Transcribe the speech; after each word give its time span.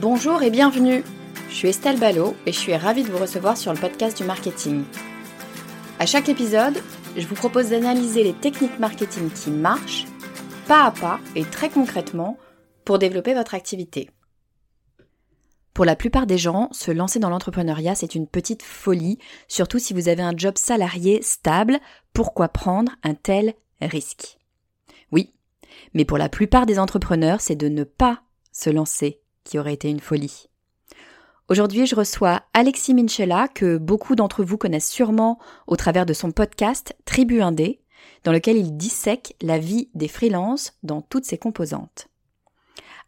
Bonjour 0.00 0.44
et 0.44 0.50
bienvenue. 0.50 1.02
Je 1.48 1.54
suis 1.54 1.68
Estelle 1.68 1.98
Ballot 1.98 2.36
et 2.46 2.52
je 2.52 2.58
suis 2.58 2.76
ravie 2.76 3.02
de 3.02 3.10
vous 3.10 3.18
recevoir 3.18 3.56
sur 3.56 3.72
le 3.72 3.80
podcast 3.80 4.16
du 4.16 4.22
marketing. 4.22 4.84
À 5.98 6.06
chaque 6.06 6.28
épisode, 6.28 6.80
je 7.16 7.26
vous 7.26 7.34
propose 7.34 7.70
d'analyser 7.70 8.22
les 8.22 8.32
techniques 8.32 8.78
marketing 8.78 9.28
qui 9.28 9.50
marchent, 9.50 10.06
pas 10.68 10.84
à 10.84 10.92
pas 10.92 11.18
et 11.34 11.42
très 11.42 11.68
concrètement, 11.68 12.38
pour 12.84 13.00
développer 13.00 13.34
votre 13.34 13.54
activité. 13.54 14.08
Pour 15.74 15.84
la 15.84 15.96
plupart 15.96 16.28
des 16.28 16.38
gens, 16.38 16.68
se 16.70 16.92
lancer 16.92 17.18
dans 17.18 17.30
l'entrepreneuriat, 17.30 17.96
c'est 17.96 18.14
une 18.14 18.28
petite 18.28 18.62
folie, 18.62 19.18
surtout 19.48 19.80
si 19.80 19.94
vous 19.94 20.08
avez 20.08 20.22
un 20.22 20.36
job 20.36 20.58
salarié 20.58 21.22
stable, 21.22 21.80
pourquoi 22.12 22.46
prendre 22.46 22.92
un 23.02 23.14
tel 23.14 23.54
risque? 23.80 24.38
Oui, 25.10 25.34
mais 25.92 26.04
pour 26.04 26.18
la 26.18 26.28
plupart 26.28 26.66
des 26.66 26.78
entrepreneurs, 26.78 27.40
c'est 27.40 27.56
de 27.56 27.68
ne 27.68 27.82
pas 27.82 28.22
se 28.52 28.70
lancer 28.70 29.22
qui 29.48 29.58
aurait 29.58 29.74
été 29.74 29.88
une 29.88 30.00
folie. 30.00 30.48
Aujourd'hui, 31.48 31.86
je 31.86 31.96
reçois 31.96 32.42
Alexis 32.52 32.92
Minchella, 32.92 33.48
que 33.48 33.78
beaucoup 33.78 34.14
d'entre 34.14 34.44
vous 34.44 34.58
connaissent 34.58 34.90
sûrement 34.90 35.38
au 35.66 35.76
travers 35.76 36.04
de 36.04 36.12
son 36.12 36.30
podcast 36.30 36.94
Tribu 37.06 37.40
Indé, 37.40 37.80
dans 38.24 38.32
lequel 38.32 38.58
il 38.58 38.76
dissèque 38.76 39.34
la 39.40 39.58
vie 39.58 39.88
des 39.94 40.08
freelances 40.08 40.74
dans 40.82 41.00
toutes 41.00 41.24
ses 41.24 41.38
composantes. 41.38 42.08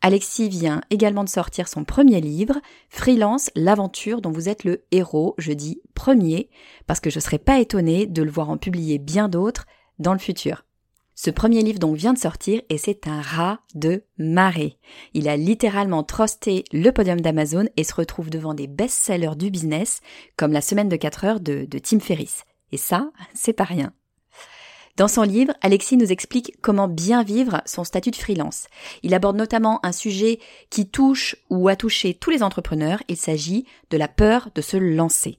Alexis 0.00 0.48
vient 0.48 0.80
également 0.88 1.24
de 1.24 1.28
sortir 1.28 1.68
son 1.68 1.84
premier 1.84 2.22
livre, 2.22 2.58
Freelance, 2.88 3.50
l'aventure 3.54 4.22
dont 4.22 4.30
vous 4.30 4.48
êtes 4.48 4.64
le 4.64 4.82
héros, 4.90 5.34
je 5.36 5.52
dis 5.52 5.82
premier, 5.94 6.48
parce 6.86 7.00
que 7.00 7.10
je 7.10 7.18
ne 7.18 7.22
serais 7.22 7.38
pas 7.38 7.60
étonnée 7.60 8.06
de 8.06 8.22
le 8.22 8.30
voir 8.30 8.48
en 8.48 8.56
publier 8.56 8.98
bien 8.98 9.28
d'autres 9.28 9.66
dans 9.98 10.14
le 10.14 10.18
futur. 10.18 10.64
Ce 11.22 11.28
premier 11.28 11.60
livre 11.60 11.78
donc 11.78 11.96
vient 11.96 12.14
de 12.14 12.18
sortir 12.18 12.62
et 12.70 12.78
c'est 12.78 13.06
un 13.06 13.20
rat 13.20 13.60
de 13.74 14.04
marée. 14.16 14.78
Il 15.12 15.28
a 15.28 15.36
littéralement 15.36 16.02
trusté 16.02 16.64
le 16.72 16.90
podium 16.92 17.20
d'Amazon 17.20 17.66
et 17.76 17.84
se 17.84 17.92
retrouve 17.92 18.30
devant 18.30 18.54
des 18.54 18.66
best-sellers 18.66 19.36
du 19.36 19.50
business 19.50 20.00
comme 20.38 20.54
la 20.54 20.62
semaine 20.62 20.88
de 20.88 20.96
4 20.96 21.24
heures 21.26 21.40
de, 21.40 21.66
de 21.66 21.78
Tim 21.78 22.00
Ferriss. 22.00 22.44
Et 22.72 22.78
ça, 22.78 23.10
c'est 23.34 23.52
pas 23.52 23.64
rien. 23.64 23.92
Dans 24.96 25.08
son 25.08 25.20
livre, 25.24 25.52
Alexis 25.60 25.98
nous 25.98 26.10
explique 26.10 26.54
comment 26.62 26.88
bien 26.88 27.22
vivre 27.22 27.60
son 27.66 27.84
statut 27.84 28.12
de 28.12 28.16
freelance. 28.16 28.68
Il 29.02 29.12
aborde 29.12 29.36
notamment 29.36 29.78
un 29.84 29.92
sujet 29.92 30.38
qui 30.70 30.88
touche 30.88 31.36
ou 31.50 31.68
a 31.68 31.76
touché 31.76 32.14
tous 32.14 32.30
les 32.30 32.42
entrepreneurs. 32.42 33.02
Il 33.08 33.18
s'agit 33.18 33.66
de 33.90 33.98
la 33.98 34.08
peur 34.08 34.48
de 34.54 34.62
se 34.62 34.78
lancer. 34.78 35.38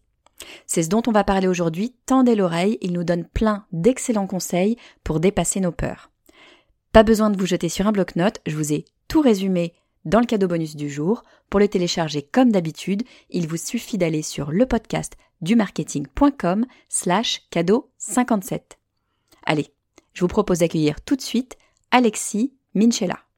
C'est 0.68 0.84
ce 0.84 0.90
dont 0.90 1.02
on 1.08 1.12
va 1.12 1.24
parler 1.24 1.48
aujourd'hui, 1.48 1.96
tendez 2.06 2.36
l'oreille, 2.36 2.78
il 2.82 2.94
nous 2.94 3.04
donne 3.04 3.26
plein 3.26 3.66
d'excellents 3.72 4.28
conseils 4.28 4.78
pour 5.04 5.20
dépasser 5.20 5.60
nos 5.60 5.72
peurs. 5.72 6.10
Pas 6.92 7.04
besoin 7.04 7.30
de 7.30 7.38
vous 7.38 7.46
jeter 7.46 7.70
sur 7.70 7.88
un 7.88 7.92
bloc-notes, 7.92 8.42
je 8.46 8.56
vous 8.56 8.74
ai 8.74 8.86
tout 9.08 9.22
résumé 9.22 9.74
dans 10.06 10.20
le 10.20 10.26
cadeau 10.26 10.48
bonus 10.48 10.76
du 10.76 10.90
jour. 10.90 11.24
Pour 11.50 11.60
le 11.60 11.68
télécharger 11.68 12.22
comme 12.22 12.52
d'habitude, 12.52 13.04
il 13.30 13.48
vous 13.48 13.58
suffit 13.58 13.98
d'aller 13.98 14.22
sur 14.22 14.52
le 14.52 14.66
podcast 14.66 15.14
du 15.42 15.56
marketing.com 15.56 16.66
slash 16.90 17.42
cadeau 17.50 17.90
57. 17.98 18.78
Allez, 19.46 19.74
je 20.14 20.22
vous 20.22 20.28
propose 20.28 20.60
d'accueillir 20.60 21.02
tout 21.02 21.16
de 21.16 21.22
suite 21.22 21.58
Alexis 21.92 22.54
Minchella. 22.74 23.31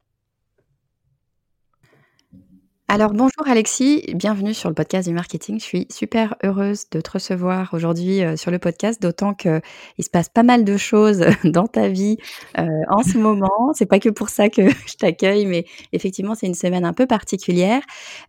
Alors 2.86 3.12
bonjour 3.12 3.48
Alexis, 3.48 4.04
bienvenue 4.14 4.52
sur 4.52 4.68
le 4.68 4.74
podcast 4.74 5.08
du 5.08 5.14
marketing. 5.14 5.58
Je 5.58 5.64
suis 5.64 5.86
super 5.90 6.34
heureuse 6.44 6.90
de 6.90 7.00
te 7.00 7.12
recevoir 7.12 7.72
aujourd'hui 7.72 8.22
euh, 8.22 8.36
sur 8.36 8.50
le 8.50 8.58
podcast, 8.58 9.00
d'autant 9.00 9.32
que 9.32 9.62
il 9.96 10.04
se 10.04 10.10
passe 10.10 10.28
pas 10.28 10.42
mal 10.42 10.64
de 10.64 10.76
choses 10.76 11.24
dans 11.44 11.66
ta 11.66 11.88
vie 11.88 12.18
euh, 12.58 12.66
en 12.90 13.02
ce 13.02 13.16
moment. 13.16 13.72
C'est 13.72 13.86
pas 13.86 13.98
que 13.98 14.10
pour 14.10 14.28
ça 14.28 14.50
que 14.50 14.68
je 14.86 14.96
t'accueille, 14.98 15.46
mais 15.46 15.64
effectivement 15.92 16.34
c'est 16.34 16.46
une 16.46 16.54
semaine 16.54 16.84
un 16.84 16.92
peu 16.92 17.06
particulière. 17.06 17.80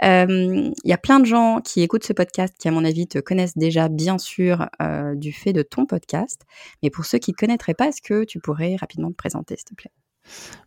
Il 0.01 0.73
y 0.85 0.93
a 0.93 0.97
plein 0.97 1.19
de 1.19 1.25
gens 1.25 1.59
qui 1.59 1.81
écoutent 1.81 2.05
ce 2.05 2.13
podcast 2.13 2.55
qui 2.57 2.69
à 2.69 2.71
mon 2.71 2.85
avis 2.85 3.07
te 3.07 3.19
connaissent 3.19 3.57
déjà 3.57 3.89
bien 3.89 4.17
sûr 4.17 4.69
euh, 4.81 5.15
du 5.15 5.33
fait 5.33 5.51
de 5.51 5.63
ton 5.63 5.85
podcast, 5.85 6.43
mais 6.81 6.89
pour 6.89 7.05
ceux 7.05 7.17
qui 7.17 7.31
ne 7.31 7.35
connaîtraient 7.35 7.73
pas, 7.73 7.89
est-ce 7.89 8.01
que 8.01 8.23
tu 8.23 8.39
pourrais 8.39 8.77
rapidement 8.77 9.11
te 9.11 9.15
présenter 9.15 9.57
s'il 9.57 9.65
te 9.65 9.75
plaît? 9.75 9.91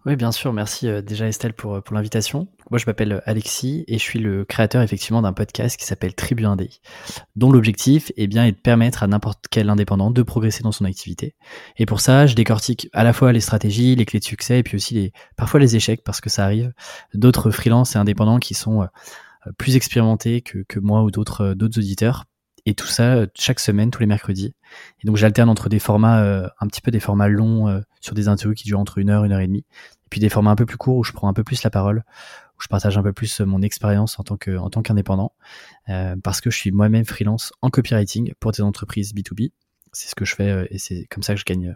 Oui, 0.06 0.16
bien 0.16 0.32
sûr. 0.32 0.52
Merci 0.52 0.88
euh, 0.88 1.02
déjà 1.02 1.26
Estelle 1.26 1.52
pour, 1.52 1.74
euh, 1.74 1.80
pour 1.80 1.94
l'invitation. 1.94 2.48
Moi, 2.70 2.78
je 2.78 2.86
m'appelle 2.86 3.12
euh, 3.12 3.20
Alexis 3.26 3.84
et 3.88 3.98
je 3.98 4.02
suis 4.02 4.18
le 4.18 4.44
créateur 4.44 4.80
effectivement 4.82 5.20
d'un 5.20 5.32
podcast 5.32 5.76
qui 5.76 5.84
s'appelle 5.84 6.14
Tribu 6.14 6.46
Indé, 6.46 6.70
dont 7.36 7.52
l'objectif 7.52 8.10
est 8.16 8.26
bien 8.26 8.46
est 8.46 8.52
de 8.52 8.56
permettre 8.56 9.02
à 9.02 9.06
n'importe 9.06 9.44
quel 9.50 9.68
indépendant 9.68 10.10
de 10.10 10.22
progresser 10.22 10.62
dans 10.62 10.72
son 10.72 10.84
activité. 10.84 11.34
Et 11.76 11.84
pour 11.84 12.00
ça, 12.00 12.26
je 12.26 12.34
décortique 12.34 12.88
à 12.92 13.04
la 13.04 13.12
fois 13.12 13.32
les 13.32 13.40
stratégies, 13.40 13.96
les 13.96 14.06
clés 14.06 14.20
de 14.20 14.24
succès 14.24 14.60
et 14.60 14.62
puis 14.62 14.76
aussi 14.76 14.94
les, 14.94 15.12
parfois 15.36 15.60
les 15.60 15.76
échecs 15.76 16.02
parce 16.04 16.20
que 16.20 16.30
ça 16.30 16.44
arrive 16.44 16.72
d'autres 17.12 17.50
freelances 17.50 17.96
et 17.96 17.98
indépendants 17.98 18.38
qui 18.38 18.54
sont 18.54 18.88
plus 19.58 19.76
expérimentés 19.76 20.40
que, 20.40 20.78
moi 20.78 21.02
ou 21.02 21.10
d'autres 21.10 21.54
auditeurs 21.60 22.24
et 22.68 22.74
tout 22.74 22.86
ça 22.86 23.14
euh, 23.14 23.26
chaque 23.34 23.60
semaine, 23.60 23.90
tous 23.90 24.00
les 24.00 24.06
mercredis. 24.06 24.54
Et 25.02 25.06
donc 25.06 25.16
j'alterne 25.16 25.48
entre 25.48 25.70
des 25.70 25.78
formats, 25.78 26.22
euh, 26.22 26.46
un 26.60 26.66
petit 26.66 26.82
peu 26.82 26.90
des 26.90 27.00
formats 27.00 27.28
longs 27.28 27.66
euh, 27.66 27.80
sur 28.02 28.14
des 28.14 28.28
interviews 28.28 28.54
qui 28.54 28.64
durent 28.64 28.78
entre 28.78 28.98
une 28.98 29.08
heure, 29.08 29.24
une 29.24 29.32
heure 29.32 29.40
et 29.40 29.46
demie, 29.46 29.64
et 30.04 30.08
puis 30.10 30.20
des 30.20 30.28
formats 30.28 30.50
un 30.50 30.56
peu 30.56 30.66
plus 30.66 30.76
courts 30.76 30.98
où 30.98 31.04
je 31.04 31.12
prends 31.12 31.28
un 31.28 31.32
peu 31.32 31.44
plus 31.44 31.62
la 31.62 31.70
parole, 31.70 32.04
où 32.58 32.62
je 32.62 32.68
partage 32.68 32.98
un 32.98 33.02
peu 33.02 33.14
plus 33.14 33.40
mon 33.40 33.62
expérience 33.62 34.18
en 34.18 34.22
tant 34.22 34.36
que 34.36 34.58
en 34.58 34.68
tant 34.68 34.82
qu'indépendant, 34.82 35.32
parce 36.22 36.42
que 36.42 36.50
je 36.50 36.58
suis 36.58 36.70
moi-même 36.70 37.06
freelance 37.06 37.52
en 37.62 37.70
copywriting 37.70 38.34
pour 38.38 38.52
des 38.52 38.60
entreprises 38.60 39.14
B2B. 39.14 39.52
C'est 39.92 40.10
ce 40.10 40.14
que 40.14 40.26
je 40.26 40.34
fais 40.34 40.68
et 40.70 40.78
c'est 40.78 41.06
comme 41.08 41.22
ça 41.22 41.32
que 41.32 41.40
je 41.40 41.46
gagne 41.46 41.74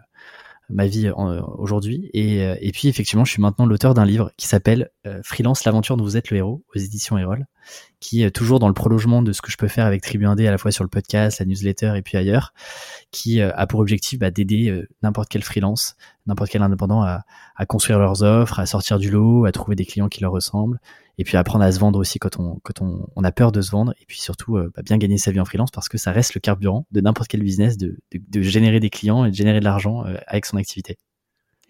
ma 0.69 0.85
vie 0.85 1.09
aujourd'hui. 1.09 2.09
Et, 2.13 2.37
et, 2.37 2.71
puis 2.71 2.87
effectivement, 2.87 3.25
je 3.25 3.31
suis 3.31 3.41
maintenant 3.41 3.65
l'auteur 3.65 3.95
d'un 3.95 4.05
livre 4.05 4.31
qui 4.37 4.47
s'appelle 4.47 4.91
Freelance, 5.23 5.63
l'aventure 5.65 5.97
dont 5.97 6.03
vous 6.03 6.17
êtes 6.17 6.29
le 6.29 6.37
héros 6.37 6.63
aux 6.75 6.79
éditions 6.79 7.17
Erol 7.17 7.47
qui 7.99 8.21
est 8.23 8.31
toujours 8.31 8.59
dans 8.59 8.67
le 8.67 8.73
prolongement 8.73 9.21
de 9.21 9.31
ce 9.31 9.41
que 9.41 9.51
je 9.51 9.57
peux 9.57 9.67
faire 9.67 9.85
avec 9.85 10.01
Tribu 10.01 10.25
Indé 10.25 10.47
à 10.47 10.51
la 10.51 10.57
fois 10.57 10.71
sur 10.71 10.83
le 10.83 10.89
podcast, 10.89 11.39
la 11.39 11.45
newsletter 11.45 11.93
et 11.95 12.01
puis 12.01 12.17
ailleurs, 12.17 12.53
qui 13.11 13.39
euh, 13.39 13.51
a 13.55 13.65
pour 13.65 13.79
objectif 13.79 14.19
bah, 14.19 14.31
d'aider 14.31 14.69
euh, 14.69 14.87
n'importe 15.01 15.29
quel 15.29 15.43
freelance, 15.43 15.95
n'importe 16.25 16.51
quel 16.51 16.61
indépendant 16.61 17.01
à, 17.01 17.21
à, 17.55 17.65
construire 17.65 17.99
leurs 17.99 18.23
offres, 18.23 18.59
à 18.59 18.65
sortir 18.65 18.99
du 18.99 19.09
lot, 19.09 19.45
à 19.45 19.51
trouver 19.51 19.75
des 19.75 19.85
clients 19.85 20.09
qui 20.09 20.21
leur 20.21 20.31
ressemblent, 20.31 20.79
et 21.17 21.23
puis 21.23 21.37
apprendre 21.37 21.63
à 21.63 21.71
se 21.71 21.79
vendre 21.79 21.97
aussi 21.97 22.19
quand 22.19 22.39
on, 22.39 22.59
quand 22.63 22.81
on, 22.81 23.07
on 23.15 23.23
a 23.23 23.31
peur 23.31 23.51
de 23.51 23.61
se 23.61 23.71
vendre, 23.71 23.93
et 24.01 24.05
puis 24.05 24.19
surtout 24.19 24.57
euh, 24.57 24.71
bah, 24.75 24.81
bien 24.83 24.97
gagner 24.97 25.17
sa 25.17 25.31
vie 25.31 25.39
en 25.39 25.45
freelance 25.45 25.71
parce 25.71 25.87
que 25.87 25.97
ça 25.97 26.11
reste 26.11 26.35
le 26.35 26.41
carburant 26.41 26.85
de 26.91 26.99
n'importe 26.99 27.29
quel 27.29 27.41
business 27.41 27.77
de, 27.77 27.99
de, 28.11 28.19
de, 28.27 28.41
générer 28.41 28.79
des 28.79 28.89
clients 28.89 29.23
et 29.23 29.31
de 29.31 29.35
générer 29.35 29.59
de 29.59 29.65
l'argent 29.65 30.03
avec 30.27 30.45
son 30.45 30.57
activité. 30.57 30.97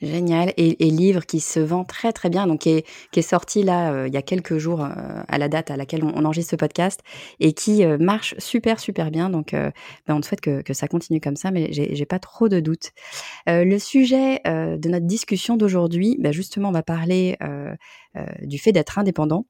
Génial. 0.04 0.54
Et, 0.58 0.86
et, 0.86 0.90
livre 0.90 1.26
qui 1.26 1.40
se 1.40 1.62
vend 1.62 1.86
très 1.86 2.12
très 2.12 2.30
bien, 2.30 2.46
donc 2.46 2.60
qui 2.62 2.70
est, 2.70 3.22
sorti 3.22 3.64
là 3.64 3.94
euh, 3.94 4.08
il 4.08 4.14
y 4.14 4.18
a 4.18 4.22
quelques 4.22 4.58
jours 4.58 4.84
euh, 4.84 4.90
à 5.30 5.38
la 5.38 5.48
date 5.48 5.72
à 5.72 5.78
laquelle 5.78 6.04
on, 6.04 6.26
enregistre 6.26 6.52
ce 6.52 6.56
podcast 6.58 7.02
et 7.40 7.54
qui 7.54 7.86
euh, 7.86 7.98
marche 7.98 8.36
super 8.38 8.82
super 8.82 9.12
bien. 9.12 9.30
Donc 9.30 9.54
ben, 9.54 9.72
on 10.10 10.22
souhaite 10.22 10.42
que, 10.42 10.62
que, 10.62 10.74
ça 10.74 10.90
continue 10.90 11.22
comme 11.22 11.38
ça, 11.38 11.52
mais 11.52 11.72
j'ai 11.72 12.06
pas 12.06 12.20
trop 12.20 12.50
de 12.50 12.60
doutes. 12.60 12.92
le 13.48 13.78
sujet 13.80 14.42
de 14.46 14.90
notre 14.90 15.06
discussion 15.06 15.56
d'aujourd'hui, 15.56 16.18
ben, 16.20 16.34
justement, 16.34 16.70
on 16.70 16.74
va 16.74 16.84
parler 16.84 17.38
du 18.42 18.60
fait 18.60 18.72
d'être 18.72 19.00
indépendant. 19.00 19.46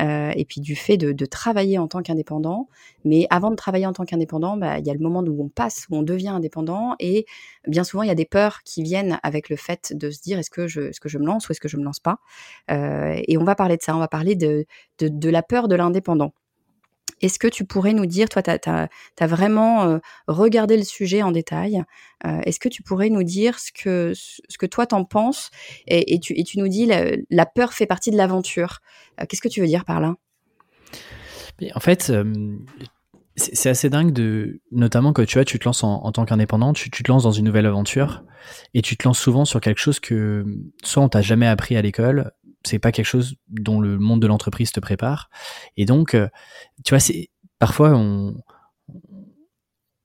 Euh, 0.00 0.32
et 0.34 0.44
puis 0.44 0.60
du 0.60 0.76
fait 0.76 0.96
de, 0.96 1.26
travailler 1.26 1.78
en 1.78 1.88
tant 1.88 2.02
qu'indépendant. 2.02 2.68
Mais 3.04 3.26
avant 3.30 3.50
de 3.50 3.56
travailler 3.56 3.86
en 3.86 3.92
tant 3.92 4.04
qu'indépendant, 4.04 4.56
bah, 4.56 4.78
il 4.78 4.86
y 4.86 4.90
a 4.90 4.94
le 4.94 5.00
moment 5.00 5.20
où 5.20 5.44
on 5.44 5.48
passe, 5.48 5.86
où 5.90 5.96
on 5.96 6.02
devient 6.02 6.28
indépendant, 6.28 6.94
et 6.98 7.26
bien 7.66 7.84
souvent 7.84 8.02
il 8.02 8.08
y 8.08 8.12
a 8.12 8.14
des 8.14 8.24
peurs 8.24 8.62
qui 8.64 8.82
viennent 8.82 9.18
avec 9.22 9.48
le 9.48 9.56
fait 9.56 9.92
de 9.94 10.10
se 10.10 10.20
dire 10.20 10.38
est-ce 10.38 10.50
que 10.50 10.66
je, 10.66 10.90
que 11.00 11.08
je 11.08 11.18
me 11.18 11.26
lance 11.26 11.48
ou 11.48 11.52
est-ce 11.52 11.60
que 11.60 11.68
je 11.68 11.76
me 11.76 11.84
lance 11.84 12.00
pas? 12.00 12.18
Euh, 12.70 13.20
et 13.26 13.38
on 13.38 13.44
va 13.44 13.54
parler 13.54 13.76
de 13.76 13.82
ça, 13.82 13.94
on 13.94 13.98
va 13.98 14.08
parler 14.08 14.36
de, 14.36 14.66
de 15.00 15.30
la 15.30 15.42
peur 15.42 15.68
de 15.68 15.76
l'indépendant. 15.76 16.32
Est-ce 17.20 17.38
que 17.38 17.48
tu 17.48 17.64
pourrais 17.64 17.92
nous 17.92 18.06
dire, 18.06 18.28
toi, 18.28 18.42
tu 18.42 18.50
as, 18.50 19.26
vraiment 19.26 20.00
regardé 20.26 20.76
le 20.76 20.84
sujet 20.84 21.22
en 21.22 21.32
détail, 21.32 21.82
est-ce 22.24 22.60
que 22.60 22.68
tu 22.68 22.82
pourrais 22.82 23.10
nous 23.10 23.22
dire 23.22 23.58
ce 23.58 23.70
que, 23.72 24.12
ce 24.14 24.58
que 24.58 24.66
toi 24.66 24.86
t'en 24.86 25.04
penses 25.04 25.50
et, 25.86 26.18
tu, 26.20 26.34
nous 26.56 26.68
dis 26.68 26.86
la, 27.30 27.46
peur 27.46 27.72
fait 27.72 27.86
partie 27.86 28.10
de 28.10 28.16
l'aventure. 28.16 28.80
Qu'est-ce 29.28 29.42
que 29.42 29.48
tu 29.48 29.60
veux 29.60 29.66
dire 29.66 29.84
par 29.84 30.00
là? 30.00 30.16
En 31.74 31.80
fait, 31.80 32.10
c'est 33.36 33.68
assez 33.68 33.90
dingue 33.90 34.12
de, 34.12 34.60
notamment 34.70 35.12
que 35.12 35.22
tu 35.22 35.38
vois, 35.38 35.44
tu 35.44 35.58
te 35.58 35.64
lances 35.64 35.84
en, 35.84 36.10
tant 36.12 36.24
qu'indépendant, 36.24 36.72
tu, 36.72 36.90
tu, 36.90 37.02
te 37.02 37.10
lances 37.10 37.22
dans 37.22 37.30
une 37.30 37.44
nouvelle 37.44 37.66
aventure 37.66 38.24
et 38.74 38.82
tu 38.82 38.96
te 38.96 39.06
lances 39.06 39.18
souvent 39.18 39.44
sur 39.44 39.60
quelque 39.60 39.80
chose 39.80 40.00
que 40.00 40.44
soit 40.82 41.02
on 41.02 41.08
t'a 41.08 41.22
jamais 41.22 41.46
appris 41.46 41.76
à 41.76 41.82
l'école, 41.82 42.32
c'est 42.64 42.78
pas 42.78 42.92
quelque 42.92 43.06
chose 43.06 43.36
dont 43.48 43.80
le 43.80 43.98
monde 43.98 44.20
de 44.20 44.26
l'entreprise 44.26 44.72
te 44.72 44.80
prépare. 44.80 45.30
Et 45.76 45.86
donc, 45.86 46.14
euh, 46.14 46.28
tu 46.84 46.90
vois, 46.90 47.00
c'est 47.00 47.30
parfois 47.58 47.90
on, 47.94 48.34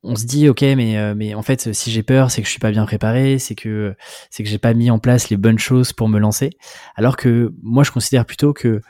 on 0.03 0.15
se 0.15 0.25
dit 0.25 0.47
ok, 0.49 0.61
mais 0.61 0.97
euh, 0.97 1.13
mais 1.15 1.33
en 1.33 1.41
fait, 1.41 1.73
si 1.73 1.91
j'ai 1.91 2.03
peur, 2.03 2.31
c'est 2.31 2.41
que 2.41 2.47
je 2.47 2.51
suis 2.51 2.59
pas 2.59 2.71
bien 2.71 2.85
préparé, 2.85 3.39
c'est 3.39 3.55
que 3.55 3.95
c'est 4.29 4.43
que 4.43 4.49
j'ai 4.49 4.57
pas 4.59 4.73
mis 4.73 4.89
en 4.89 4.99
place 4.99 5.29
les 5.29 5.37
bonnes 5.37 5.59
choses 5.59 5.93
pour 5.93 6.07
me 6.09 6.19
lancer. 6.19 6.51
Alors 6.95 7.17
que 7.17 7.53
moi, 7.61 7.83
je 7.83 7.91
considère 7.91 8.25
plutôt 8.25 8.53
que 8.53 8.81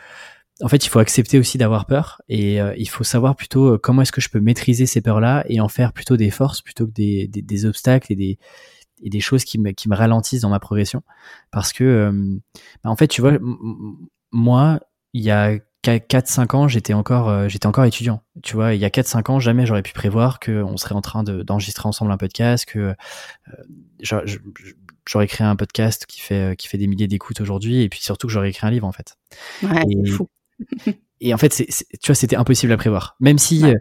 en 0.61 0.69
fait, 0.69 0.85
il 0.85 0.89
faut 0.89 0.99
accepter 0.99 1.37
aussi 1.37 1.57
d'avoir 1.57 1.85
peur 1.85 2.21
et 2.29 2.61
euh, 2.61 2.73
il 2.77 2.87
faut 2.87 3.03
savoir 3.03 3.35
plutôt 3.35 3.77
comment 3.77 4.03
est-ce 4.03 4.13
que 4.13 4.21
je 4.21 4.29
peux 4.29 4.39
maîtriser 4.39 4.85
ces 4.85 5.01
peurs-là 5.01 5.43
et 5.49 5.59
en 5.59 5.67
faire 5.67 5.91
plutôt 5.91 6.15
des 6.15 6.29
forces 6.29 6.61
plutôt 6.61 6.87
que 6.87 6.93
des, 6.93 7.27
des, 7.27 7.41
des 7.41 7.65
obstacles 7.65 8.13
et 8.13 8.15
des, 8.15 8.39
et 9.05 9.09
des 9.09 9.21
choses 9.21 9.45
qui 9.45 9.59
me, 9.59 9.71
qui 9.71 9.87
me 9.87 9.95
ralentissent 9.95 10.41
dans 10.41 10.49
ma 10.49 10.59
progression. 10.59 11.03
Parce 11.51 11.71
que, 11.71 11.83
euh, 11.83 12.11
bah, 12.83 12.89
en 12.89 12.95
fait, 12.97 13.07
tu 13.07 13.21
vois, 13.21 13.37
moi, 14.31 14.79
il 15.13 15.21
y 15.21 15.31
a 15.31 15.59
4-5 15.83 16.55
ans, 16.55 16.67
j'étais 16.67 16.93
encore, 16.93 17.29
euh, 17.29 17.47
j'étais 17.47 17.67
encore 17.67 17.85
étudiant. 17.85 18.23
Tu 18.41 18.55
vois, 18.55 18.73
il 18.73 18.81
y 18.81 18.85
a 18.85 18.89
4-5 18.89 19.31
ans, 19.31 19.39
jamais 19.39 19.67
j'aurais 19.67 19.83
pu 19.83 19.93
prévoir 19.93 20.39
qu'on 20.39 20.75
serait 20.75 20.95
en 20.95 21.01
train 21.01 21.23
d'enregistrer 21.23 21.87
ensemble 21.87 22.11
un 22.11 22.17
podcast, 22.17 22.65
que 22.65 22.95
euh, 23.53 24.25
j'aurais 25.07 25.27
créé 25.27 25.45
un 25.45 25.55
podcast 25.55 26.07
qui 26.07 26.19
fait, 26.19 26.57
qui 26.57 26.67
fait 26.67 26.79
des 26.79 26.87
milliers 26.87 27.07
d'écoutes 27.07 27.39
aujourd'hui, 27.39 27.83
et 27.83 27.89
puis 27.89 28.01
surtout 28.01 28.25
que 28.25 28.33
j'aurais 28.33 28.49
écrit 28.49 28.65
un 28.65 28.71
livre, 28.71 28.87
en 28.87 28.91
fait. 28.91 29.17
Ouais, 29.61 29.83
et, 29.87 30.09
fou. 30.09 30.27
et 31.21 31.31
en 31.31 31.37
fait, 31.37 31.49
tu 31.49 32.07
vois, 32.07 32.15
c'était 32.15 32.35
impossible 32.35 32.73
à 32.73 32.77
prévoir. 32.77 33.15
Même 33.19 33.37
si, 33.37 33.59
vrai. 33.59 33.75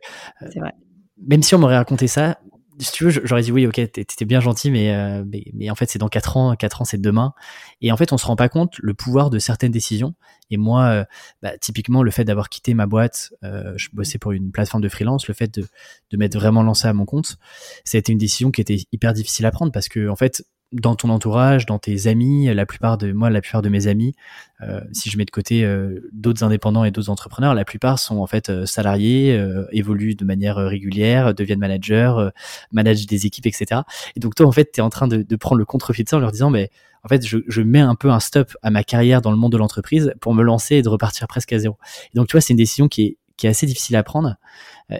même 1.27 1.43
si 1.43 1.55
on 1.55 1.59
m'aurait 1.59 1.79
raconté 1.79 2.09
ça, 2.09 2.39
si 2.79 2.93
tu 2.93 3.05
veux, 3.05 3.11
j'aurais 3.11 3.43
dit 3.43 3.53
oui, 3.53 3.67
ok, 3.67 3.75
t'étais 3.75 4.25
bien 4.25 4.41
gentil, 4.41 4.69
euh, 4.71 5.25
mais, 5.27 5.45
mais, 5.53 5.71
en 5.71 5.75
fait, 5.75 5.89
c'est 5.89 5.99
dans 5.99 6.09
4 6.09 6.37
ans, 6.37 6.57
4 6.57 6.83
ans, 6.83 6.85
c'est 6.85 7.01
demain. 7.01 7.33
Et 7.81 7.93
en 7.93 7.97
fait, 7.97 8.13
on 8.13 8.19
se 8.19 8.27
rend 8.27 8.37
pas 8.37 8.49
compte 8.49 8.79
le 8.79 8.95
pouvoir 8.95 9.31
de 9.31 9.39
certaines 9.39 9.71
décisions. 9.71 10.15
Et 10.51 10.57
moi, 10.57 10.85
euh, 10.87 11.05
bah, 11.43 11.57
typiquement, 11.59 12.03
le 12.03 12.11
fait 12.11 12.25
d'avoir 12.25 12.49
quitté 12.49 12.75
ma 12.75 12.87
boîte, 12.87 13.33
euh, 13.45 13.73
je 13.77 13.89
bossais 13.93 14.19
pour 14.19 14.33
une 14.33 14.53
plateforme 14.53 14.83
de 14.83 14.89
freelance, 14.89 15.29
le 15.29 15.35
fait 15.35 15.53
de, 15.55 15.67
de 16.11 16.17
m'être 16.17 16.35
vraiment 16.35 16.63
lancé 16.63 16.89
à 16.89 16.93
mon 16.93 17.05
compte, 17.05 17.37
ça 17.85 17.97
a 17.97 18.01
été 18.01 18.13
une 18.13 18.19
décision 18.19 18.51
qui 18.51 18.61
était 18.61 18.79
hyper 18.93 19.13
difficile 19.13 19.47
à 19.47 19.51
prendre 19.51 19.73
parce 19.73 19.89
que, 19.89 20.09
en 20.09 20.17
fait, 20.17 20.45
dans 20.75 20.97
ton 20.97 21.09
entourage, 21.09 21.67
dans 21.67 21.79
tes 21.79 22.09
amis, 22.09 22.53
la 22.53 22.67
plupart 22.67 22.99
de 22.99 23.13
moi, 23.13 23.31
la 23.31 23.41
plupart 23.41 23.63
de 23.63 23.69
mes 23.69 23.87
amis, 23.87 24.13
euh, 24.61 24.81
si 24.93 25.09
je 25.09 25.17
mets 25.17 25.25
de 25.25 25.31
côté 25.31 25.65
euh, 25.65 26.01
d'autres 26.13 26.43
indépendants 26.43 26.85
et 26.85 26.91
d'autres 26.91 27.11
entrepreneurs, 27.11 27.55
la 27.55 27.65
plupart 27.65 27.99
sont 27.99 28.19
en 28.19 28.27
fait 28.27 28.51
euh, 28.51 28.67
salariés, 28.67 29.41
évoluent 29.71 30.17
de 30.17 30.25
manière 30.25 30.57
régulière, 30.57 31.35
deviennent 31.35 31.61
managers, 31.61 32.29
managent 32.73 33.07
des 33.07 33.27
équipes, 33.27 33.47
etc. 33.47 33.83
Et 34.17 34.21
donc 34.21 34.35
toi, 34.35 34.47
en 34.47 34.53
fait, 34.53 34.73
tu 34.73 34.81
es 34.81 34.83
en 34.83 34.91
train 34.91 35.07
de, 35.07 35.37
prendre 35.37 35.59
le 35.59 35.65
contre-pied 35.65 36.05
de 36.05 36.09
ça 36.09 36.17
en 36.17 36.21
leur 36.21 36.33
disant, 36.33 36.51
mais 36.51 36.71
en 37.05 37.09
fait, 37.09 37.25
je, 37.25 37.39
je, 37.47 37.63
mets 37.63 37.81
un 37.81 37.95
peu 37.95 38.11
un 38.11 38.21
stop 38.21 38.57
à 38.63 38.71
ma 38.71 38.83
carrière 38.83 39.21
dans 39.21 39.31
le 39.31 39.37
monde 39.37 39.53
de 39.53 39.59
l'entreprise 39.59 40.15
pour 40.21 40.35
me 40.35 40.43
lancer 40.43 40.77
et 40.77 40.83
de 40.83 40.89
repartir 40.89 41.29
presque 41.29 41.53
à 41.53 41.59
zéro. 41.59 41.77
Et 42.13 42.19
donc 42.19 42.29
tu 42.29 42.33
vois, 42.33 42.41
c'est 42.41 42.53
une 42.53 42.59
décision 42.59 42.89
qui 42.89 43.03
est, 43.03 43.19
qui 43.37 43.47
est 43.47 43.51
assez 43.51 43.67
difficile 43.67 43.97
à 43.97 44.03
prendre 44.03 44.37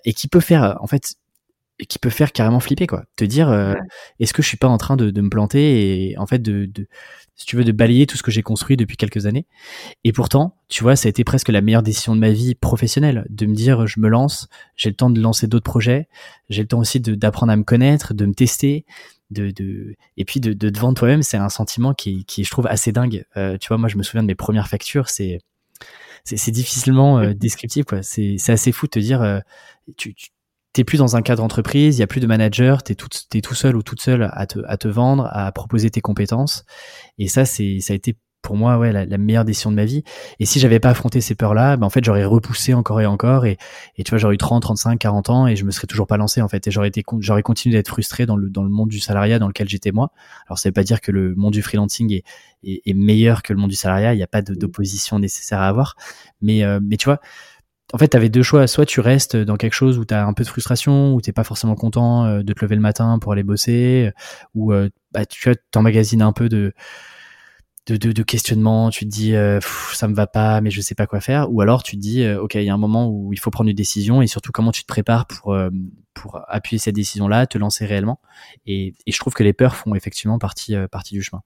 et 0.05 0.13
qui 0.13 0.29
peut 0.29 0.41
faire, 0.41 0.77
en 0.81 0.87
fait, 0.87 1.15
et 1.79 1.87
qui 1.87 1.99
peut 1.99 2.11
faire 2.11 2.33
carrément 2.33 2.61
flipper 2.61 2.87
quoi. 2.87 3.05
Te 3.17 3.25
dire 3.25 3.49
euh, 3.51 3.75
est-ce 4.21 4.33
que 4.33 4.43
je 4.43 4.49
suis 4.49 4.57
pas 4.57 4.69
en 4.69 4.79
train 4.79 4.97
de, 4.97 5.11
de, 5.11 5.21
me 5.21 5.29
planter 5.29 6.11
et 6.11 6.19
en 6.19 6.27
fait 6.27 6.41
de, 6.41 6.67
de 6.67 6.87
si 7.35 7.47
tu 7.47 7.57
veux 7.57 7.65
de 7.65 7.73
balayer 7.73 8.07
tout 8.07 8.17
ce 8.17 8.23
que 8.23 8.31
j'ai 8.31 8.43
construit 8.43 8.77
depuis 8.77 8.97
quelques 8.97 9.27
années. 9.27 9.47
Et 10.05 10.13
pourtant 10.13 10.57
tu 10.69 10.83
vois 10.85 10.97
ça 10.97 11.09
a 11.09 11.11
été 11.11 11.25
presque 11.25 11.49
la 11.49 11.61
meilleure 11.61 11.83
décision 11.83 12.15
de 12.15 12.21
ma 12.21 12.31
vie 12.31 12.55
professionnelle 12.55 13.27
de 13.29 13.47
me 13.47 13.55
dire 13.55 13.87
je 13.87 13.99
me 13.99 14.09
lance 14.09 14.49
j'ai 14.77 14.89
le 14.89 14.95
temps 14.95 15.11
de 15.11 15.21
lancer 15.21 15.47
d'autres 15.47 15.65
projets 15.65 16.09
j'ai 16.49 16.63
le 16.63 16.69
temps 16.69 16.79
aussi 16.79 17.01
d'apprendre 17.01 17.53
à 17.53 17.57
me 17.57 17.65
connaître 17.65 18.15
de 18.15 18.25
me 18.25 18.35
tester 18.35 18.85
de, 19.31 19.51
de 19.51 19.97
et 20.17 20.25
puis 20.25 20.41
de, 20.41 20.53
de 20.53 20.71
te 20.71 20.79
vendre 20.79 20.97
toi-même 20.97 21.23
c'est 21.23 21.37
un 21.37 21.49
sentiment 21.49 21.93
qui, 21.95 22.25
qui 22.25 22.45
je 22.45 22.51
trouve 22.51 22.67
assez 22.67 22.93
dingue. 22.93 23.25
Euh, 23.37 23.59
tu 23.59 23.69
vois 23.69 23.79
moi 23.79 23.89
je 23.89 23.97
me 23.97 24.03
souviens 24.03 24.23
de 24.23 24.29
mes 24.29 24.35
premières 24.35 24.69
factures 24.69 25.09
c'est 25.09 25.41
c'est 26.25 26.53
difficilement 26.53 27.19
euh, 27.19 27.35
descriptif 27.35 27.85
quoi. 27.85 28.03
C'est 28.03 28.39
assez 28.49 28.73
fou 28.73 28.87
de 28.87 28.91
te 28.91 28.99
dire 28.99 29.21
euh, 29.21 29.41
tu, 29.97 30.15
tu 30.15 30.31
t'es 30.75 30.85
plus 30.85 30.99
dans 30.99 31.17
un 31.17 31.23
cadre 31.23 31.43
entreprise, 31.43 31.97
il 31.97 32.01
y 32.01 32.03
a 32.03 32.07
plus 32.07 32.21
de 32.21 32.27
manager, 32.27 32.83
t'es 32.83 32.95
tout, 32.95 33.55
seul 33.55 33.77
ou 33.77 33.83
toute 33.83 34.01
seule 34.01 34.29
à 34.33 34.47
te, 34.47 34.89
vendre, 34.89 35.29
à 35.33 35.51
proposer 35.53 35.89
tes 35.89 36.01
compétences. 36.01 36.65
Et 37.17 37.29
ça, 37.29 37.45
c'est, 37.45 37.79
ça 37.81 37.95
a 37.95 37.97
été 37.97 38.19
pour 38.43 38.57
moi, 38.57 38.77
ouais, 38.77 38.93
la, 38.93 39.19
meilleure 39.19 39.47
décision 39.47 39.71
de 39.71 39.77
ma 39.77 39.87
vie. 39.87 40.05
Et 40.39 40.45
si 40.45 40.61
j'avais 40.61 40.79
pas 40.79 40.91
affronté 40.91 41.23
ces 41.23 41.35
peurs-là, 41.35 41.79
ben 41.79 41.87
en 41.87 41.91
fait, 41.91 42.05
j'aurais 42.05 42.27
repoussé 42.27 42.75
encore 42.75 43.01
et 43.01 43.07
encore. 43.07 43.47
Et, 43.47 43.57
et 43.97 44.05
tu 44.05 44.11
vois, 44.11 44.19
j'aurais 44.19 44.35
eu 44.35 44.39
30, 44.39 44.61
35, 44.63 44.99
40 44.99 45.31
ans 45.31 45.47
et 45.47 45.57
je 45.57 45.65
me 45.65 45.71
serais 45.71 45.87
toujours 45.87 46.07
pas 46.07 46.19
lancé, 46.19 46.43
en 46.43 46.49
fait. 46.49 46.67
Et 46.67 46.71
j'aurais 46.71 46.89
été, 46.89 47.03
j'aurais 47.21 47.43
continué 47.43 47.75
d'être 47.75 47.89
frustré 47.89 48.27
dans 48.27 48.37
le, 48.37 48.51
dans 48.51 48.63
le 48.63 48.69
monde 48.69 48.91
du 48.91 49.01
salariat 49.01 49.39
dans 49.39 49.49
lequel 49.49 49.69
j'étais 49.69 49.93
moi. 49.93 50.13
Alors, 50.47 50.59
ça 50.59 50.69
veut 50.69 50.75
pas 50.75 50.85
dire 50.85 51.01
que 51.01 51.11
le 51.11 51.35
monde 51.35 51.55
du 51.55 51.63
freelancing 51.63 52.13
est, 52.13 52.25
est, 52.63 52.83
est 52.85 52.95
meilleur 52.95 53.43
que 53.43 53.55
le 53.55 53.59
monde 53.59 53.71
du 53.71 53.77
salariat. 53.77 54.13
Il 54.13 54.19
n'y 54.19 54.23
a 54.23 54.29
pas 54.29 54.43
d'opposition 54.43 55.19
nécessaire 55.19 55.61
à 55.61 55.69
avoir. 55.69 55.97
Mais, 56.43 56.65
euh, 56.65 56.81
mais 56.83 56.99
tu 56.99 57.07
vois, 57.07 57.21
en 57.95 57.99
fait, 57.99 58.09
tu 58.09 58.17
avais 58.17 58.29
deux 58.29 58.43
choix. 58.43 58.67
Soit 58.67 58.87
tu 58.87 58.99
restes 58.99 59.37
dans 59.37 59.57
quelque 59.57 59.73
chose 59.73 59.99
où 60.01 60.05
tu 60.05 60.13
as 60.13 60.27
un 60.27 60.33
peu 60.33 60.43
de 60.43 60.49
frustration, 60.49 61.15
où 61.15 61.21
t'es 61.21 61.31
pas 61.31 61.45
forcément 61.45 61.77
content 61.77 62.25
euh, 62.25 62.43
de 62.43 62.53
te 62.53 62.65
lever 62.65 62.75
le 62.75 62.81
matin 62.81 63.21
pour 63.21 63.31
aller 63.33 63.45
bosser, 63.45 64.07
euh, 64.09 64.13
ou 64.57 64.73
euh, 64.73 64.91
bah, 65.13 65.25
tu 65.25 65.49
t'emmagasines 65.71 66.21
un 66.21 66.33
peu 66.33 66.49
de, 66.49 66.73
de, 67.87 67.97
de, 67.97 68.11
tu 68.11 68.25
te 68.25 69.05
dis 69.05 69.35
ça 69.93 70.09
me 70.09 70.15
va 70.15 70.27
pas, 70.27 70.61
mais 70.61 70.73
je 70.73 70.81
sais 70.81 70.97
pas 70.97 71.07
quoi 71.07 71.21
faire, 71.21 71.53
ou 71.53 71.61
alors 71.61 71.85
tu 71.85 71.95
te 71.95 72.01
dis 72.01 72.27
ok, 72.27 72.57
il 72.57 72.65
y 72.65 72.71
a 72.71 72.75
un 72.75 72.79
moment 72.79 73.09
où 73.09 73.33
il 73.33 73.39
faut 73.39 73.51
prendre 73.51 73.71
une 73.71 73.77
décision 73.77 74.23
et 74.23 74.27
surtout 74.27 74.51
comment 74.51 74.73
tu 74.73 74.83
te 74.83 74.89
prépares 74.89 75.27
pour 75.27 75.57
pour 76.15 76.41
appuyer 76.49 76.79
cette 76.79 76.95
décision-là, 76.95 77.47
te 77.47 77.59
lancer 77.59 77.85
réellement. 77.85 78.21
Et, 78.67 78.95
et, 79.07 79.13
je 79.13 79.19
trouve 79.19 79.35
que 79.35 79.45
les 79.45 79.53
peurs 79.53 79.77
font 79.77 79.95
effectivement 79.95 80.39
partie 80.39 80.75
partie 80.91 81.15
du 81.15 81.23
chemin 81.23 81.43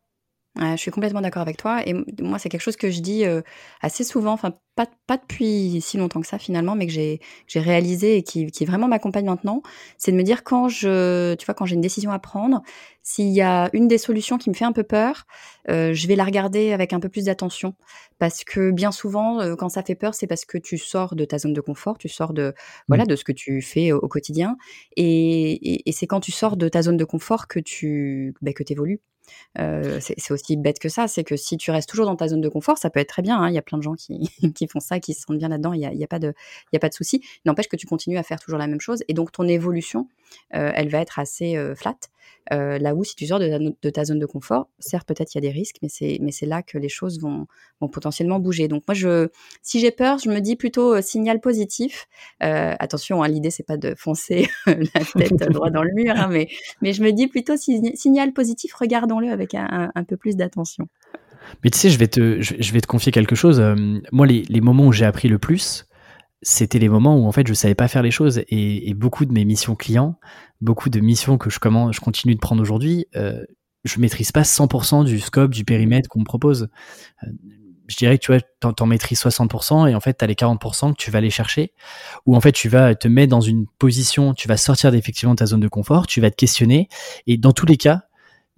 je 0.61 0.77
suis 0.77 0.91
complètement 0.91 1.21
d'accord 1.21 1.43
avec 1.43 1.57
toi. 1.57 1.87
Et 1.87 1.95
moi, 2.21 2.39
c'est 2.39 2.49
quelque 2.49 2.63
chose 2.63 2.77
que 2.77 2.91
je 2.91 3.01
dis 3.01 3.25
euh, 3.25 3.43
assez 3.81 4.05
souvent, 4.05 4.33
enfin, 4.33 4.55
pas, 4.75 4.87
pas 5.07 5.17
depuis 5.17 5.81
si 5.81 5.97
longtemps 5.97 6.21
que 6.21 6.27
ça 6.27 6.39
finalement, 6.39 6.75
mais 6.75 6.87
que 6.87 6.93
j'ai, 6.93 7.21
réalisé 7.55 8.17
et 8.17 8.23
qui, 8.23 8.51
qui 8.51 8.65
vraiment 8.65 8.89
m'accompagne 8.89 9.27
maintenant. 9.27 9.63
C'est 9.99 10.13
de 10.13 10.17
me 10.17 10.23
dire 10.23 10.45
quand 10.45 10.69
je, 10.69 11.35
tu 11.35 11.47
vois, 11.47 11.55
quand 11.55 11.65
j'ai 11.65 11.75
une 11.75 11.81
décision 11.81 12.11
à 12.11 12.19
prendre, 12.19 12.63
s'il 13.03 13.29
y 13.29 13.41
a 13.41 13.71
une 13.73 13.89
des 13.89 13.99
solutions 13.99 14.39
qui 14.39 14.51
me 14.51 14.55
fait 14.55 14.65
un 14.65 14.73
peu 14.73 14.83
peur, 14.83 15.27
euh, 15.69 15.95
je 15.95 16.07
vais 16.09 16.17
la 16.17 16.25
regarder 16.25 16.73
avec 16.73 16.93
un 16.93 17.01
peu 17.01 17.09
plus 17.09 17.25
d'attention. 17.25 17.75
Parce 18.19 18.43
que 18.43 18.73
bien 18.73 18.91
souvent, 18.91 19.57
quand 19.57 19.69
ça 19.69 19.83
fait 19.85 19.95
peur, 19.95 20.15
c'est 20.15 20.27
parce 20.27 20.45
que 20.45 20.59
tu 20.59 20.77
sors 20.77 21.15
de 21.15 21.25
ta 21.25 21.39
zone 21.39 21.53
de 21.53 21.61
confort, 21.61 21.99
tu 21.99 22.09
sors 22.09 22.33
de, 22.33 22.53
voilà, 22.89 23.05
mmh. 23.05 23.09
de 23.09 23.17
ce 23.17 23.25
que 23.25 23.33
tu 23.33 23.63
fais 23.63 23.93
au, 23.93 24.09
quotidien. 24.09 24.57
Et, 24.97 25.53
et, 25.53 25.89
et 25.89 25.93
c'est 25.93 26.09
quand 26.09 26.21
tu 26.21 26.33
sors 26.33 26.57
de 26.57 26.69
ta 26.69 26.83
zone 26.83 26.97
de 26.97 27.05
confort 27.05 27.47
que 27.47 27.61
tu, 27.61 28.35
bah, 28.43 28.53
que 28.53 28.65
évolues. 28.69 29.01
C'est 29.57 30.31
aussi 30.31 30.57
bête 30.57 30.79
que 30.79 30.89
ça, 30.89 31.09
c'est 31.09 31.25
que 31.25 31.37
si 31.37 31.57
tu 31.57 31.71
restes 31.71 31.89
toujours 31.89 32.07
dans 32.07 32.17
ta 32.17 32.29
zone 32.29 32.41
de 32.41 32.49
confort, 32.49 32.79
ça 32.79 32.91
peut 32.91 33.01
être 33.01 33.09
très 33.09 33.23
bien. 33.23 33.41
Hein. 33.41 33.49
Il 33.49 33.55
y 33.55 33.59
a 33.59 33.63
plein 33.63 33.79
de 33.79 33.83
gens 33.83 33.95
qui, 33.95 34.31
font 34.73 34.81
ça, 34.81 35.01
qui 35.01 35.15
se 35.15 35.23
sentent 35.23 35.39
bien 35.39 35.49
là-dedans. 35.49 35.73
Il 35.73 35.81
n'y 35.81 35.87
a, 35.87 35.93
y 35.93 36.05
a, 36.05 36.07
pas 36.07 36.19
a 36.19 36.79
pas 36.79 36.89
de 36.89 36.95
souci. 36.95 37.23
N'empêche 37.45 37.69
que 37.69 37.77
tu 37.77 37.87
continues 37.87 38.19
à 38.19 38.23
faire 38.23 38.41
toujours 38.41 38.59
la 38.59 38.67
même 38.67 38.81
chose, 38.81 39.03
et 39.09 39.15
donc 39.15 39.33
ton 39.33 39.47
évolution, 39.49 40.09
elle 40.51 40.89
va 40.89 41.01
être 41.01 41.19
assez 41.19 41.57
euh, 41.57 41.75
flat. 41.75 41.97
Euh, 42.53 42.79
là 42.79 42.95
où 42.95 43.05
si 43.05 43.15
tu 43.15 43.27
sors 43.27 43.39
de 43.39 43.91
ta, 43.91 44.05
zone 44.05 44.19
de 44.19 44.27
confort, 44.27 44.69
certes 44.79 45.07
peut-être 45.07 45.35
il 45.35 45.37
y 45.37 45.39
a 45.39 45.43
des 45.43 45.51
risques, 45.51 45.77
mais 45.83 45.89
c'est 45.91 46.19
mais 46.23 46.33
c'est 46.33 46.47
là 46.47 46.63
que 46.63 46.79
les 46.79 46.89
choses 46.89 47.21
vont, 47.21 47.47
vont 47.81 47.89
potentiellement 47.89 48.39
bouger. 48.41 48.69
Donc 48.69 48.85
moi 48.89 48.95
je 48.95 49.29
si 49.63 49.81
j'ai 49.81 49.91
peur, 49.91 50.19
je 50.19 50.31
me 50.31 50.41
dis 50.41 50.57
plutôt 50.57 50.95
euh, 50.95 51.03
signal 51.03 51.41
positif. 51.41 52.07
Euh, 52.43 52.75
attention, 52.79 53.23
hein, 53.23 53.29
l'idée 53.29 53.51
c'est 53.51 53.67
pas 53.67 53.77
de 53.77 53.95
foncer 53.97 54.49
la 54.67 55.05
tête 55.17 55.35
droit 55.51 55.71
dans 55.71 55.83
le 55.83 55.93
mur, 55.93 56.15
hein, 56.17 56.29
mais 56.31 56.49
mais 56.81 56.93
je 56.93 57.03
me 57.03 57.13
dis 57.13 57.27
plutôt 57.27 57.57
signal 57.57 58.33
positif, 58.33 58.73
regardons-le 58.75 59.31
avec 59.31 59.55
un, 59.55 59.91
un, 59.95 60.05
peu 60.05 60.17
plus 60.17 60.37
d'attention. 60.37 60.89
Mais 61.63 61.71
tu 61.71 61.79
sais, 61.79 61.91
je 61.91 61.99
vais 61.99 62.09
te 62.09 62.41
je 62.41 62.73
vais 62.73 62.81
te 62.81 62.87
confier 62.87 63.13
quelque 63.13 63.35
chose. 63.35 63.63
moi 64.11 64.27
les, 64.27 64.43
les 64.49 64.61
moments 64.61 64.87
où 64.87 64.93
j'ai 64.93 65.05
appris 65.05 65.29
le 65.29 65.39
plus, 65.39 65.88
c'était 66.43 66.79
les 66.79 66.89
moments 66.89 67.17
où 67.17 67.27
en 67.27 67.33
fait 67.33 67.47
je 67.47 67.55
savais 67.55 67.75
pas 67.75 67.89
faire 67.89 68.03
les 68.03 68.11
choses 68.11 68.43
et, 68.49 68.95
beaucoup 68.95 69.25
de 69.25 69.33
mes 69.33 69.45
missions 69.45 69.75
clients, 69.75 70.19
beaucoup 70.61 70.89
de 70.89 71.01
missions 71.01 71.39
que 71.39 71.51
je 71.51 71.59
commence, 71.59 71.97
je 71.97 72.01
continue 72.01 72.35
de 72.35 72.41
prendre 72.41 72.63
aujourd'hui, 72.63 73.07
euh, 73.17 73.45
je 73.85 74.01
maîtrise 74.01 74.33
pas 74.33 74.43
100% 74.43 75.05
du 75.05 75.21
scope, 75.21 75.53
du 75.53 75.65
périmètre 75.65 76.09
qu'on 76.09 76.21
me 76.21 76.25
propose. 76.25 76.69
Euh, 77.25 77.29
je 77.89 77.97
dirais 77.97 78.19
que 78.19 78.25
tu 78.25 78.33
vois, 78.33 78.41
t'en, 78.61 78.73
t'en 78.73 78.87
maîtrises 78.87 79.21
60% 79.21 79.89
et 79.89 79.95
en 79.95 80.01
fait, 80.01 80.19
tu 80.19 80.25
as 80.25 80.29
les 80.29 80.35
40% 80.35 80.93
que 80.93 80.97
tu 80.97 81.11
vas 81.11 81.19
aller 81.19 81.31
chercher, 81.31 81.73
ou 82.27 82.37
en 82.37 82.41
fait, 82.41 82.53
tu 82.53 82.69
vas 82.69 82.95
te 82.95 83.09
mettre 83.09 83.31
dans 83.31 83.41
une 83.41 83.67
position, 83.79 84.35
tu 84.35 84.47
vas 84.47 84.59
sortir 84.59 84.93
effectivement 84.95 85.33
de 85.33 85.39
ta 85.39 85.47
zone 85.47 85.61
de 85.61 85.69
confort, 85.69 86.07
tu 86.07 86.21
vas 86.21 86.31
te 86.31 86.37
questionner, 86.37 86.89
et 87.27 87.39
dans 87.39 87.53
tous 87.53 87.65
les 87.65 87.79
cas, 87.79 88.08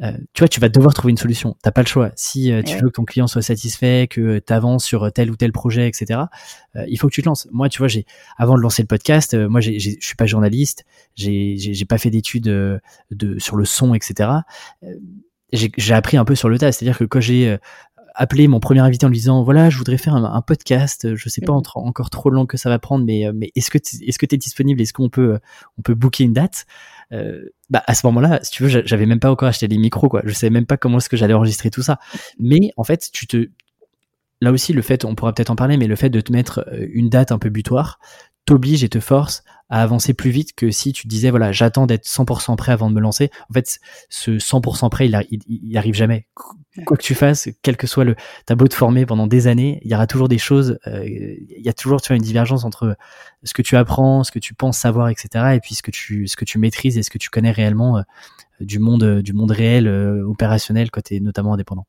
euh, 0.02 0.12
tu 0.32 0.40
vois, 0.40 0.48
tu 0.48 0.60
vas 0.60 0.68
devoir 0.68 0.94
trouver 0.94 1.10
une 1.10 1.16
solution. 1.16 1.56
T'as 1.62 1.72
pas 1.72 1.82
le 1.82 1.86
choix. 1.86 2.10
Si 2.16 2.52
euh, 2.52 2.62
tu 2.62 2.76
veux 2.76 2.88
que 2.88 2.94
ton 2.94 3.04
client 3.04 3.26
soit 3.26 3.42
satisfait, 3.42 4.06
que 4.08 4.38
tu 4.38 4.52
avances 4.52 4.84
sur 4.84 5.12
tel 5.12 5.30
ou 5.30 5.36
tel 5.36 5.52
projet, 5.52 5.88
etc., 5.88 6.20
euh, 6.76 6.84
il 6.88 6.98
faut 6.98 7.08
que 7.08 7.12
tu 7.12 7.22
te 7.22 7.28
lances. 7.28 7.48
Moi, 7.52 7.68
tu 7.68 7.78
vois, 7.78 7.88
j'ai 7.88 8.06
avant 8.38 8.56
de 8.56 8.60
lancer 8.60 8.82
le 8.82 8.86
podcast, 8.86 9.34
moi, 9.34 9.60
je 9.60 9.78
suis 9.78 10.16
pas 10.16 10.26
journaliste, 10.26 10.84
j'ai 11.16 11.84
pas 11.88 11.98
fait 11.98 12.10
d'études 12.10 12.44
de 12.44 13.38
sur 13.38 13.56
le 13.56 13.64
son, 13.64 13.94
etc. 13.94 14.30
j'ai 15.52 15.94
appris 15.94 16.16
un 16.16 16.24
peu 16.24 16.34
sur 16.34 16.48
le 16.48 16.58
tas. 16.58 16.72
C'est-à-dire 16.72 16.96
que 16.96 17.04
quand 17.04 17.20
j'ai 17.20 17.58
appelé 18.14 18.48
mon 18.48 18.58
premier 18.58 18.80
invité 18.80 19.06
en 19.06 19.08
lui 19.08 19.18
disant 19.18 19.44
voilà 19.44 19.70
je 19.70 19.78
voudrais 19.78 19.96
faire 19.96 20.16
un, 20.16 20.42
podcast 20.42 21.14
je 21.14 21.28
sais 21.28 21.40
pas 21.40 21.52
mmh. 21.52 21.62
encore 21.76 22.10
trop 22.10 22.28
long 22.28 22.44
que 22.44 22.56
ça 22.56 22.68
va 22.68 22.80
prendre 22.80 23.04
mais 23.04 23.24
mais 23.32 23.52
est-ce 23.54 23.70
que 23.70 23.78
est-ce 23.78 24.18
que 24.18 24.26
tu 24.26 24.34
es 24.34 24.38
disponible? 24.38 24.80
Est-ce 24.80 24.92
qu'on 24.92 25.08
peut 25.08 25.38
on 25.78 25.82
peut 25.82 25.94
booker 25.94 26.24
une 26.24 26.32
date? 26.32 26.66
euh, 26.66 26.99
bah 27.70 27.82
à 27.86 27.94
ce 27.94 28.06
moment-là, 28.06 28.40
si 28.42 28.50
tu 28.50 28.62
veux, 28.62 28.82
j'avais 28.84 29.06
même 29.06 29.20
pas 29.20 29.30
encore 29.30 29.48
acheté 29.48 29.66
les 29.66 29.78
micros, 29.78 30.08
quoi. 30.08 30.22
Je 30.24 30.32
savais 30.32 30.50
même 30.50 30.66
pas 30.66 30.76
comment 30.76 30.98
est-ce 30.98 31.08
que 31.08 31.16
j'allais 31.16 31.34
enregistrer 31.34 31.70
tout 31.70 31.82
ça. 31.82 31.98
Mais 32.38 32.72
en 32.76 32.84
fait, 32.84 33.08
tu 33.12 33.26
te, 33.26 33.48
là 34.40 34.52
aussi, 34.52 34.72
le 34.72 34.82
fait, 34.82 35.04
on 35.04 35.14
pourra 35.14 35.32
peut-être 35.32 35.50
en 35.50 35.56
parler, 35.56 35.76
mais 35.76 35.86
le 35.86 35.96
fait 35.96 36.10
de 36.10 36.20
te 36.20 36.32
mettre 36.32 36.64
euh, 36.72 36.86
une 36.92 37.08
date 37.08 37.32
un 37.32 37.38
peu 37.38 37.50
butoir, 37.50 37.98
t'oblige 38.50 38.82
et 38.82 38.88
te 38.88 38.98
force 38.98 39.44
à 39.68 39.80
avancer 39.80 40.12
plus 40.12 40.30
vite 40.30 40.56
que 40.56 40.72
si 40.72 40.92
tu 40.92 41.06
disais 41.06 41.30
voilà 41.30 41.52
j'attends 41.52 41.86
d'être 41.86 42.04
100% 42.04 42.56
prêt 42.56 42.72
avant 42.72 42.90
de 42.90 42.96
me 42.96 43.00
lancer. 43.00 43.30
En 43.48 43.54
fait 43.54 43.78
ce 44.08 44.32
100% 44.32 44.90
prêt 44.90 45.06
il, 45.06 45.40
il, 45.46 45.78
arrive 45.78 45.94
jamais. 45.94 46.26
Quoi 46.84 46.96
que 46.96 47.02
tu 47.02 47.14
fasses 47.14 47.48
quel 47.62 47.76
que 47.76 47.86
soit 47.86 48.02
le 48.02 48.16
tableau 48.46 48.66
de 48.66 48.74
formé 48.74 49.06
pendant 49.06 49.28
des 49.28 49.46
années 49.46 49.78
il 49.84 49.90
y 49.92 49.94
aura 49.94 50.08
toujours 50.08 50.28
des 50.28 50.38
choses 50.38 50.80
euh, 50.88 51.04
il 51.06 51.64
y 51.64 51.68
a 51.68 51.72
toujours 51.72 52.00
tu 52.00 52.08
vois 52.08 52.16
une 52.16 52.24
divergence 52.24 52.64
entre 52.64 52.96
ce 53.44 53.54
que 53.54 53.62
tu 53.62 53.76
apprends 53.76 54.24
ce 54.24 54.32
que 54.32 54.40
tu 54.40 54.52
penses 54.52 54.78
savoir 54.78 55.10
etc 55.10 55.54
et 55.54 55.60
puis 55.60 55.76
ce 55.76 55.82
que 55.84 55.92
tu 55.92 56.26
ce 56.26 56.34
que 56.34 56.44
tu 56.44 56.58
maîtrises 56.58 56.98
et 56.98 57.04
ce 57.04 57.10
que 57.10 57.18
tu 57.18 57.30
connais 57.30 57.52
réellement 57.52 57.98
euh, 57.98 58.02
du 58.58 58.80
monde 58.80 59.20
du 59.22 59.32
monde 59.32 59.52
réel 59.52 59.86
euh, 59.86 60.24
opérationnel 60.26 60.90
quand 60.90 61.02
tu 61.02 61.14
es 61.14 61.20
notamment 61.20 61.54
indépendant 61.54 61.86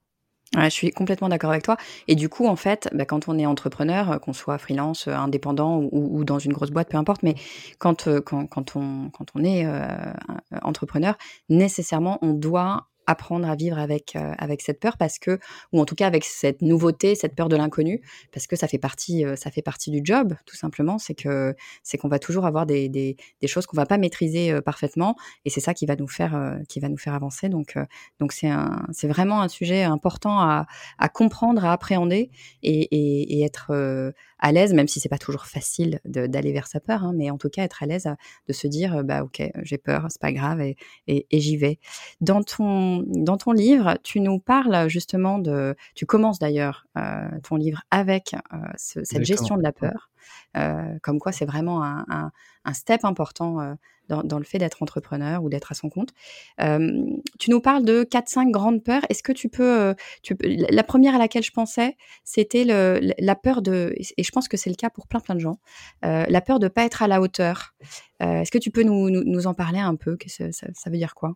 je 0.55 0.69
suis 0.69 0.91
complètement 0.91 1.29
d'accord 1.29 1.51
avec 1.51 1.63
toi. 1.63 1.77
Et 2.07 2.15
du 2.15 2.29
coup, 2.29 2.47
en 2.47 2.55
fait, 2.55 2.89
bah, 2.93 3.05
quand 3.05 3.27
on 3.27 3.37
est 3.39 3.45
entrepreneur, 3.45 4.11
euh, 4.11 4.17
qu'on 4.17 4.33
soit 4.33 4.57
freelance, 4.57 5.07
euh, 5.07 5.13
indépendant 5.13 5.79
ou, 5.91 6.23
dans 6.25 6.39
une 6.39 6.53
grosse 6.53 6.71
boîte, 6.71 6.89
peu 6.89 6.97
importe, 6.97 7.23
mais 7.23 7.35
quand, 7.79 8.07
euh, 8.07 8.21
quand, 8.21 8.47
quand, 8.47 8.75
on, 8.75 9.09
quand 9.09 9.27
on 9.35 9.43
est 9.43 9.65
entrepreneur, 10.61 11.17
nécessairement, 11.49 12.19
on 12.21 12.33
doit 12.33 12.90
apprendre 13.07 13.49
à 13.49 13.55
vivre 13.55 13.77
avec, 13.79 14.15
euh, 14.15 14.33
avec 14.37 14.61
cette 14.61 14.79
peur 14.79 14.97
parce 14.97 15.19
que, 15.19 15.39
ou 15.73 15.81
en 15.81 15.85
tout 15.85 15.95
cas 15.95 16.07
avec 16.07 16.23
cette 16.23 16.61
nouveauté, 16.61 17.15
cette 17.15 17.35
peur 17.35 17.49
de 17.49 17.55
l'inconnu, 17.55 18.01
parce 18.31 18.47
que 18.47 18.55
ça 18.55 18.67
fait 18.67 18.77
partie, 18.77 19.25
euh, 19.25 19.35
ça 19.35 19.51
fait 19.51 19.61
partie 19.61 19.91
du 19.91 20.01
job, 20.03 20.33
tout 20.45 20.55
simplement. 20.55 20.97
C'est 20.97 21.15
que 21.15 21.55
c'est 21.83 21.97
qu'on 21.97 22.09
va 22.09 22.19
toujours 22.19 22.45
avoir 22.45 22.65
des, 22.65 22.89
des, 22.89 23.17
des 23.41 23.47
choses 23.47 23.65
qu'on 23.65 23.77
va 23.77 23.85
pas 23.85 23.97
maîtriser 23.97 24.51
euh, 24.51 24.61
parfaitement, 24.61 25.15
et 25.45 25.49
c'est 25.49 25.61
ça 25.61 25.73
qui 25.73 25.85
va 25.85 25.95
nous 25.95 26.07
faire, 26.07 26.59
qui 26.67 26.79
va 26.79 26.89
nous 26.89 26.97
faire 26.97 27.13
avancer. 27.13 27.49
Donc, 27.49 27.77
donc 28.19 28.31
c'est 28.31 28.49
un, 28.49 28.85
c'est 28.91 29.07
vraiment 29.07 29.41
un 29.41 29.47
sujet 29.47 29.83
important 29.83 30.39
à, 30.39 30.67
à 30.97 31.09
comprendre, 31.09 31.65
à 31.65 31.73
appréhender 31.73 32.29
et, 32.63 32.81
et, 32.91 33.39
et 33.39 33.43
être 33.43 34.13
à 34.41 34.51
l'aise, 34.51 34.73
même 34.73 34.87
si 34.87 34.99
c'est 34.99 35.09
pas 35.09 35.17
toujours 35.17 35.45
facile 35.45 35.99
d'aller 36.05 36.51
vers 36.51 36.67
sa 36.67 36.79
peur, 36.79 37.03
hein, 37.03 37.13
mais 37.15 37.29
en 37.29 37.37
tout 37.37 37.49
cas 37.49 37.63
être 37.63 37.83
à 37.83 37.85
l'aise 37.85 38.09
de 38.47 38.53
se 38.53 38.67
dire, 38.67 39.03
bah 39.03 39.23
ok, 39.23 39.41
j'ai 39.63 39.77
peur, 39.77 40.07
c'est 40.09 40.21
pas 40.21 40.31
grave 40.31 40.61
et, 40.61 40.75
et, 41.07 41.27
et 41.31 41.39
j'y 41.39 41.57
vais. 41.57 41.79
Dans 42.19 42.43
ton 42.43 43.03
dans 43.07 43.37
ton 43.37 43.51
livre, 43.51 43.97
tu 44.03 44.19
nous 44.19 44.39
parles 44.39 44.89
justement 44.89 45.39
de, 45.39 45.75
tu 45.95 46.05
commences 46.05 46.39
d'ailleurs 46.39 46.85
euh, 46.97 47.29
ton 47.43 47.55
livre 47.55 47.81
avec 47.91 48.33
euh, 48.33 48.57
ce, 48.77 49.03
cette 49.03 49.23
gestion 49.23 49.57
de 49.57 49.63
la 49.63 49.71
peur, 49.71 49.91
euh, 49.91 50.10
comme 51.01 51.19
quoi 51.19 51.31
c'est 51.31 51.45
vraiment 51.45 51.83
un, 51.83 52.31
un, 52.65 52.73
step 52.73 53.05
important 53.05 53.75
dans, 54.07 54.37
le 54.37 54.43
fait 54.43 54.57
d'être 54.57 54.81
entrepreneur 54.83 55.43
ou 55.43 55.49
d'être 55.49 55.71
à 55.71 55.75
son 55.75 55.89
compte. 55.89 56.09
tu 56.57 57.49
nous 57.49 57.61
parles 57.61 57.85
de 57.85 58.03
4-5 58.03 58.51
grandes 58.51 58.83
peurs. 58.83 59.03
Est-ce 59.09 59.23
que 59.23 59.31
tu 59.31 59.49
peux, 59.49 59.95
La 60.47 60.83
première 60.83 61.15
à 61.15 61.17
laquelle 61.17 61.43
je 61.43 61.51
pensais, 61.51 61.95
c'était 62.23 62.63
la 62.65 63.35
peur 63.35 63.61
de, 63.61 63.93
et 63.97 64.23
je 64.23 64.31
pense 64.31 64.47
que 64.47 64.57
c'est 64.57 64.69
le 64.69 64.75
cas 64.75 64.89
pour 64.89 65.07
plein 65.07 65.19
plein 65.19 65.35
de 65.35 65.39
gens, 65.39 65.59
la 66.01 66.41
peur 66.41 66.59
de 66.59 66.65
ne 66.65 66.69
pas 66.69 66.83
être 66.83 67.01
à 67.03 67.07
la 67.07 67.21
hauteur. 67.21 67.73
Est-ce 68.19 68.51
que 68.51 68.57
tu 68.57 68.71
peux 68.71 68.83
nous, 68.83 69.09
nous, 69.09 69.47
en 69.47 69.53
parler 69.53 69.79
un 69.79 69.95
peu? 69.95 70.17
Ça, 70.27 70.89
veut 70.89 70.97
dire 70.97 71.15
quoi? 71.15 71.35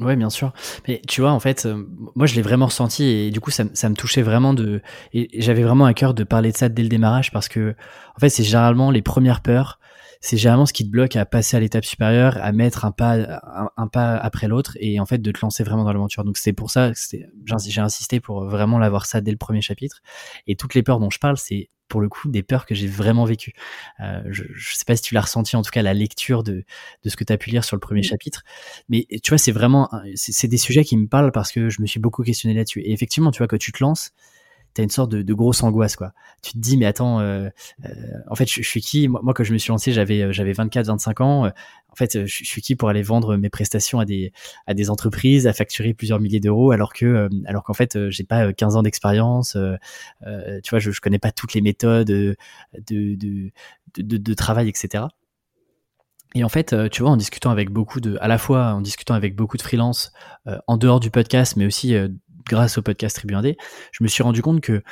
Ouais, 0.00 0.16
bien 0.16 0.30
sûr. 0.30 0.52
Mais 0.88 1.02
tu 1.06 1.20
vois, 1.20 1.32
en 1.32 1.40
fait, 1.40 1.68
moi, 2.14 2.26
je 2.26 2.34
l'ai 2.34 2.42
vraiment 2.42 2.66
ressenti 2.66 3.04
et 3.04 3.30
du 3.30 3.40
coup, 3.40 3.50
ça, 3.50 3.64
ça 3.74 3.88
me 3.88 3.94
touchait 3.94 4.22
vraiment 4.22 4.54
de. 4.54 4.80
Et 5.12 5.28
j'avais 5.40 5.62
vraiment 5.62 5.84
à 5.84 5.94
cœur 5.94 6.14
de 6.14 6.24
parler 6.24 6.52
de 6.52 6.56
ça 6.56 6.68
dès 6.68 6.82
le 6.82 6.88
démarrage 6.88 7.30
parce 7.32 7.48
que, 7.48 7.74
en 8.16 8.20
fait, 8.20 8.30
c'est 8.30 8.44
généralement 8.44 8.90
les 8.90 9.02
premières 9.02 9.42
peurs 9.42 9.78
c'est 10.20 10.36
généralement 10.36 10.66
ce 10.66 10.72
qui 10.72 10.84
te 10.84 10.90
bloque 10.90 11.16
à 11.16 11.24
passer 11.24 11.56
à 11.56 11.60
l'étape 11.60 11.84
supérieure, 11.84 12.36
à 12.42 12.52
mettre 12.52 12.84
un 12.84 12.92
pas, 12.92 13.40
un, 13.76 13.88
pas 13.88 14.16
après 14.16 14.48
l'autre 14.48 14.76
et 14.78 15.00
en 15.00 15.06
fait 15.06 15.18
de 15.18 15.32
te 15.32 15.40
lancer 15.40 15.64
vraiment 15.64 15.84
dans 15.84 15.92
l'aventure. 15.92 16.24
Donc 16.24 16.36
c'est 16.36 16.52
pour 16.52 16.70
ça 16.70 16.92
j'ai 16.94 17.80
insisté 17.80 18.20
pour 18.20 18.44
vraiment 18.44 18.78
l'avoir 18.78 19.06
ça 19.06 19.22
dès 19.22 19.30
le 19.30 19.38
premier 19.38 19.62
chapitre. 19.62 20.02
Et 20.46 20.56
toutes 20.56 20.74
les 20.74 20.82
peurs 20.82 21.00
dont 21.00 21.10
je 21.10 21.18
parle, 21.18 21.38
c'est 21.38 21.70
pour 21.90 22.00
le 22.00 22.08
coup 22.08 22.28
des 22.28 22.42
peurs 22.42 22.64
que 22.64 22.74
j'ai 22.74 22.86
vraiment 22.86 23.26
vécues. 23.26 23.52
Euh, 24.00 24.22
je, 24.30 24.44
je 24.54 24.76
sais 24.76 24.86
pas 24.86 24.96
si 24.96 25.02
tu 25.02 25.12
l'as 25.12 25.20
ressenti, 25.20 25.56
en 25.56 25.62
tout 25.62 25.70
cas 25.70 25.82
la 25.82 25.92
lecture 25.92 26.42
de, 26.42 26.64
de 27.04 27.10
ce 27.10 27.16
que 27.16 27.24
tu 27.24 27.32
as 27.32 27.36
pu 27.36 27.50
lire 27.50 27.64
sur 27.64 27.76
le 27.76 27.80
premier 27.80 28.02
chapitre, 28.02 28.42
mais 28.88 29.06
tu 29.22 29.30
vois 29.30 29.38
c'est 29.38 29.52
vraiment 29.52 29.90
c'est 30.14 30.48
des 30.48 30.56
sujets 30.56 30.84
qui 30.84 30.96
me 30.96 31.06
parlent 31.06 31.32
parce 31.32 31.52
que 31.52 31.68
je 31.68 31.82
me 31.82 31.86
suis 31.86 32.00
beaucoup 32.00 32.22
questionné 32.22 32.54
là-dessus. 32.54 32.80
Et 32.80 32.92
effectivement, 32.92 33.30
tu 33.30 33.38
vois, 33.38 33.48
quand 33.48 33.58
tu 33.58 33.72
te 33.72 33.82
lances, 33.82 34.12
t'as 34.74 34.82
une 34.82 34.90
sorte 34.90 35.10
de, 35.10 35.34
grosse 35.34 35.62
angoisse 35.62 35.96
quoi. 35.96 36.12
Tu 36.42 36.52
te 36.52 36.58
dis 36.58 36.76
mais 36.76 36.86
attends, 36.86 37.20
euh, 37.20 37.48
euh, 37.84 37.88
en 38.28 38.34
fait 38.34 38.50
je, 38.50 38.62
suis 38.62 38.80
qui? 38.80 39.08
Moi, 39.08 39.22
quand 39.34 39.44
je 39.44 39.52
me 39.52 39.58
suis 39.58 39.70
lancé 39.70 39.92
j'avais 39.92 40.22
euh, 40.22 40.32
j'avais 40.32 40.52
24 40.52 40.86
25 40.86 41.20
ans. 41.20 41.46
en 41.46 41.94
fait 41.94 42.26
je, 42.26 42.44
suis 42.44 42.62
qui 42.62 42.76
pour 42.76 42.88
aller 42.88 43.02
vendre 43.02 43.36
mes 43.36 43.50
prestations 43.50 44.00
à 44.00 44.04
des 44.04 44.32
à 44.66 44.74
des 44.74 44.90
entreprises 44.90 45.46
à 45.46 45.52
facturer 45.52 45.94
plusieurs 45.94 46.20
milliers 46.20 46.40
d'euros 46.40 46.70
alors 46.70 46.92
que 46.92 47.28
alors 47.46 47.64
qu'en 47.64 47.74
fait 47.74 48.10
j'ai 48.10 48.24
pas 48.24 48.52
15 48.52 48.76
ans 48.76 48.82
d'expérience. 48.82 49.56
tu 50.22 50.70
vois 50.70 50.78
je, 50.78 50.90
je 50.90 51.00
connais 51.00 51.18
pas 51.18 51.32
toutes 51.32 51.54
les 51.54 51.60
méthodes 51.60 52.06
de 52.06 52.36
de, 52.78 53.16
de, 53.96 54.34
travail 54.34 54.68
etc. 54.68 55.04
Et 56.36 56.44
en 56.44 56.48
fait, 56.48 56.76
tu 56.90 57.02
vois, 57.02 57.10
en 57.10 57.16
discutant 57.16 57.50
avec 57.50 57.70
beaucoup 57.70 57.98
de, 57.98 58.16
à 58.20 58.28
la 58.28 58.38
fois 58.38 58.74
en 58.74 58.80
discutant 58.80 59.14
avec 59.14 59.34
beaucoup 59.34 59.56
de 59.56 59.62
freelance 59.62 60.12
en 60.68 60.76
dehors 60.76 61.00
du 61.00 61.10
podcast, 61.10 61.56
mais 61.56 61.66
aussi 61.66 61.96
grâce 62.46 62.78
au 62.78 62.82
podcast 62.82 63.16
Tribu 63.16 63.34
Indé, 63.34 63.56
je 63.92 64.02
me 64.02 64.08
suis 64.08 64.22
rendu 64.22 64.42
compte 64.42 64.60
que 64.60 64.82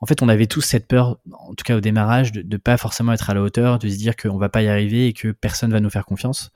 en 0.00 0.06
fait, 0.06 0.22
on 0.22 0.28
avait 0.28 0.46
tous 0.46 0.62
cette 0.62 0.86
peur, 0.86 1.18
en 1.32 1.54
tout 1.54 1.64
cas 1.64 1.76
au 1.76 1.80
démarrage, 1.80 2.32
de 2.32 2.42
ne 2.42 2.56
pas 2.56 2.76
forcément 2.76 3.12
être 3.12 3.30
à 3.30 3.34
la 3.34 3.42
hauteur, 3.42 3.78
de 3.78 3.88
se 3.88 3.96
dire 3.96 4.16
qu'on 4.16 4.36
va 4.36 4.48
pas 4.48 4.62
y 4.62 4.68
arriver 4.68 5.06
et 5.06 5.12
que 5.12 5.30
personne 5.30 5.70
va 5.70 5.80
nous 5.80 5.90
faire 5.90 6.04
confiance. 6.04 6.50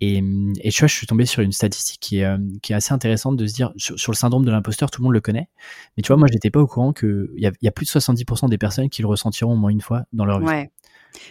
Et, 0.00 0.20
tu 0.20 0.78
vois, 0.78 0.88
je 0.88 0.94
suis 0.94 1.06
tombé 1.06 1.24
sur 1.24 1.42
une 1.42 1.52
statistique 1.52 2.00
qui 2.00 2.18
est, 2.18 2.24
euh, 2.24 2.38
assez 2.70 2.92
intéressante 2.92 3.36
de 3.36 3.46
se 3.46 3.54
dire, 3.54 3.72
sur, 3.76 4.12
le 4.12 4.16
syndrome 4.16 4.44
de 4.44 4.50
l'imposteur, 4.50 4.90
tout 4.90 5.00
le 5.00 5.04
monde 5.04 5.14
le 5.14 5.20
connaît. 5.20 5.48
Mais 5.96 6.02
tu 6.02 6.08
vois, 6.08 6.16
moi, 6.16 6.28
je 6.28 6.34
n'étais 6.34 6.50
pas 6.50 6.60
au 6.60 6.66
courant 6.66 6.92
qu'il 6.92 7.28
y, 7.36 7.46
a, 7.46 7.52
y 7.62 7.68
a 7.68 7.70
plus 7.70 7.86
de 7.86 7.90
70% 7.90 8.48
des 8.48 8.58
personnes 8.58 8.90
qui 8.90 9.00
le 9.00 9.08
ressentiront 9.08 9.52
au 9.52 9.56
moins 9.56 9.70
une 9.70 9.80
fois 9.80 10.04
dans 10.12 10.26
leur 10.26 10.40
vie. 10.40 10.68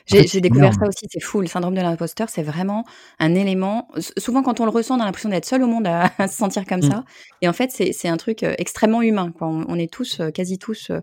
J'ai 0.05 0.41
découvert 0.41 0.73
ça 0.73 0.87
aussi, 0.87 1.07
c'est 1.09 1.19
fou. 1.21 1.41
Le 1.41 1.47
syndrome 1.47 1.75
de 1.75 1.81
l'imposteur, 1.81 2.29
c'est 2.29 2.43
vraiment 2.43 2.85
un 3.19 3.35
élément. 3.35 3.87
Souvent, 4.17 4.43
quand 4.43 4.59
on 4.59 4.65
le 4.65 4.71
ressent, 4.71 4.97
on 4.97 5.01
a 5.01 5.05
l'impression 5.05 5.29
d'être 5.29 5.45
seul 5.45 5.63
au 5.63 5.67
monde 5.67 5.87
à, 5.87 6.09
se 6.27 6.35
sentir 6.35 6.65
comme 6.65 6.79
mmh. 6.79 6.91
ça. 6.91 7.03
Et 7.41 7.47
en 7.47 7.53
fait, 7.53 7.71
c'est 7.71 8.07
un 8.07 8.17
truc 8.17 8.43
euh, 8.43 8.53
extrêmement 8.57 9.01
humain. 9.01 9.31
Quoi. 9.31 9.47
On, 9.47 9.75
est 9.75 9.91
tous, 9.91 10.19
euh, 10.19 10.31
quasi 10.31 10.57
tous, 10.57 10.91
euh, 10.91 11.01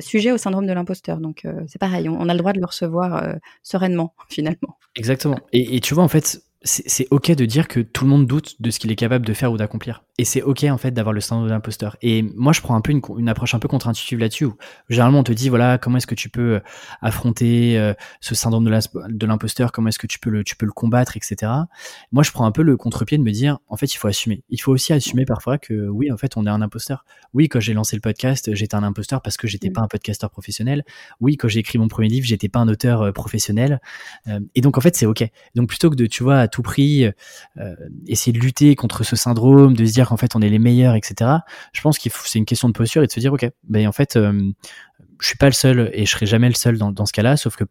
sujets 0.00 0.32
au 0.32 0.38
syndrome 0.38 0.66
de 0.66 0.72
l'imposteur. 0.72 1.18
Donc, 1.18 1.46
c'est 1.66 1.78
pareil, 1.78 2.08
on, 2.08 2.28
a 2.28 2.32
le 2.32 2.38
droit 2.38 2.52
de 2.52 2.60
le 2.60 2.66
recevoir 2.66 3.34
sereinement, 3.62 4.14
finalement. 4.28 4.78
Exactement. 4.96 5.38
Et, 5.52 5.76
et, 5.76 5.80
tu 5.80 5.94
vois, 5.94 6.04
en 6.04 6.08
fait, 6.08 6.42
c'est 6.62 7.06
ok 7.10 7.32
de 7.32 7.44
dire 7.44 7.68
que 7.68 7.80
tout 7.80 8.04
le 8.04 8.10
monde 8.10 8.26
doute 8.26 8.60
de 8.60 8.70
ce 8.70 8.78
qu'il 8.78 8.90
est 8.90 8.96
capable 8.96 9.24
de 9.26 9.32
faire 9.32 9.52
ou 9.52 9.56
d'accomplir. 9.56 10.02
Et 10.20 10.24
c'est 10.24 10.42
ok 10.42 10.64
en 10.64 10.78
fait 10.78 10.90
d'avoir 10.90 11.12
le 11.12 11.20
syndrome 11.20 11.46
de 11.46 11.52
l'imposteur. 11.52 11.96
Et 12.02 12.22
moi 12.34 12.52
je 12.52 12.60
prends 12.60 12.74
un 12.74 12.80
peu 12.80 12.90
une, 12.90 13.00
une 13.18 13.28
approche 13.28 13.54
un 13.54 13.60
peu 13.60 13.68
contre-intuitive 13.68 14.18
là-dessus. 14.18 14.46
Où 14.46 14.56
généralement 14.88 15.20
on 15.20 15.22
te 15.22 15.30
dit 15.30 15.48
voilà 15.48 15.78
comment 15.78 15.98
est-ce 15.98 16.08
que 16.08 16.16
tu 16.16 16.28
peux 16.28 16.56
euh, 16.56 16.60
affronter 17.00 17.78
euh, 17.78 17.94
ce 18.20 18.34
syndrome 18.34 18.64
de 18.64 19.26
l'imposteur, 19.26 19.70
comment 19.70 19.90
est-ce 19.90 19.98
que 20.00 20.08
tu 20.08 20.18
peux 20.18 20.30
le 20.30 20.42
tu 20.42 20.56
peux 20.56 20.66
le 20.66 20.72
combattre, 20.72 21.16
etc. 21.16 21.52
Moi 22.10 22.24
je 22.24 22.32
prends 22.32 22.46
un 22.46 22.50
peu 22.50 22.62
le 22.62 22.76
contre-pied 22.76 23.16
de 23.16 23.22
me 23.22 23.30
dire 23.30 23.58
en 23.68 23.76
fait 23.76 23.94
il 23.94 23.96
faut 23.96 24.08
assumer. 24.08 24.42
Il 24.48 24.60
faut 24.60 24.72
aussi 24.72 24.92
assumer 24.92 25.24
parfois 25.24 25.56
que 25.56 25.86
oui 25.86 26.10
en 26.10 26.16
fait 26.16 26.36
on 26.36 26.44
est 26.46 26.50
un 26.50 26.62
imposteur. 26.62 27.04
Oui 27.32 27.48
quand 27.48 27.60
j'ai 27.60 27.74
lancé 27.74 27.94
le 27.94 28.00
podcast 28.00 28.52
j'étais 28.56 28.74
un 28.74 28.82
imposteur 28.82 29.22
parce 29.22 29.36
que 29.36 29.46
j'étais 29.46 29.70
mmh. 29.70 29.74
pas 29.74 29.82
un 29.82 29.88
podcasteur 29.88 30.30
professionnel. 30.30 30.84
Oui 31.20 31.36
quand 31.36 31.46
j'ai 31.46 31.60
écrit 31.60 31.78
mon 31.78 31.86
premier 31.86 32.08
livre 32.08 32.26
j'étais 32.26 32.48
pas 32.48 32.58
un 32.58 32.66
auteur 32.66 33.02
euh, 33.02 33.12
professionnel. 33.12 33.80
et 34.56 34.62
donc 34.62 34.78
en 34.78 34.80
fait 34.80 34.96
c'est 34.96 35.06
ok. 35.06 35.24
Donc 35.54 35.68
plutôt 35.68 35.90
que 35.90 35.94
de 35.94 36.06
tu 36.06 36.24
vois 36.24 36.48
tout 36.48 36.62
prix, 36.62 37.06
essayer 38.06 38.32
de 38.32 38.38
lutter 38.38 38.74
contre 38.74 39.04
ce 39.04 39.14
syndrome, 39.14 39.74
de 39.74 39.84
se 39.84 39.92
dire 39.92 40.07
qu'en 40.08 40.16
fait 40.16 40.36
on 40.36 40.40
est 40.40 40.48
les 40.48 40.58
meilleurs, 40.58 40.94
etc. 40.94 41.30
Je 41.72 41.80
pense 41.80 41.98
qu'il 41.98 42.12
c'est 42.12 42.38
une 42.38 42.44
question 42.44 42.68
de 42.68 42.74
posture 42.74 43.02
et 43.02 43.06
de 43.06 43.12
se 43.12 43.20
dire 43.20 43.32
ok, 43.32 43.48
ben 43.64 43.86
en 43.86 43.92
fait 43.92 44.16
euh, 44.16 44.52
je 45.20 45.26
suis 45.26 45.38
pas 45.38 45.46
le 45.46 45.52
seul 45.52 45.90
et 45.92 46.06
je 46.06 46.10
serai 46.10 46.26
jamais 46.26 46.48
le 46.48 46.54
seul 46.54 46.78
dans, 46.78 46.92
dans 46.92 47.06
ce 47.06 47.12
cas-là, 47.12 47.36
sauf 47.36 47.56
que 47.56 47.64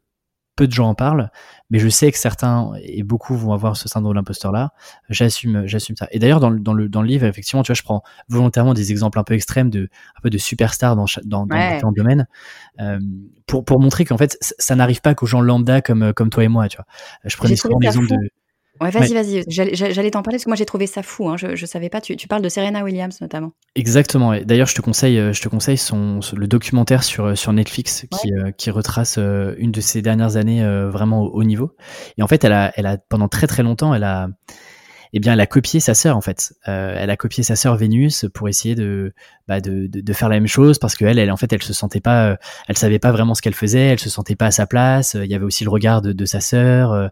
peu 0.58 0.68
de 0.68 0.74
gens 0.74 0.90
en 0.90 0.96
parlent, 0.96 1.30
mais 1.70 1.80
je 1.80 1.88
sais 1.88 2.12
que 2.12 2.18
certains 2.18 2.72
et 2.82 3.04
beaucoup 3.04 3.38
vont 3.38 3.54
avoir 3.54 3.78
ce 3.78 3.88
syndrome 3.88 4.14
de 4.14 4.16
l'imposteur 4.18 4.52
là. 4.52 4.72
J'assume, 5.08 5.68
j'assume 5.68 5.96
ça. 5.96 6.08
Et 6.12 6.20
d'ailleurs, 6.20 6.40
dans, 6.40 6.52
dans, 6.52 6.74
le, 6.74 6.90
dans 6.90 7.04
le 7.04 7.08
livre, 7.08 7.26
effectivement, 7.26 7.62
tu 7.62 7.72
vois, 7.72 7.76
je 7.76 7.84
prends 7.84 8.02
volontairement 8.28 8.74
des 8.74 8.92
exemples 8.92 9.20
un 9.20 9.24
peu 9.24 9.36
extrêmes 9.36 9.70
de 9.70 9.88
un 10.18 10.22
peu 10.22 10.30
de 10.32 10.38
superstars 10.38 10.96
dans 10.96 11.06
dans, 11.24 11.46
dans 11.46 11.74
différents 11.74 11.92
domaines 11.92 12.28
euh, 12.82 13.00
pour 13.46 13.64
pour 13.64 13.80
montrer 13.80 14.04
qu'en 14.04 14.18
fait, 14.18 14.36
ça, 14.42 14.76
n'arrive 14.76 15.00
pas 15.02 15.14
qu'aux 15.14 15.28
gens 15.28 15.42
lambda 15.42 15.82
comme 15.82 16.12
comme 16.14 16.32
toi 16.32 16.44
et 16.44 16.48
moi, 16.48 16.68
tu 16.68 16.78
vois. 16.78 16.86
Je 17.24 17.38
prenais 17.38 17.56
souvent 17.56 17.78
l'exemple 17.80 18.08
de 18.08 18.30
Ouais, 18.82 18.90
vas-y, 18.90 19.14
vas-y. 19.14 19.44
J'allais 19.48 20.12
t'en 20.12 20.22
parler 20.22 20.38
parce 20.38 20.46
que 20.46 20.50
moi 20.50 20.56
j'ai 20.56 20.66
trouvé 20.66 20.88
ça 20.88 21.04
fou. 21.04 21.30
Hein. 21.30 21.38
Je, 21.38 21.56
je 21.56 21.66
savais 21.66 21.90
pas. 21.90 22.02
Tu, 22.02 22.16
tu, 22.16 22.28
parles 22.28 22.42
de 22.42 22.50
Serena 22.50 22.84
Williams 22.84 23.20
notamment. 23.22 23.52
Exactement. 23.76 24.34
D'ailleurs, 24.44 24.68
je 24.68 24.76
te 24.76 24.82
conseille, 24.82 25.18
euh, 25.20 25.34
je 25.34 25.42
te 25.42 25.50
conseille 25.50 25.78
son, 25.78 26.20
le 26.36 26.48
documentaire 26.48 27.04
sur 27.04 27.26
euh, 27.26 27.36
sur 27.36 27.54
Netflix 27.54 28.06
qui, 28.12 28.34
euh, 28.34 28.52
qui 28.52 28.72
retrace 28.72 29.18
une 29.18 29.72
de 29.72 29.82
ses 29.82 30.02
dernières 30.02 30.36
années 30.36 30.64
vraiment 30.90 31.24
au 31.24 31.30
haut 31.30 31.44
niveau. 31.44 31.76
Et 32.18 32.24
en 32.24 32.28
fait, 32.28 32.44
elle 32.44 32.54
a, 32.54 32.72
elle 32.76 32.86
a 32.86 32.98
pendant 32.98 33.28
très 33.28 33.48
très 33.48 33.64
longtemps, 33.64 33.94
elle 33.94 34.04
a 34.04 34.30
eh 35.14 35.20
bien, 35.20 35.34
elle 35.34 35.40
a 35.40 35.48
copié 35.48 35.80
sa 35.80 35.94
sœur 35.94 36.18
en 36.18 36.22
fait. 36.22 36.54
Euh, 36.68 36.96
elle 36.98 37.10
a 37.10 37.18
copié 37.18 37.44
sa 37.44 37.56
sœur 37.56 37.76
Vénus 37.76 38.26
pour 38.34 38.50
essayer 38.50 38.76
de, 38.76 39.14
bah, 39.48 39.62
de, 39.62 39.88
de, 39.88 40.02
de, 40.02 40.14
faire 40.14 40.28
la 40.28 40.36
même 40.36 40.48
chose 40.48 40.78
parce 40.78 40.96
qu'elle, 40.96 41.18
elle, 41.18 41.32
en 41.32 41.38
fait, 41.38 41.54
elle 41.54 41.64
se 41.64 41.72
sentait 41.72 42.02
pas, 42.02 42.32
euh, 42.32 42.36
elle 42.68 42.78
savait 42.78 43.00
pas 43.00 43.14
vraiment 43.14 43.34
ce 43.34 43.42
qu'elle 43.42 43.54
faisait, 43.54 43.80
elle 43.88 44.00
se 44.00 44.10
sentait 44.10 44.36
pas 44.36 44.48
à 44.48 44.52
sa 44.52 44.68
place. 44.68 45.16
Il 45.16 45.32
y 45.32 45.36
avait 45.36 45.46
aussi 45.46 45.64
le 45.64 45.70
regard 45.70 46.02
de, 46.02 46.12
de 46.12 46.26
sa 46.26 46.42
sœur. 46.42 46.92
Euh, 46.92 47.08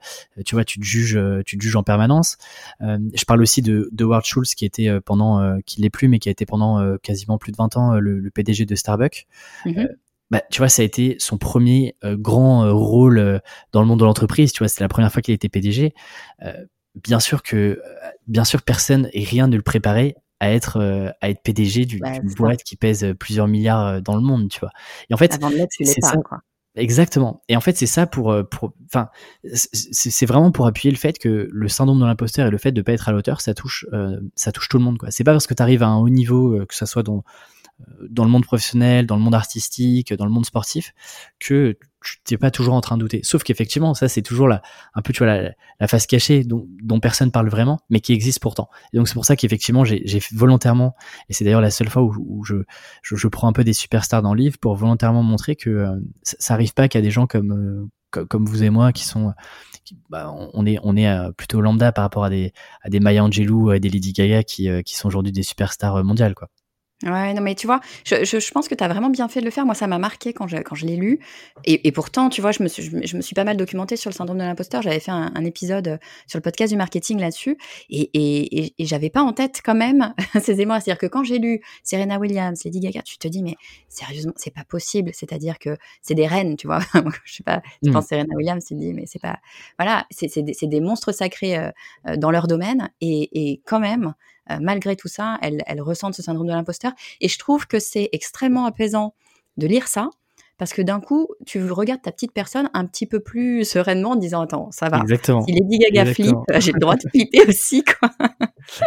tu 0.45 0.55
vois, 0.55 0.65
tu 0.65 0.77
te 0.79 0.85
juges, 0.85 1.17
tu 1.45 1.57
te 1.57 1.63
juges 1.63 1.77
en 1.77 1.83
permanence. 1.83 2.37
Euh, 2.81 2.97
je 3.13 3.23
parle 3.23 3.41
aussi 3.41 3.61
de, 3.61 3.89
de 3.91 4.03
Ward 4.03 4.25
Schultz 4.25 4.53
qui 4.53 4.65
était 4.65 4.99
pendant, 4.99 5.59
qui 5.65 5.81
l'est 5.81 5.89
plus, 5.89 6.09
mais 6.09 6.19
qui 6.19 6.27
a 6.27 6.31
été 6.31 6.45
pendant 6.45 6.97
quasiment 6.97 7.37
plus 7.37 7.53
de 7.53 7.57
20 7.57 7.77
ans 7.77 7.93
le, 7.93 8.19
le 8.19 8.29
PDG 8.31 8.65
de 8.65 8.75
Starbucks. 8.75 9.27
Bah, 10.31 10.41
tu 10.49 10.57
vois, 10.57 10.69
ça 10.69 10.81
a 10.81 10.85
été 10.85 11.15
son 11.19 11.37
premier 11.37 11.95
grand 12.03 12.73
rôle 12.73 13.41
dans 13.71 13.79
le 13.79 13.87
monde 13.87 13.99
de 13.99 14.05
l'entreprise. 14.05 14.51
Tu 14.51 14.59
vois, 14.59 14.67
c'était 14.67 14.83
la 14.83 14.89
première 14.89 15.11
fois 15.13 15.21
qu'il 15.21 15.33
était 15.33 15.49
PDG. 15.49 15.93
Euh, 16.95 16.99
bien 17.03 17.19
sûr 17.19 17.43
que 17.43 17.81
bien 18.27 18.45
sûr 18.45 18.61
personne 18.61 19.09
et 19.13 19.23
rien 19.23 19.47
ne 19.47 19.55
le 19.55 19.61
préparait 19.61 20.15
à 20.39 20.51
être 20.51 20.77
euh, 20.77 21.09
à 21.21 21.29
être 21.29 21.41
PDG 21.41 21.85
d'une 21.85 22.03
boîte 22.37 22.63
qui 22.63 22.75
pèse 22.75 23.03
euh, 23.03 23.13
plusieurs 23.13 23.47
milliards 23.47 23.85
euh, 23.85 24.01
dans 24.01 24.15
le 24.15 24.21
monde, 24.21 24.49
tu 24.49 24.59
vois. 24.59 24.71
Et 25.09 25.13
en 25.13 25.17
fait, 25.17 25.39
c'est 25.69 26.01
ça. 26.01 26.17
Quoi. 26.17 26.39
Exactement. 26.75 27.41
Et 27.47 27.55
en 27.55 27.61
fait, 27.61 27.77
c'est 27.77 27.85
ça 27.85 28.05
pour, 28.05 28.35
pour, 28.51 28.73
enfin, 28.87 29.07
c'est 29.53 30.25
vraiment 30.25 30.51
pour 30.51 30.67
appuyer 30.67 30.91
le 30.91 30.97
fait 30.97 31.17
que 31.17 31.47
le 31.49 31.67
syndrome 31.69 32.01
de 32.01 32.05
l'imposteur 32.05 32.47
et 32.47 32.51
le 32.51 32.57
fait 32.57 32.73
de 32.73 32.81
pas 32.81 32.91
être 32.91 33.07
à 33.07 33.13
l'auteur, 33.13 33.39
ça 33.39 33.53
touche, 33.53 33.85
ça 34.35 34.51
touche 34.51 34.67
tout 34.67 34.77
le 34.77 34.83
monde, 34.83 34.97
quoi. 34.97 35.09
C'est 35.09 35.23
pas 35.23 35.31
parce 35.31 35.47
que 35.47 35.53
tu 35.53 35.63
arrives 35.63 35.83
à 35.83 35.87
un 35.87 35.95
haut 35.95 36.09
niveau, 36.09 36.59
que 36.67 36.75
ça 36.75 36.85
soit 36.85 37.03
dans, 37.03 37.23
dans 38.10 38.24
le 38.24 38.29
monde 38.29 38.46
professionnel, 38.46 39.05
dans 39.05 39.15
le 39.15 39.22
monde 39.22 39.36
artistique, 39.36 40.13
dans 40.13 40.25
le 40.25 40.32
monde 40.32 40.46
sportif, 40.46 40.94
que 41.39 41.77
tu 42.01 42.34
n'es 42.34 42.38
pas 42.38 42.51
toujours 42.51 42.75
en 42.75 42.82
train 42.82 42.98
de 42.98 43.01
douter. 43.01 43.22
Sauf 43.24 43.44
qu'effectivement, 43.44 43.94
ça 43.94 44.08
c'est 44.08 44.22
toujours 44.22 44.48
la, 44.48 44.62
un 44.94 45.01
peu 45.01 45.12
tu 45.12 45.24
vois 45.24 45.27
la, 45.27 45.51
la 45.79 45.88
face 45.88 46.08
cachée 46.08 46.44
dont, 46.44 46.67
dont, 46.82 47.00
personne 47.00 47.32
parle 47.32 47.50
vraiment, 47.50 47.79
mais 47.89 48.00
qui 48.00 48.13
existe 48.13 48.39
pourtant. 48.39 48.70
Et 48.94 48.98
donc 48.98 49.08
c'est 49.08 49.13
pour 49.13 49.25
ça 49.25 49.36
qu'effectivement 49.36 49.84
j'ai 49.84 50.20
volontairement, 50.32 50.96
et 51.29 51.34
c'est 51.34 51.44
d'ailleurs 51.44 51.62
la 51.62 51.72
seule 51.72 51.89
fois 51.89 52.03
où, 52.03 52.13
où 52.17 52.44
je, 52.46 52.55
je, 53.01 53.15
je, 53.15 53.27
prends 53.27 53.48
un 53.48 53.53
peu 53.53 53.63
des 53.63 53.74
superstars 53.74 54.22
dans 54.22 54.34
le 54.34 54.39
livre 54.41 54.58
pour 54.60 54.75
volontairement 54.75 55.24
montrer 55.24 55.55
que 55.55 55.70
euh, 55.70 56.00
ça, 56.24 56.38
ça, 56.39 56.53
arrive 56.53 56.74
pas 56.74 56.88
qu'à 56.88 57.01
des 57.01 57.12
gens 57.12 57.27
comme, 57.27 57.89
euh, 58.13 58.25
comme 58.25 58.46
vous 58.46 58.63
et 58.63 58.70
moi 58.70 58.94
qui 58.94 59.03
sont 59.03 59.34
bah, 60.10 60.34
on 60.53 60.65
est 60.65 60.77
on 60.84 60.96
est 60.96 61.08
euh, 61.08 61.32
plutôt 61.32 61.62
lambda 61.62 61.91
par 61.91 62.03
rapport 62.03 62.24
à 62.24 62.29
des 62.29 62.53
à 62.82 62.89
des 62.89 63.00
Maya 63.00 63.24
Angelou, 63.24 63.72
à 63.72 63.79
des 63.79 63.89
Lady 63.89 64.13
Gaga 64.13 64.44
qui, 64.44 64.70
qui 64.84 64.96
sont 64.96 65.08
aujourd'hui 65.08 65.32
des 65.32 65.44
superstars 65.44 66.03
mondiales 66.03 66.34
quoi. 66.34 66.50
Ouais, 67.05 67.33
non, 67.33 67.41
mais 67.41 67.53
tu 67.53 67.67
vois, 67.67 67.81
je, 68.03 68.25
je, 68.25 68.39
je 68.39 68.51
pense 68.51 68.67
que 68.67 68.74
tu 68.74 68.83
as 68.83 68.88
vraiment 68.88 69.12
bien 69.12 69.27
fait 69.27 69.39
de 69.39 69.45
le 69.45 69.51
faire. 69.51 69.65
Moi, 69.65 69.75
ça 69.75 69.85
m'a 69.85 70.00
marqué 70.00 70.33
quand 70.33 70.47
je, 70.47 70.57
quand 70.57 70.74
je 70.74 70.88
l'ai 70.88 70.95
lu. 70.95 71.19
Et, 71.63 71.88
et, 71.88 71.91
pourtant, 71.91 72.29
tu 72.29 72.41
vois, 72.41 72.51
je 72.51 72.63
me, 72.63 72.67
suis, 72.67 72.83
je, 72.83 73.15
me 73.15 73.21
suis 73.21 73.35
pas 73.35 73.43
mal 73.43 73.57
documentée 73.57 73.95
sur 73.95 74.09
le 74.09 74.15
syndrome 74.15 74.39
de 74.39 74.43
l'imposteur. 74.43 74.81
J'avais 74.81 75.00
fait 75.00 75.12
un, 75.12 75.31
un, 75.35 75.45
épisode 75.45 75.88
euh, 75.88 75.97
sur 76.25 76.38
le 76.38 76.41
podcast 76.41 76.71
du 76.71 76.77
marketing 76.77 77.19
là-dessus. 77.19 77.57
Et, 77.91 78.09
et, 78.13 78.74
et 78.77 78.85
j'avais 78.85 79.12
pas 79.12 79.21
en 79.21 79.33
tête 79.33 79.62
quand 79.63 79.75
même 79.75 80.13
ces 80.41 80.62
émois. 80.62 80.79
C'est-à-dire 80.79 81.00
que 81.00 81.05
quand 81.05 81.24
j'ai 81.24 81.38
lu 81.38 81.62
Serena 81.83 82.17
Williams, 82.17 82.63
Lady 82.65 82.79
Gaga, 82.79 83.03
tu 83.03 83.19
te 83.19 83.27
dis, 83.27 83.43
mais 83.43 83.55
sérieusement, 83.88 84.33
c'est 84.35 84.53
pas 84.53 84.63
possible. 84.63 85.12
C'est-à-dire 85.13 85.59
que 85.59 85.77
c'est 86.01 86.15
des 86.15 86.25
reines, 86.25 86.55
tu 86.55 86.65
vois. 86.65 86.79
je 87.24 87.35
sais 87.35 87.43
pas, 87.43 87.62
tu 87.83 87.89
mmh. 87.89 87.93
penses 87.93 88.07
Serena 88.07 88.35
Williams, 88.35 88.65
tu 88.65 88.74
te 88.74 88.79
dis, 88.79 88.93
mais 88.93 89.05
c'est 89.05 89.21
pas. 89.21 89.38
Voilà, 89.77 90.07
c'est 90.09 90.41
des, 90.41 90.55
des, 90.59 90.81
monstres 90.81 91.12
sacrés 91.12 91.57
euh, 91.57 91.69
euh, 92.07 92.17
dans 92.17 92.31
leur 92.31 92.47
domaine. 92.47 92.89
Et, 93.00 93.51
et 93.51 93.61
quand 93.65 93.79
même, 93.79 94.15
malgré 94.62 94.96
tout 94.96 95.08
ça, 95.08 95.38
elles, 95.42 95.64
elles 95.66 95.81
ressentent 95.81 96.16
ce 96.16 96.22
syndrome 96.22 96.48
de 96.48 96.53
l'imposteur. 96.53 96.92
Et 97.22 97.27
je 97.27 97.38
trouve 97.38 97.68
que 97.68 97.79
c'est 97.79 98.10
extrêmement 98.12 98.66
apaisant 98.66 99.14
de 99.58 99.68
lire 99.68 99.88
ça, 99.88 100.10
parce 100.58 100.72
que 100.74 100.81
d'un 100.81 101.00
coup, 101.00 101.27
tu 101.46 101.70
regardes 101.70 102.01
ta 102.01 102.12
petite 102.12 102.31
personne 102.31 102.70
un 102.74 102.86
petit 102.86 103.05
peu 103.05 103.20
plus 103.20 103.66
sereinement 103.66 104.12
en 104.12 104.16
disant 104.16 104.42
attends, 104.42 104.72
ça 104.72 104.90
va. 104.90 105.00
Exactement. 105.00 105.42
Si 105.42 105.51
Lady 105.51 105.79
Gaga 105.79 106.14
flippe, 106.14 106.38
j'ai 106.60 106.72
le 106.72 106.79
droit 106.79 106.96
de 106.96 107.10
flipper 107.10 107.48
aussi 107.48 107.84
quoi. 107.84 108.10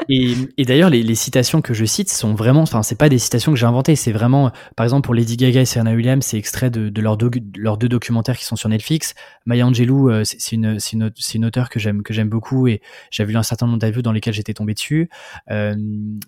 Et, 0.08 0.34
et 0.56 0.64
d'ailleurs, 0.64 0.90
les, 0.90 1.02
les, 1.02 1.14
citations 1.14 1.62
que 1.62 1.74
je 1.74 1.84
cite 1.84 2.10
sont 2.10 2.34
vraiment, 2.34 2.62
enfin, 2.62 2.82
c'est 2.82 2.98
pas 2.98 3.08
des 3.08 3.18
citations 3.18 3.52
que 3.52 3.58
j'ai 3.58 3.66
inventées, 3.66 3.96
c'est 3.96 4.12
vraiment, 4.12 4.50
par 4.76 4.84
exemple, 4.84 5.04
pour 5.04 5.14
Lady 5.14 5.36
Gaga 5.36 5.60
et 5.60 5.64
Serena 5.64 5.92
Williams, 5.92 6.24
c'est 6.24 6.38
extrait 6.38 6.70
de, 6.70 6.88
de 6.88 7.02
leurs 7.02 7.18
leurs 7.56 7.78
deux 7.78 7.88
documentaires 7.88 8.36
qui 8.36 8.44
sont 8.44 8.56
sur 8.56 8.68
Netflix. 8.68 9.14
Maya 9.46 9.66
Angelou, 9.66 10.10
euh, 10.10 10.24
c'est 10.24 10.52
une, 10.52 10.78
une, 10.92 11.10
une 11.34 11.44
auteure 11.44 11.68
que 11.68 11.78
j'aime, 11.78 12.02
que 12.02 12.12
j'aime 12.12 12.28
beaucoup 12.28 12.68
et 12.68 12.80
j'avais 13.10 13.32
vu 13.32 13.38
un 13.38 13.42
certain 13.42 13.66
nombre 13.66 13.78
d'interviews 13.78 14.02
dans 14.02 14.12
lesquelles 14.12 14.34
j'étais 14.34 14.54
tombé 14.54 14.74
dessus. 14.74 15.08
Euh, 15.50 15.74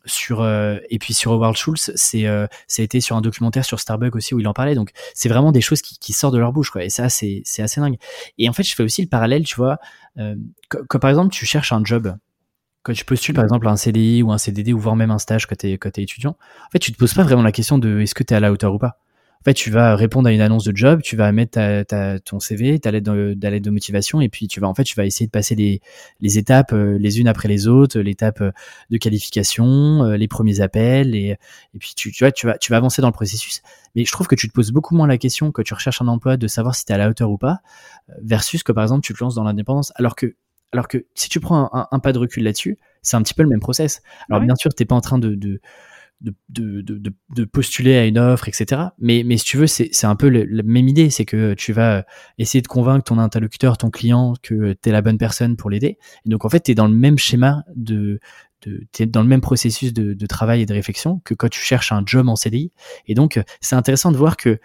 sur, 0.06 0.40
euh, 0.40 0.78
et 0.90 0.98
puis 0.98 1.14
sur 1.14 1.32
Howard 1.32 1.56
Schultz, 1.56 1.92
c'est, 1.94 2.26
euh, 2.26 2.46
ça 2.66 2.82
a 2.82 2.84
été 2.84 3.00
sur 3.00 3.16
un 3.16 3.20
documentaire 3.20 3.64
sur 3.64 3.80
Starbucks 3.80 4.16
aussi 4.16 4.34
où 4.34 4.40
il 4.40 4.48
en 4.48 4.54
parlait. 4.54 4.74
Donc, 4.74 4.90
c'est 5.14 5.28
vraiment 5.28 5.52
des 5.52 5.60
choses 5.60 5.82
qui, 5.82 5.98
qui 5.98 6.12
sortent 6.12 6.34
de 6.34 6.38
leur 6.38 6.52
bouche, 6.52 6.70
quoi. 6.70 6.84
Et 6.84 6.90
ça, 6.90 7.08
c'est, 7.08 7.42
assez 7.58 7.80
dingue. 7.80 7.96
Et 8.38 8.48
en 8.48 8.52
fait, 8.52 8.62
je 8.62 8.74
fais 8.74 8.82
aussi 8.82 9.02
le 9.02 9.08
parallèle, 9.08 9.44
tu 9.44 9.56
vois, 9.56 9.78
euh, 10.18 10.34
quand 10.68 10.98
par 10.98 11.10
exemple, 11.10 11.32
tu 11.32 11.46
cherches 11.46 11.72
un 11.72 11.84
job, 11.84 12.16
quand 12.82 12.92
tu 12.92 13.04
postules 13.04 13.34
par 13.34 13.44
exemple 13.44 13.68
un 13.68 13.76
CDI 13.76 14.22
ou 14.22 14.32
un 14.32 14.38
CDD 14.38 14.72
ou 14.72 14.78
voire 14.78 14.96
même 14.96 15.10
un 15.10 15.18
stage 15.18 15.46
quand 15.46 15.56
tu 15.56 15.68
es, 15.68 15.72
es 15.72 16.02
étudiant, 16.02 16.36
en 16.66 16.70
fait, 16.70 16.78
tu 16.78 16.92
te 16.92 16.98
poses 16.98 17.14
pas 17.14 17.22
vraiment 17.22 17.42
la 17.42 17.52
question 17.52 17.78
de 17.78 18.00
est-ce 18.00 18.14
que 18.14 18.22
tu 18.22 18.34
es 18.34 18.36
à 18.36 18.40
la 18.40 18.52
hauteur 18.52 18.74
ou 18.74 18.78
pas. 18.78 18.98
En 19.40 19.44
fait, 19.44 19.54
tu 19.54 19.70
vas 19.70 19.96
répondre 19.96 20.28
à 20.28 20.32
une 20.32 20.42
annonce 20.42 20.64
de 20.64 20.76
job, 20.76 21.00
tu 21.00 21.16
vas 21.16 21.32
mettre 21.32 21.84
ta, 21.84 22.20
ton 22.20 22.40
CV, 22.40 22.78
ta 22.78 22.90
lettre 22.90 23.10
de, 23.10 23.34
de 23.34 23.70
motivation, 23.70 24.20
et 24.20 24.28
puis 24.28 24.48
tu 24.48 24.60
vas 24.60 24.68
en 24.68 24.74
fait, 24.74 24.84
tu 24.84 24.94
vas 24.96 25.06
essayer 25.06 25.24
de 25.24 25.30
passer 25.30 25.54
les, 25.54 25.80
les 26.20 26.36
étapes 26.36 26.74
euh, 26.74 26.98
les 26.98 27.20
unes 27.20 27.28
après 27.28 27.48
les 27.48 27.66
autres, 27.66 27.98
l'étape 28.00 28.42
euh, 28.42 28.52
de 28.90 28.98
qualification, 28.98 30.04
euh, 30.04 30.18
les 30.18 30.28
premiers 30.28 30.60
appels, 30.60 31.14
et, 31.14 31.38
et 31.72 31.78
puis 31.78 31.94
tu, 31.96 32.12
tu 32.12 32.22
vois, 32.22 32.32
tu 32.32 32.46
vas, 32.46 32.58
tu 32.58 32.70
vas 32.70 32.76
avancer 32.76 33.00
dans 33.00 33.08
le 33.08 33.14
processus. 33.14 33.62
Mais 33.94 34.04
je 34.04 34.12
trouve 34.12 34.26
que 34.26 34.34
tu 34.34 34.46
te 34.46 34.52
poses 34.52 34.72
beaucoup 34.72 34.94
moins 34.94 35.06
la 35.06 35.16
question 35.16 35.52
quand 35.52 35.62
tu 35.62 35.72
recherches 35.72 36.02
un 36.02 36.08
emploi 36.08 36.36
de 36.36 36.46
savoir 36.46 36.74
si 36.74 36.84
tu 36.84 36.92
es 36.92 36.94
à 36.94 36.98
la 36.98 37.08
hauteur 37.08 37.30
ou 37.30 37.38
pas, 37.38 37.60
versus 38.20 38.62
que 38.62 38.72
par 38.72 38.84
exemple 38.84 39.00
tu 39.06 39.14
te 39.14 39.24
lances 39.24 39.36
dans 39.36 39.44
l'indépendance. 39.44 39.90
Alors 39.96 40.16
que 40.16 40.36
alors 40.72 40.88
que 40.88 41.06
si 41.14 41.28
tu 41.28 41.40
prends 41.40 41.70
un, 41.72 41.88
un, 41.90 41.98
pas 41.98 42.12
de 42.12 42.18
recul 42.18 42.44
là-dessus, 42.44 42.78
c'est 43.02 43.16
un 43.16 43.22
petit 43.22 43.34
peu 43.34 43.42
le 43.42 43.48
même 43.48 43.60
process. 43.60 44.02
Alors 44.28 44.42
bien 44.42 44.56
sûr, 44.56 44.74
t'es 44.74 44.84
pas 44.84 44.94
en 44.94 45.00
train 45.00 45.18
de, 45.18 45.34
de 45.34 45.60
de, 46.20 46.34
de, 46.50 46.82
de, 46.82 47.14
de, 47.34 47.44
postuler 47.44 47.96
à 47.96 48.04
une 48.04 48.18
offre, 48.18 48.48
etc. 48.48 48.82
Mais, 48.98 49.22
mais 49.24 49.38
si 49.38 49.44
tu 49.44 49.56
veux, 49.56 49.66
c'est 49.66 50.04
un 50.04 50.16
peu 50.16 50.28
la 50.28 50.62
même 50.62 50.86
idée, 50.86 51.08
c'est 51.08 51.24
que 51.24 51.54
tu 51.54 51.72
vas 51.72 52.04
essayer 52.38 52.60
de 52.60 52.68
convaincre 52.68 53.04
ton 53.04 53.18
interlocuteur, 53.18 53.78
ton 53.78 53.90
client, 53.90 54.34
que 54.42 54.74
tu 54.74 54.88
es 54.88 54.92
la 54.92 55.00
bonne 55.00 55.18
personne 55.18 55.56
pour 55.56 55.70
l'aider. 55.70 55.98
Et 56.26 56.28
donc 56.28 56.44
en 56.44 56.50
fait, 56.50 56.60
tu 56.60 56.72
es 56.72 56.74
dans 56.74 56.88
le 56.88 56.94
même 56.94 57.18
schéma 57.18 57.64
de, 57.74 58.20
de 58.66 58.86
es 58.98 59.06
dans 59.06 59.22
le 59.22 59.28
même 59.28 59.40
processus 59.40 59.94
de, 59.94 60.12
de, 60.12 60.26
travail 60.26 60.60
et 60.60 60.66
de 60.66 60.74
réflexion 60.74 61.20
que 61.24 61.32
quand 61.32 61.48
tu 61.48 61.60
cherches 61.60 61.92
un 61.92 62.02
job 62.04 62.28
en 62.28 62.36
CDI. 62.36 62.70
Et 63.06 63.14
donc 63.14 63.40
c'est 63.60 63.76
intéressant 63.76 64.12
de 64.12 64.18
voir 64.18 64.36
que 64.36 64.60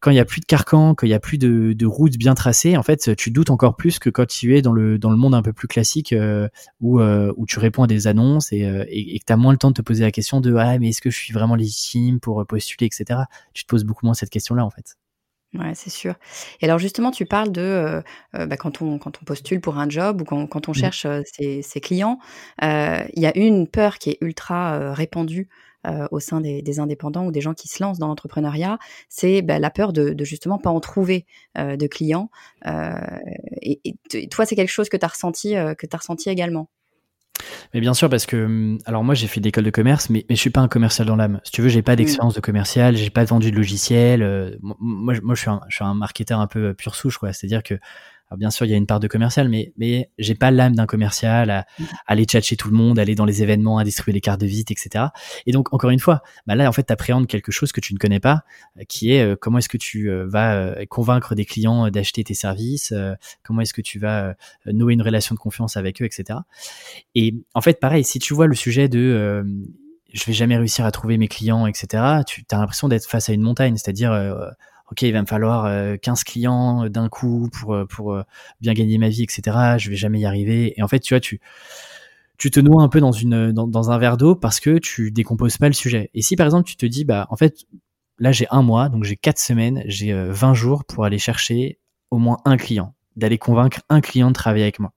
quand 0.00 0.10
il 0.10 0.16
y 0.16 0.20
a 0.20 0.24
plus 0.24 0.40
de 0.40 0.46
carcan, 0.46 0.94
qu'il 0.94 1.10
y 1.10 1.14
a 1.14 1.20
plus 1.20 1.36
de, 1.36 1.74
de 1.74 1.86
routes 1.86 2.16
bien 2.16 2.34
tracées, 2.34 2.76
en 2.76 2.82
fait, 2.82 3.14
tu 3.16 3.30
doutes 3.30 3.50
encore 3.50 3.76
plus 3.76 3.98
que 3.98 4.08
quand 4.08 4.26
tu 4.26 4.56
es 4.56 4.62
dans 4.62 4.72
le 4.72 4.98
dans 4.98 5.10
le 5.10 5.16
monde 5.16 5.34
un 5.34 5.42
peu 5.42 5.52
plus 5.52 5.68
classique 5.68 6.14
euh, 6.14 6.48
où 6.80 7.00
euh, 7.00 7.32
où 7.36 7.46
tu 7.46 7.58
réponds 7.58 7.82
à 7.82 7.86
des 7.86 8.06
annonces 8.06 8.50
et, 8.52 8.64
euh, 8.64 8.84
et, 8.88 9.18
que 9.18 9.24
tu 9.26 9.32
as 9.32 9.36
moins 9.36 9.52
le 9.52 9.58
temps 9.58 9.68
de 9.68 9.74
te 9.74 9.82
poser 9.82 10.02
la 10.02 10.10
question 10.10 10.40
de 10.40 10.54
ah 10.56 10.78
mais 10.78 10.88
est-ce 10.88 11.02
que 11.02 11.10
je 11.10 11.18
suis 11.18 11.34
vraiment 11.34 11.54
légitime 11.54 12.18
pour 12.18 12.46
postuler 12.46 12.86
etc. 12.86 13.20
Tu 13.52 13.64
te 13.64 13.68
poses 13.68 13.84
beaucoup 13.84 14.06
moins 14.06 14.14
cette 14.14 14.30
question 14.30 14.54
là 14.54 14.64
en 14.64 14.70
fait. 14.70 14.96
Ouais, 15.52 15.72
c'est 15.74 15.90
sûr. 15.90 16.14
Et 16.60 16.66
alors 16.66 16.78
justement, 16.78 17.10
tu 17.10 17.26
parles 17.26 17.50
de 17.50 18.02
bah, 18.32 18.56
quand 18.56 18.82
on 18.82 18.98
quand 18.98 19.18
on 19.20 19.24
postule 19.24 19.60
pour 19.60 19.78
un 19.78 19.88
job 19.90 20.22
ou 20.22 20.24
quand, 20.24 20.46
quand 20.46 20.68
on 20.68 20.70
mmh. 20.70 20.74
cherche 20.74 21.06
ses, 21.24 21.60
ses, 21.62 21.80
clients, 21.80 22.20
il 22.62 23.20
y 23.20 23.26
a 23.26 23.36
une 23.36 23.66
peur 23.66 23.98
qui 23.98 24.10
est 24.10 24.18
ultra 24.20 24.94
répandue 24.94 25.48
euh, 25.86 26.06
au 26.10 26.20
sein 26.20 26.40
des, 26.40 26.62
des, 26.62 26.78
indépendants 26.78 27.26
ou 27.26 27.32
des 27.32 27.40
gens 27.40 27.54
qui 27.54 27.68
se 27.68 27.82
lancent 27.82 27.98
dans 27.98 28.08
l'entrepreneuriat, 28.08 28.78
c'est 29.08 29.42
bah, 29.42 29.58
la 29.58 29.70
peur 29.70 29.92
de, 29.92 30.10
de, 30.10 30.24
justement 30.24 30.58
pas 30.58 30.70
en 30.70 30.80
trouver 30.80 31.26
euh, 31.58 31.76
de 31.76 31.86
clients. 31.86 32.30
Euh, 32.66 32.92
et, 33.62 33.80
et, 33.84 34.28
toi, 34.28 34.44
c'est 34.44 34.56
quelque 34.56 34.70
chose 34.70 34.88
que 34.88 34.96
tu 34.96 35.04
as 35.04 35.08
ressenti, 35.08 35.54
que 35.78 35.86
tu 35.86 35.94
as 35.94 35.98
ressenti 35.98 36.28
également? 36.28 36.68
Mais 37.74 37.80
bien 37.80 37.94
sûr, 37.94 38.08
parce 38.08 38.26
que 38.26 38.44
hum, 38.44 38.78
alors 38.84 39.04
moi 39.04 39.14
j'ai 39.14 39.26
fait 39.26 39.40
d'école 39.40 39.64
de 39.64 39.70
commerce, 39.70 40.10
mais, 40.10 40.24
mais 40.28 40.36
je 40.36 40.40
suis 40.40 40.50
pas 40.50 40.60
un 40.60 40.68
commercial 40.68 41.06
dans 41.06 41.16
l'âme. 41.16 41.40
Si 41.44 41.52
tu 41.52 41.62
veux, 41.62 41.68
j'ai 41.68 41.82
pas 41.82 41.92
mmh. 41.92 41.96
d'expérience 41.96 42.34
de 42.34 42.40
commercial, 42.40 42.96
j'ai 42.96 43.10
pas 43.10 43.24
vendu 43.24 43.50
de 43.50 43.56
logiciel. 43.56 44.22
Euh, 44.22 44.56
moi, 44.60 45.14
moi, 45.22 45.34
je 45.34 45.40
suis 45.40 45.50
un, 45.50 45.60
je 45.68 45.76
suis 45.76 45.84
un 45.84 45.94
marketeur 45.94 46.40
un 46.40 46.46
peu 46.46 46.74
pure 46.74 46.94
souche, 46.94 47.18
quoi. 47.18 47.32
C'est-à-dire 47.32 47.62
que 47.62 47.78
Bien 48.36 48.50
sûr, 48.50 48.64
il 48.64 48.70
y 48.70 48.74
a 48.74 48.76
une 48.76 48.86
part 48.86 49.00
de 49.00 49.08
commercial, 49.08 49.48
mais 49.48 49.72
mais 49.76 50.10
j'ai 50.18 50.36
pas 50.36 50.50
l'âme 50.52 50.76
d'un 50.76 50.86
commercial 50.86 51.50
à, 51.50 51.66
aller 52.06 52.26
chatcher 52.30 52.56
tout 52.56 52.68
le 52.70 52.76
monde, 52.76 52.98
aller 52.98 53.16
dans 53.16 53.24
les 53.24 53.42
événements, 53.42 53.78
à 53.78 53.84
distribuer 53.84 54.12
les 54.12 54.20
cartes 54.20 54.40
de 54.40 54.46
visite, 54.46 54.70
etc. 54.70 55.06
Et 55.46 55.52
donc 55.52 55.74
encore 55.74 55.90
une 55.90 55.98
fois, 55.98 56.22
bah 56.46 56.54
là 56.54 56.68
en 56.68 56.72
fait, 56.72 56.84
tu 56.84 56.92
appréhendes 56.92 57.26
quelque 57.26 57.50
chose 57.50 57.72
que 57.72 57.80
tu 57.80 57.92
ne 57.92 57.98
connais 57.98 58.20
pas, 58.20 58.44
euh, 58.78 58.84
qui 58.88 59.12
est 59.12 59.22
euh, 59.22 59.36
comment 59.36 59.58
est-ce 59.58 59.68
que 59.68 59.76
tu 59.76 60.10
vas 60.10 60.74
convaincre 60.88 61.34
des 61.34 61.44
clients 61.44 61.90
d'acheter 61.90 62.22
tes 62.22 62.34
services, 62.34 62.94
comment 63.42 63.62
est-ce 63.62 63.74
que 63.74 63.82
tu 63.82 63.98
vas 63.98 64.34
nouer 64.66 64.94
une 64.94 65.02
relation 65.02 65.34
de 65.34 65.40
confiance 65.40 65.76
avec 65.76 66.00
eux, 66.00 66.04
etc. 66.04 66.38
Et 67.14 67.34
en 67.54 67.60
fait, 67.60 67.80
pareil, 67.80 68.04
si 68.04 68.18
tu 68.18 68.34
vois 68.34 68.46
le 68.46 68.54
sujet 68.54 68.88
de 68.88 69.44
je 70.12 70.24
vais 70.24 70.32
jamais 70.32 70.56
réussir 70.56 70.84
à 70.84 70.90
trouver 70.90 71.18
mes 71.18 71.28
clients, 71.28 71.66
etc. 71.66 72.22
Tu 72.26 72.44
as 72.50 72.56
l'impression 72.58 72.88
d'être 72.88 73.06
face 73.06 73.28
à 73.28 73.32
une 73.32 73.42
montagne, 73.42 73.76
c'est-à-dire 73.76 74.12
ok, 74.90 75.02
il 75.02 75.12
va 75.12 75.22
me 75.22 75.26
falloir 75.26 75.98
15 76.00 76.24
clients 76.24 76.88
d'un 76.88 77.08
coup 77.08 77.48
pour 77.52 77.76
pour 77.88 78.16
bien 78.60 78.72
gagner 78.74 78.98
ma 78.98 79.08
vie, 79.08 79.22
etc. 79.22 79.76
Je 79.78 79.90
vais 79.90 79.96
jamais 79.96 80.20
y 80.20 80.26
arriver. 80.26 80.74
Et 80.76 80.82
en 80.82 80.88
fait, 80.88 81.00
tu 81.00 81.14
vois, 81.14 81.20
tu 81.20 81.40
tu 82.38 82.50
te 82.50 82.58
noies 82.58 82.82
un 82.82 82.88
peu 82.88 83.00
dans 83.00 83.12
une 83.12 83.52
dans, 83.52 83.66
dans 83.66 83.90
un 83.90 83.98
verre 83.98 84.16
d'eau 84.16 84.34
parce 84.34 84.60
que 84.60 84.78
tu 84.78 85.10
décomposes 85.10 85.58
pas 85.58 85.68
le 85.68 85.74
sujet. 85.74 86.10
Et 86.14 86.22
si 86.22 86.36
par 86.36 86.46
exemple 86.46 86.68
tu 86.68 86.76
te 86.76 86.86
dis 86.86 87.04
bah 87.04 87.26
en 87.30 87.36
fait 87.36 87.66
là 88.18 88.32
j'ai 88.32 88.46
un 88.50 88.62
mois, 88.62 88.88
donc 88.88 89.04
j'ai 89.04 89.16
quatre 89.16 89.38
semaines, 89.38 89.82
j'ai 89.86 90.12
20 90.14 90.54
jours 90.54 90.84
pour 90.84 91.04
aller 91.04 91.18
chercher 91.18 91.78
au 92.10 92.18
moins 92.18 92.38
un 92.44 92.56
client, 92.56 92.94
d'aller 93.16 93.38
convaincre 93.38 93.80
un 93.88 94.00
client 94.00 94.28
de 94.28 94.34
travailler 94.34 94.64
avec 94.64 94.80
moi 94.80 94.92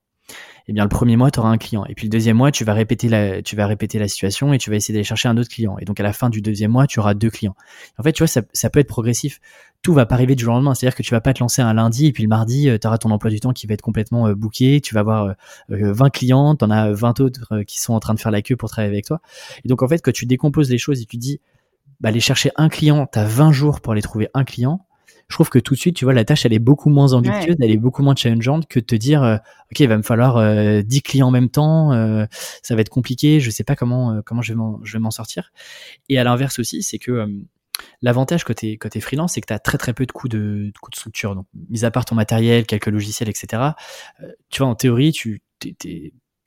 eh 0.66 0.72
bien 0.72 0.84
le 0.84 0.88
premier 0.88 1.16
mois 1.16 1.30
tu 1.30 1.40
auras 1.40 1.50
un 1.50 1.58
client 1.58 1.84
et 1.86 1.94
puis 1.94 2.06
le 2.06 2.10
deuxième 2.10 2.36
mois 2.36 2.50
tu 2.50 2.64
vas 2.64 2.72
répéter 2.72 3.08
la 3.08 3.42
tu 3.42 3.56
vas 3.56 3.66
répéter 3.66 3.98
la 3.98 4.08
situation 4.08 4.52
et 4.52 4.58
tu 4.58 4.70
vas 4.70 4.76
essayer 4.76 4.94
d'aller 4.94 5.04
chercher 5.04 5.28
un 5.28 5.36
autre 5.36 5.50
client 5.50 5.76
et 5.78 5.84
donc 5.84 6.00
à 6.00 6.02
la 6.02 6.12
fin 6.12 6.30
du 6.30 6.40
deuxième 6.40 6.70
mois 6.70 6.86
tu 6.86 6.98
auras 7.00 7.14
deux 7.14 7.30
clients. 7.30 7.56
En 7.98 8.02
fait, 8.02 8.12
tu 8.12 8.22
vois 8.22 8.28
ça, 8.28 8.42
ça 8.52 8.70
peut 8.70 8.80
être 8.80 8.88
progressif. 8.88 9.40
Tout 9.84 9.94
va 9.94 10.04
pas 10.04 10.16
arriver 10.16 10.34
du 10.34 10.42
jour 10.42 10.52
au 10.52 10.56
lendemain, 10.56 10.74
c'est-à-dire 10.74 10.96
que 10.96 11.04
tu 11.04 11.12
vas 11.12 11.20
pas 11.20 11.32
te 11.32 11.38
lancer 11.38 11.62
un 11.62 11.74
lundi 11.74 12.06
et 12.06 12.12
puis 12.12 12.24
le 12.24 12.28
mardi 12.28 12.68
euh, 12.68 12.78
tu 12.78 12.88
auras 12.88 12.98
ton 12.98 13.12
emploi 13.12 13.30
du 13.30 13.38
temps 13.38 13.52
qui 13.52 13.68
va 13.68 13.74
être 13.74 13.82
complètement 13.82 14.26
euh, 14.26 14.34
booké, 14.34 14.80
tu 14.80 14.94
vas 14.94 15.00
avoir 15.00 15.36
20 15.68 16.06
euh, 16.06 16.08
clients, 16.08 16.56
tu 16.56 16.64
en 16.64 16.70
as 16.70 16.90
20 16.90 17.20
autres 17.20 17.62
qui 17.66 17.80
sont 17.80 17.94
en 17.94 18.00
train 18.00 18.14
de 18.14 18.18
faire 18.18 18.32
la 18.32 18.42
queue 18.42 18.56
pour 18.56 18.68
travailler 18.68 18.92
avec 18.92 19.04
toi. 19.04 19.20
Et 19.64 19.68
donc 19.68 19.82
en 19.82 19.88
fait, 19.88 19.98
quand 19.98 20.12
tu 20.12 20.26
décomposes 20.26 20.70
les 20.70 20.78
choses 20.78 21.00
et 21.00 21.04
tu 21.04 21.16
dis 21.16 21.40
bah 22.00 22.08
aller 22.08 22.20
chercher 22.20 22.50
un 22.56 22.68
client, 22.68 23.06
tu 23.12 23.18
as 23.18 23.24
20 23.24 23.52
jours 23.52 23.80
pour 23.80 23.92
aller 23.92 24.02
trouver 24.02 24.28
un 24.34 24.44
client 24.44 24.84
je 25.28 25.36
trouve 25.36 25.48
que 25.48 25.58
tout 25.58 25.74
de 25.74 25.78
suite, 25.78 25.96
tu 25.96 26.04
vois, 26.04 26.14
la 26.14 26.24
tâche, 26.24 26.44
elle 26.44 26.52
est 26.52 26.58
beaucoup 26.58 26.90
moins 26.90 27.12
ambitieuse, 27.12 27.56
elle 27.60 27.70
est 27.70 27.78
beaucoup 27.78 28.02
moins 28.02 28.14
challengeante 28.14 28.66
que 28.68 28.78
de 28.78 28.84
te 28.84 28.94
dire, 28.94 29.22
euh, 29.22 29.36
OK, 29.70 29.80
il 29.80 29.88
va 29.88 29.96
me 29.96 30.02
falloir 30.02 30.36
euh, 30.36 30.82
10 30.82 31.02
clients 31.02 31.28
en 31.28 31.30
même 31.30 31.48
temps, 31.48 31.92
euh, 31.92 32.26
ça 32.62 32.74
va 32.74 32.82
être 32.82 32.90
compliqué, 32.90 33.40
je 33.40 33.50
sais 33.50 33.64
pas 33.64 33.74
comment, 33.74 34.20
comment 34.24 34.42
je 34.42 34.52
vais 34.52 34.98
m'en 34.98 35.10
sortir. 35.10 35.50
Et 36.08 36.18
à 36.18 36.24
l'inverse 36.24 36.58
aussi, 36.58 36.82
c'est 36.82 36.98
que 36.98 37.26
l'avantage 38.02 38.44
côté, 38.44 38.76
côté 38.78 39.00
freelance, 39.00 39.34
c'est 39.34 39.40
que 39.40 39.46
tu 39.46 39.52
as 39.52 39.58
très 39.58 39.78
très 39.78 39.92
peu 39.92 40.06
de 40.06 40.12
coûts 40.12 40.28
de, 40.28 40.70
de, 40.72 40.78
coûts 40.80 40.90
de 40.90 40.96
structure. 40.96 41.34
Donc, 41.34 41.46
mis 41.70 41.84
à 41.84 41.90
part 41.90 42.04
ton 42.04 42.14
matériel, 42.14 42.66
quelques 42.66 42.86
logiciels, 42.86 43.28
etc., 43.28 43.62
tu 44.50 44.62
vois, 44.62 44.68
en 44.68 44.74
théorie, 44.74 45.12
tu 45.12 45.42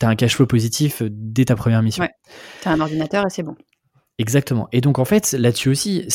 as 0.01 0.07
un 0.07 0.15
cash 0.15 0.35
flow 0.35 0.45
positif 0.45 1.01
dès 1.09 1.45
ta 1.45 1.55
première 1.55 1.81
mission. 1.81 2.03
Ouais. 2.03 2.11
Tu 2.61 2.67
as 2.67 2.71
un 2.71 2.79
ordinateur 2.79 3.25
et 3.25 3.29
c'est 3.29 3.43
bon. 3.43 3.55
Exactement. 4.19 4.67
Et 4.71 4.81
donc 4.81 4.97
en 4.97 5.05
fait, 5.05 5.33
là-dessus 5.33 5.69
aussi, 5.69 6.07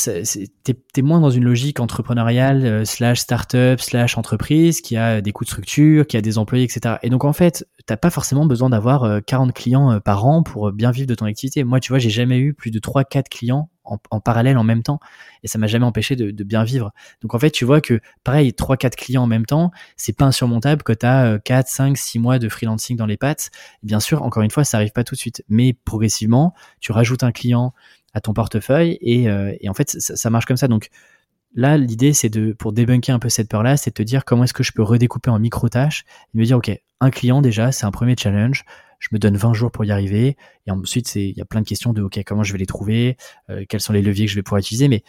t'es 0.64 0.75
es 0.96 1.03
moins 1.03 1.20
dans 1.20 1.31
une 1.31 1.44
logique 1.44 1.79
entrepreneuriale 1.79 2.66
euh, 2.66 2.85
slash 2.85 3.20
startup 3.20 3.81
slash 3.81 4.18
entreprise 4.18 4.81
qui 4.81 4.96
a 4.96 5.20
des 5.20 5.31
coûts 5.31 5.44
de 5.44 5.51
structure, 5.51 6.09
qui 6.09 6.16
a 6.16 6.20
des 6.20 6.37
employés, 6.37 6.64
etc. 6.64 6.96
Et 7.05 7.11
donc 7.11 7.25
en 7.25 7.33
fait, 7.33 7.64
t'as 7.87 7.97
pas 7.97 8.11
forcément 8.11 8.47
besoin 8.47 8.71
d'avoir 8.71 9.23
40 9.25 9.49
euh, 9.49 9.53
clients 9.53 9.92
euh, 9.92 10.01
par 10.01 10.27
an 10.27 10.42
pour 10.42 10.73
bien 10.73 10.90
vivre 10.90 11.07
de 11.07 11.14
ton 11.14 11.27
activité. 11.27 11.64
Moi, 11.64 11.81
tu 11.81 11.90
vois, 11.90 11.99
j'ai 11.99 12.11
jamais 12.11 12.38
eu 12.38 12.55
plus 12.55 12.71
de 12.71 12.79
3-4 12.79 13.29
clients 13.31 13.68
en, 13.85 14.21
parallèle 14.21 14.57
en 14.59 14.62
même 14.62 14.85
temps 14.85 15.01
et 15.42 15.49
ça 15.49 15.59
m'a 15.59 15.66
jamais 15.66 15.85
empêché 15.85 16.14
de, 16.14 16.45
bien 16.45 16.62
vivre. 16.62 16.92
Donc 17.21 17.35
en 17.35 17.38
fait, 17.38 17.51
tu 17.51 17.64
vois 17.64 17.81
que 17.81 18.01
pareil, 18.23 18.55
3 18.55 18.77
4 18.77 18.95
clients 18.97 19.25
en 19.25 19.27
même 19.27 19.45
temps, 19.45 19.73
c'est 19.97 20.16
pas 20.16 20.25
insurmontable 20.25 20.83
quand 20.85 20.99
tu 20.99 21.05
as 21.05 21.40
4 21.45 21.66
5 21.66 21.99
6 21.99 22.18
mois 22.21 22.38
de 22.38 22.49
freelancing 22.49 22.97
dans 22.97 23.07
les 23.07 23.16
pattes. 23.16 23.51
Bien 23.83 23.99
sûr, 23.99 24.23
encore 24.23 24.45
une 24.45 24.53
fois, 24.53 24.62
ça 24.62 24.77
arrive 24.77 24.92
pas 24.92 25.03
tout 25.03 25.16
de 25.16 25.21
suite, 25.21 25.45
mais 25.49 25.73
progressivement, 25.73 26.55
tu 26.81 26.92
rajoutes 26.92 27.25
un 27.25 27.33
client 27.33 27.75
à 28.14 28.21
ton 28.21 28.33
portefeuille 28.33 28.99
et, 29.01 29.29
euh, 29.29 29.55
en 29.66 29.75
fait, 29.75 29.90
ça, 29.90 30.31
marche 30.31 30.47
comme 30.47 30.57
ça. 30.57 30.68
Donc 30.68 30.88
là, 31.55 31.77
l'idée, 31.77 32.12
c'est 32.12 32.29
de, 32.29 32.53
pour 32.53 32.73
débunker 32.73 33.15
un 33.15 33.19
peu 33.19 33.29
cette 33.29 33.49
peur-là, 33.49 33.77
c'est 33.77 33.91
de 33.91 33.95
te 33.95 34.03
dire 34.03 34.25
comment 34.25 34.45
est-ce 34.45 34.55
que 34.55 34.62
je 34.62 34.73
peux 34.73 34.83
redécouper 34.83 35.31
en 35.31 35.38
micro-tâches 35.38 36.05
et 36.35 36.38
me 36.38 36.45
dire, 36.45 36.57
OK, 36.59 36.71
un 37.01 37.11
client 37.11 37.43
déjà, 37.43 37.73
c'est 37.73 37.87
un 37.87 37.91
premier 37.91 38.15
challenge 38.19 38.65
je 39.03 39.09
me 39.11 39.19
donne 39.19 39.37
20 39.37 39.53
jours 39.53 39.73
pour 39.73 39.85
y 39.85 39.91
arriver. 39.91 40.37
Et 40.67 40.71
ensuite, 40.71 41.17
il 41.17 41.37
y 41.37 41.41
a 41.41 41.45
plein 41.45 41.61
de 41.61 41.67
questions 41.67 41.93
de, 41.93 42.03
OK, 42.03 42.21
comment 42.25 42.45
je 42.45 42.53
vais 42.53 42.59
les 42.59 42.67
trouver, 42.67 43.17
euh, 43.51 43.65
quels 43.69 43.81
sont 43.81 43.93
les 43.93 44.01
leviers 44.01 44.27
que 44.27 44.31
je 44.31 44.37
vais 44.37 44.45
pouvoir 44.45 44.61
utiliser? 44.61 44.87
Mais 44.87 45.03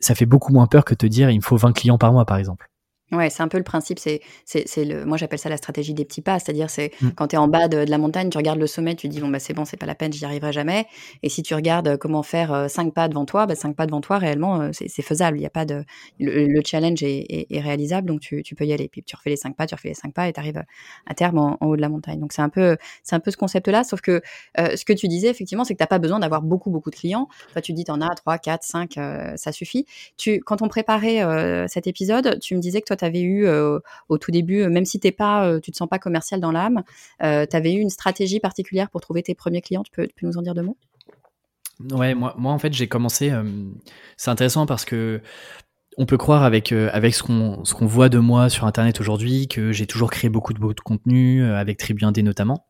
ça 0.00 0.16
fait 0.16 0.26
beaucoup 0.26 0.52
moins 0.52 0.66
peur 0.66 0.84
que 0.84 0.94
te 0.94 1.06
dire, 1.06 1.30
il 1.30 1.36
me 1.36 1.42
faut 1.42 1.56
20 1.56 1.72
clients 1.72 1.98
par 1.98 2.12
mois, 2.12 2.26
par 2.26 2.36
exemple. 2.36 2.67
Ouais, 3.10 3.30
c'est 3.30 3.42
un 3.42 3.48
peu 3.48 3.56
le 3.56 3.64
principe, 3.64 3.98
c'est 3.98 4.20
c'est 4.44 4.84
le 4.84 5.06
moi 5.06 5.16
j'appelle 5.16 5.38
ça 5.38 5.48
la 5.48 5.56
stratégie 5.56 5.94
des 5.94 6.04
petits 6.04 6.20
pas, 6.20 6.38
c'est-à-dire 6.38 6.68
c'est 6.68 6.92
mmh. 7.00 7.08
quand 7.16 7.28
tu 7.28 7.36
es 7.36 7.38
en 7.38 7.48
bas 7.48 7.66
de, 7.66 7.78
la 7.78 7.96
montagne, 7.96 8.28
tu 8.28 8.36
regardes 8.36 8.58
le 8.58 8.66
sommet, 8.66 8.96
tu 8.96 9.08
dis 9.08 9.18
bon 9.20 9.28
bah 9.28 9.38
c'est 9.38 9.54
bon, 9.54 9.64
c'est 9.64 9.78
pas 9.78 9.86
la 9.86 9.94
peine, 9.94 10.12
j'y 10.12 10.26
arriverai 10.26 10.52
jamais. 10.52 10.86
Et 11.22 11.30
si 11.30 11.42
tu 11.42 11.54
regardes 11.54 11.96
comment 11.96 12.22
faire 12.22 12.68
cinq 12.68 12.92
pas 12.92 13.08
devant 13.08 13.24
toi, 13.24 13.46
bah 13.46 13.54
cinq 13.54 13.76
pas 13.76 13.86
devant 13.86 14.02
toi 14.02 14.18
réellement 14.18 14.70
c'est 14.72 15.00
faisable, 15.00 15.38
il 15.38 15.42
y 15.42 15.46
a 15.46 15.50
pas 15.50 15.64
de 15.64 15.84
le, 16.20 16.60
challenge 16.66 17.02
est, 17.02 17.46
est, 17.48 17.60
réalisable 17.60 18.08
donc 18.08 18.20
tu, 18.20 18.42
tu, 18.42 18.54
peux 18.54 18.66
y 18.66 18.74
aller. 18.74 18.88
Puis 18.88 19.02
tu 19.02 19.16
refais 19.16 19.30
les 19.30 19.36
cinq 19.36 19.56
pas, 19.56 19.66
tu 19.66 19.74
refais 19.74 19.88
les 19.88 19.94
cinq 19.94 20.12
pas 20.12 20.28
et 20.28 20.34
tu 20.34 20.40
arrives 20.40 20.62
à 21.06 21.14
terme 21.14 21.38
en, 21.38 21.56
haut 21.62 21.76
de 21.76 21.80
la 21.80 21.88
montagne. 21.88 22.20
Donc 22.20 22.34
c'est 22.34 22.42
un 22.42 22.50
peu 22.50 22.76
c'est 23.02 23.16
un 23.16 23.20
peu 23.20 23.30
ce 23.30 23.38
concept 23.38 23.68
là, 23.68 23.84
sauf 23.84 24.02
que 24.02 24.20
ce 24.58 24.84
que 24.84 24.92
tu 24.92 25.08
disais 25.08 25.28
effectivement, 25.28 25.64
c'est 25.64 25.72
que 25.72 25.78
t'as 25.78 25.86
pas 25.86 25.98
besoin 25.98 26.18
d'avoir 26.18 26.42
beaucoup 26.42 26.70
beaucoup 26.70 26.90
de 26.90 26.96
clients. 26.96 27.28
Toi 27.54 27.62
tu 27.62 27.72
dis 27.72 27.84
tu 27.84 27.90
en 27.90 28.02
as 28.02 28.14
3 28.16 28.36
4 28.36 28.62
5 28.62 28.98
ça 29.36 29.52
suffit. 29.52 29.86
Tu 30.18 30.40
quand 30.40 30.60
on 30.60 30.68
préparait 30.68 31.24
cet 31.68 31.86
épisode, 31.86 32.38
tu 32.40 32.54
me 32.54 32.60
disais 32.60 32.82
que 32.82 32.86
toi 32.86 32.97
tu 32.98 33.04
avais 33.04 33.22
eu 33.22 33.48
au 34.08 34.18
tout 34.18 34.30
début, 34.30 34.66
même 34.68 34.84
si 34.84 35.00
t'es 35.00 35.12
pas, 35.12 35.46
euh, 35.46 35.60
tu 35.60 35.70
te 35.70 35.76
sens 35.76 35.88
pas 35.88 35.98
commercial 35.98 36.40
dans 36.40 36.52
l'âme, 36.52 36.82
euh, 37.22 37.46
tu 37.48 37.56
avais 37.56 37.72
eu 37.72 37.80
une 37.80 37.90
stratégie 37.90 38.40
particulière 38.40 38.90
pour 38.90 39.00
trouver 39.00 39.22
tes 39.22 39.34
premiers 39.34 39.60
clients? 39.60 39.82
Tu 39.82 39.92
peux, 39.92 40.08
nous 40.22 40.36
en 40.36 40.42
dire 40.42 40.54
deux 40.54 40.62
mots? 40.62 40.76
Ouais, 41.90 42.14
moi, 42.14 42.34
moi 42.36 42.52
en 42.52 42.58
fait 42.58 42.72
j'ai 42.72 42.88
commencé. 42.88 43.30
Euh, 43.30 43.44
c'est 44.16 44.30
intéressant 44.30 44.66
parce 44.66 44.84
que 44.84 45.20
on 46.00 46.06
peut 46.06 46.16
croire 46.16 46.44
avec 46.44 46.70
euh, 46.70 46.88
avec 46.92 47.12
ce 47.12 47.24
qu'on 47.24 47.64
ce 47.64 47.74
qu'on 47.74 47.86
voit 47.86 48.08
de 48.08 48.18
moi 48.18 48.48
sur 48.48 48.66
internet 48.66 49.00
aujourd'hui 49.00 49.48
que 49.48 49.72
j'ai 49.72 49.86
toujours 49.86 50.10
créé 50.10 50.30
beaucoup 50.30 50.52
de 50.52 50.60
beaucoup 50.60 50.74
de 50.74 50.80
contenu 50.80 51.42
euh, 51.42 51.58
avec 51.58 51.76
Tribu 51.76 52.04
Indé 52.04 52.22
notamment. 52.22 52.66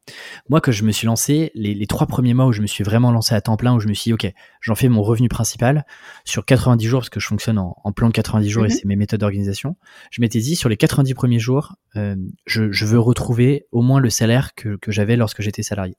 Moi 0.49 0.63
que 0.63 0.73
je 0.73 0.83
me 0.83 0.93
suis 0.93 1.07
lancé 1.07 1.53
les, 1.55 1.75
les 1.75 1.87
trois 1.87 2.07
premiers 2.07 2.33
mois 2.33 2.47
où 2.47 2.53
je 2.53 2.63
me 2.63 2.67
suis 2.67 2.83
vraiment 2.83 3.13
lancé 3.13 3.35
à 3.35 3.41
temps 3.43 3.59
plein 3.59 3.75
où 3.75 3.81
je 3.81 3.87
me 3.87 3.93
suis 3.93 4.09
dit 4.09 4.15
OK, 4.15 4.33
j'en 4.63 4.75
fais 4.75 4.89
mon 4.89 5.03
revenu 5.03 5.29
principal 5.29 5.85
sur 6.25 6.47
90 6.47 6.87
jours 6.87 7.01
parce 7.01 7.11
que 7.11 7.21
je 7.21 7.27
fonctionne 7.27 7.59
en, 7.59 7.77
en 7.85 7.93
plan 7.93 8.09
de 8.09 8.15
90 8.15 8.49
jours 8.49 8.65
et 8.65 8.69
mhm. 8.69 8.75
c'est 8.75 8.85
mes 8.87 8.97
méthodes 8.97 9.21
d'organisation. 9.21 9.77
Je 10.11 10.23
m'étais 10.23 10.41
dit 10.41 10.57
sur 10.57 10.71
les 10.71 10.79
90 10.79 11.13
premiers 11.13 11.39
jours, 11.39 11.75
euh, 11.97 12.17
je, 12.47 12.73
je 12.73 12.87
veux 12.87 12.99
retrouver 12.99 13.67
au 13.73 13.83
moins 13.83 14.01
le 14.01 14.09
salaire 14.09 14.55
que, 14.55 14.77
que 14.77 14.91
j'avais 14.91 15.17
lorsque 15.17 15.43
j'étais 15.43 15.63
salarié. 15.63 15.97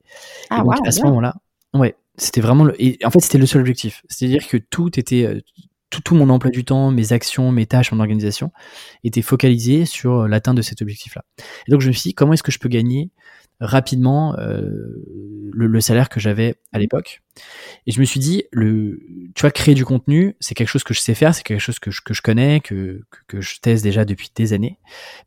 Ah, 0.50 0.58
et 0.58 0.64
donc 0.64 0.84
à 0.84 0.90
ce 0.90 1.02
moment-là, 1.02 1.36
ouais, 1.74 1.94
c'était 2.16 2.40
vraiment 2.40 2.64
le, 2.64 2.74
et 2.82 2.98
en 3.04 3.10
fait 3.10 3.20
c'était 3.20 3.38
le 3.38 3.46
seul 3.46 3.60
objectif, 3.60 4.02
c'est-à-dire 4.08 4.48
que 4.48 4.56
tout 4.56 4.98
était 4.98 5.42
euh, 5.94 6.00
tout, 6.04 6.14
mon 6.14 6.30
emploi 6.30 6.50
du 6.50 6.64
temps, 6.64 6.90
mes 6.90 7.12
actions, 7.12 7.52
mes 7.52 7.66
tâches, 7.66 7.92
mon 7.92 8.00
organisation 8.00 8.52
étaient 9.04 9.22
focalisées 9.22 9.84
sur 9.84 10.28
l'atteinte 10.28 10.56
de 10.56 10.62
cet 10.62 10.82
objectif-là. 10.82 11.24
Et 11.66 11.70
donc 11.70 11.80
je 11.80 11.88
me 11.88 11.92
suis 11.92 12.10
dit, 12.10 12.14
comment 12.14 12.32
est-ce 12.32 12.42
que 12.42 12.52
je 12.52 12.58
peux 12.58 12.68
gagner 12.68 13.10
rapidement 13.60 14.36
euh, 14.38 14.70
le, 15.52 15.80
salaire 15.80 16.08
que 16.08 16.20
j'avais 16.20 16.56
à 16.72 16.78
l'époque? 16.78 17.22
Et 17.86 17.92
je 17.92 18.00
me 18.00 18.04
suis 18.04 18.20
dit, 18.20 18.44
le, 18.52 19.00
tu 19.34 19.42
vois, 19.42 19.50
créer 19.50 19.74
du 19.74 19.84
contenu, 19.84 20.36
c'est 20.40 20.54
quelque 20.54 20.68
chose 20.68 20.84
que 20.84 20.94
je 20.94 21.00
sais 21.00 21.14
faire, 21.14 21.34
c'est 21.34 21.42
quelque 21.42 21.60
chose 21.60 21.78
que 21.78 21.90
je, 21.90 22.00
que 22.02 22.14
je 22.14 22.22
connais, 22.22 22.60
que, 22.60 23.02
que, 23.28 23.40
je 23.40 23.60
teste 23.60 23.82
déjà 23.82 24.04
depuis 24.04 24.30
des 24.34 24.52
années, 24.52 24.78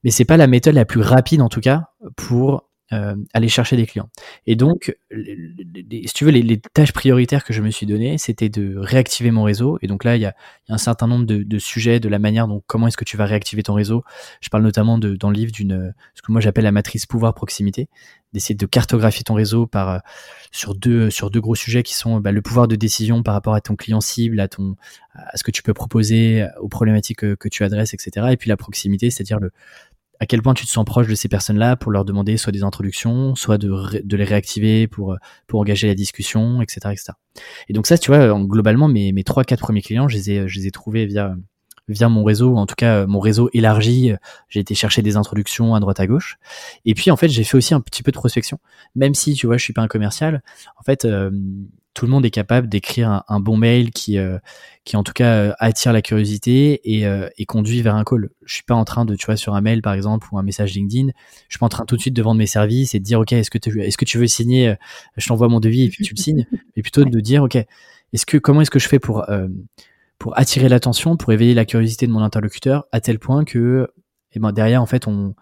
mais 0.04 0.12
c'est 0.12 0.26
pas 0.26 0.38
la 0.38 0.48
méthode 0.48 0.76
la 0.76 0.86
plus 0.86 1.02
rapide 1.02 1.42
en 1.42 1.50
tout 1.50 1.62
cas 1.62 1.90
pour 2.16 2.70
euh, 2.94 3.16
aller 3.34 3.48
chercher 3.48 3.76
des 3.76 3.88
clients. 3.88 4.10
Et 4.46 4.56
donc, 4.56 4.96
si 5.12 6.14
tu 6.14 6.26
veux, 6.26 6.32
les, 6.32 6.60
tâches 6.60 6.94
prioritaires 6.94 7.44
que 7.44 7.52
je 7.52 7.62
me 7.62 7.72
suis 7.72 7.86
données, 7.86 8.18
c'était 8.18 8.50
de 8.50 8.76
réactiver 8.78 9.32
mon 9.32 9.44
réseau. 9.44 9.80
Et 9.82 9.88
donc 9.88 10.04
là, 10.04 10.16
il 10.16 10.22
y 10.22 10.26
a, 10.26 10.36
un 10.70 10.78
certain 10.78 11.08
nombre 11.08 11.26
de, 11.26 11.60
sujets, 11.60 12.00
de 12.00 12.08
la 12.08 12.20
manière 12.20 12.48
dont 12.48 12.62
comment 12.68 12.88
est-ce 12.88 12.98
que 12.98 13.04
tu 13.04 13.18
vas 13.18 13.26
réactiver 13.26 13.64
ton 13.64 13.74
réseau. 13.74 14.04
Je 14.42 14.50
parle 14.50 14.64
notamment 14.64 14.98
de, 14.98 15.16
dans 15.16 15.30
le 15.30 15.36
livre 15.36 15.52
d'une 15.52 15.94
ce 16.14 16.22
que 16.22 16.32
moi 16.32 16.40
j'appelle 16.40 16.64
la 16.64 16.72
matrice 16.72 17.06
pouvoir 17.06 17.34
proximité, 17.34 17.90
d'essayer 18.32 18.56
de 18.56 18.66
cartographier 18.66 19.24
ton 19.24 19.34
réseau 19.34 19.66
par 19.66 19.90
euh, 19.90 19.98
sur 20.52 20.76
deux 20.76 21.10
sur 21.10 21.32
deux 21.32 21.42
gros 21.42 21.56
sujets 21.56 21.84
qui 21.84 21.96
sont 21.96 22.20
bah, 22.20 22.32
le 22.32 22.42
pouvoir 22.42 22.68
de 22.68 22.76
décision 22.76 23.24
par 23.24 23.34
rapport 23.34 23.56
à 23.56 23.62
ton 23.62 23.76
client 23.76 24.02
cible, 24.02 24.40
à 24.40 24.48
ton 24.48 24.76
à 25.16 25.38
ce 25.38 25.44
que 25.44 25.52
tu 25.52 25.64
peux 25.64 25.74
proposer, 25.74 26.46
aux 26.60 26.70
problématiques 26.70 27.20
que, 27.20 27.36
que 27.36 27.50
tu 27.50 27.64
adresses, 27.64 27.94
etc. 27.94 28.28
Et 28.32 28.38
puis 28.38 28.50
la 28.50 28.58
proximité, 28.58 29.10
c'est-à-dire 29.10 29.40
le 29.40 29.52
à 30.24 30.26
quel 30.26 30.42
point 30.42 30.54
tu 30.54 30.66
te 30.66 30.72
sens 30.72 30.86
proche 30.86 31.08
de 31.08 31.16
ces 31.16 31.28
personnes-là 31.28 31.76
pour 31.76 31.92
leur 31.92 32.06
demander 32.06 32.38
soit 32.38 32.54
des 32.54 32.64
introductions, 32.64 33.36
soit 33.36 33.58
de, 33.58 34.16
les 34.16 34.24
réactiver 34.24 34.88
pour, 34.88 35.18
pour 35.48 35.60
engager 35.60 35.88
la 35.88 35.96
discussion, 35.96 36.62
etc., 36.62 36.80
etc. 36.92 37.12
Et 37.68 37.74
donc 37.74 37.88
ça, 37.88 37.98
tu 37.98 38.10
vois, 38.10 38.34
globalement, 38.40 38.88
mes, 38.88 39.12
mes 39.12 39.24
3-4 39.24 39.58
premiers 39.58 39.82
clients, 39.82 40.08
je 40.08 40.16
les 40.16 40.32
ai, 40.32 40.48
je 40.48 40.60
les 40.60 40.68
ai 40.68 40.72
trouvés 40.72 41.06
via, 41.06 41.36
via 41.90 42.08
mon 42.08 42.24
réseau, 42.24 42.56
en 42.56 42.66
tout 42.66 42.76
cas 42.76 43.06
mon 43.06 43.20
réseau 43.20 43.50
élargi. 43.52 44.14
J'ai 44.48 44.62
été 44.62 44.76
chercher 44.76 45.02
des 45.02 45.18
introductions 45.18 45.76
à 45.76 45.82
droite 45.82 46.00
à 46.00 46.08
gauche. 46.08 46.38
Et 46.86 46.94
puis 46.94 47.12
en 47.12 47.18
fait, 47.18 47.28
j'ai 47.28 47.44
fait 47.44 47.58
aussi 47.58 47.74
un 47.74 47.82
petit 47.82 48.02
peu 48.02 48.12
de 48.12 48.18
prospection, 48.18 48.60
même 48.96 49.16
si 49.16 49.34
tu 49.34 49.46
vois, 49.46 49.58
je 49.58 49.64
suis 49.64 49.74
pas 49.74 49.82
un 49.82 49.90
commercial. 49.90 50.42
En 50.80 50.84
fait, 50.84 51.04
euh, 51.04 51.32
tout 51.94 52.06
le 52.06 52.12
monde 52.12 52.26
est 52.26 52.32
capable 52.32 52.68
d'écrire 52.68 53.24
un, 53.28 53.40
bon 53.40 53.56
mail 53.58 53.92
qui, 53.92 54.18
euh, 54.18 54.40
qui 54.84 54.98
en 54.98 55.04
tout 55.04 55.14
cas 55.14 55.36
euh, 55.36 55.54
attire 55.60 55.94
la 55.94 56.02
curiosité 56.02 56.82
et, 56.84 57.06
euh, 57.06 57.30
et, 57.38 57.46
conduit 57.46 57.82
vers 57.82 57.96
un 57.96 58.04
call. 58.04 58.30
Je 58.46 58.56
suis 58.56 58.64
pas 58.64 58.74
en 58.74 58.84
train 58.84 59.06
de, 59.06 59.16
tu 59.16 59.26
vois, 59.26 59.38
sur 59.38 59.54
un 59.54 59.62
mail 59.62 59.82
par 59.82 59.94
exemple 59.94 60.28
ou 60.32 60.40
un 60.40 60.44
message 60.44 60.74
LinkedIn, 60.74 61.10
je 61.48 61.54
suis 61.54 61.60
pas 61.60 61.68
en 61.68 61.70
train 61.70 61.86
tout 61.86 61.96
de 61.96 62.02
suite 62.02 62.16
de 62.16 62.22
vendre 62.22 62.40
mes 62.40 62.48
services 62.48 62.96
et 62.96 63.00
de 63.00 63.04
dire 63.04 63.20
ok, 63.20 63.34
est-ce 63.34 63.52
que 63.52 63.58
tu, 63.58 63.82
est-ce 63.82 63.98
que 63.98 64.06
tu 64.06 64.18
veux 64.18 64.28
signer, 64.28 64.74
je 65.18 65.28
t'envoie 65.28 65.50
mon 65.50 65.60
devis 65.60 65.84
et 65.84 65.90
puis 65.90 66.04
tu 66.04 66.14
le 66.16 66.22
signes, 66.22 66.48
mais 66.76 66.82
plutôt 66.82 67.06
de 67.06 67.20
dire 67.20 67.44
ok, 67.44 67.56
est-ce 67.56 68.26
que 68.26 68.38
comment 68.38 68.62
est-ce 68.62 68.72
que 68.72 68.80
je 68.80 68.88
fais 68.88 69.00
pour 69.00 69.26
pour 70.18 70.38
attirer 70.38 70.70
l'attention, 70.70 71.18
pour 71.18 71.32
éveiller 71.34 71.54
la 71.54 71.66
curiosité 71.66 72.08
de 72.08 72.12
mon 72.12 72.22
interlocuteur 72.22 72.86
à 72.92 73.02
tel 73.02 73.20
point 73.20 73.44
que 73.44 73.88
et 74.32 74.38
eh 74.38 74.40
ben 74.40 74.52
derrière 74.52 74.82
en 74.82 74.88
fait 74.88 75.08
on 75.08 75.36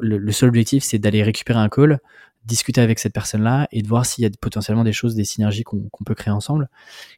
le, 0.00 0.32
seul 0.32 0.48
objectif 0.48 0.84
c'est 0.84 0.98
d'aller 0.98 1.22
récupérer 1.22 1.58
un 1.58 1.68
call 1.68 2.00
discuter 2.44 2.80
avec 2.80 2.98
cette 2.98 3.12
personne-là 3.12 3.68
et 3.72 3.82
de 3.82 3.88
voir 3.88 4.04
s'il 4.04 4.22
y 4.22 4.26
a 4.26 4.30
potentiellement 4.40 4.84
des 4.84 4.92
choses, 4.92 5.14
des 5.14 5.24
synergies 5.24 5.64
qu'on 5.64 5.88
peut 6.04 6.14
créer 6.14 6.32
ensemble. 6.32 6.68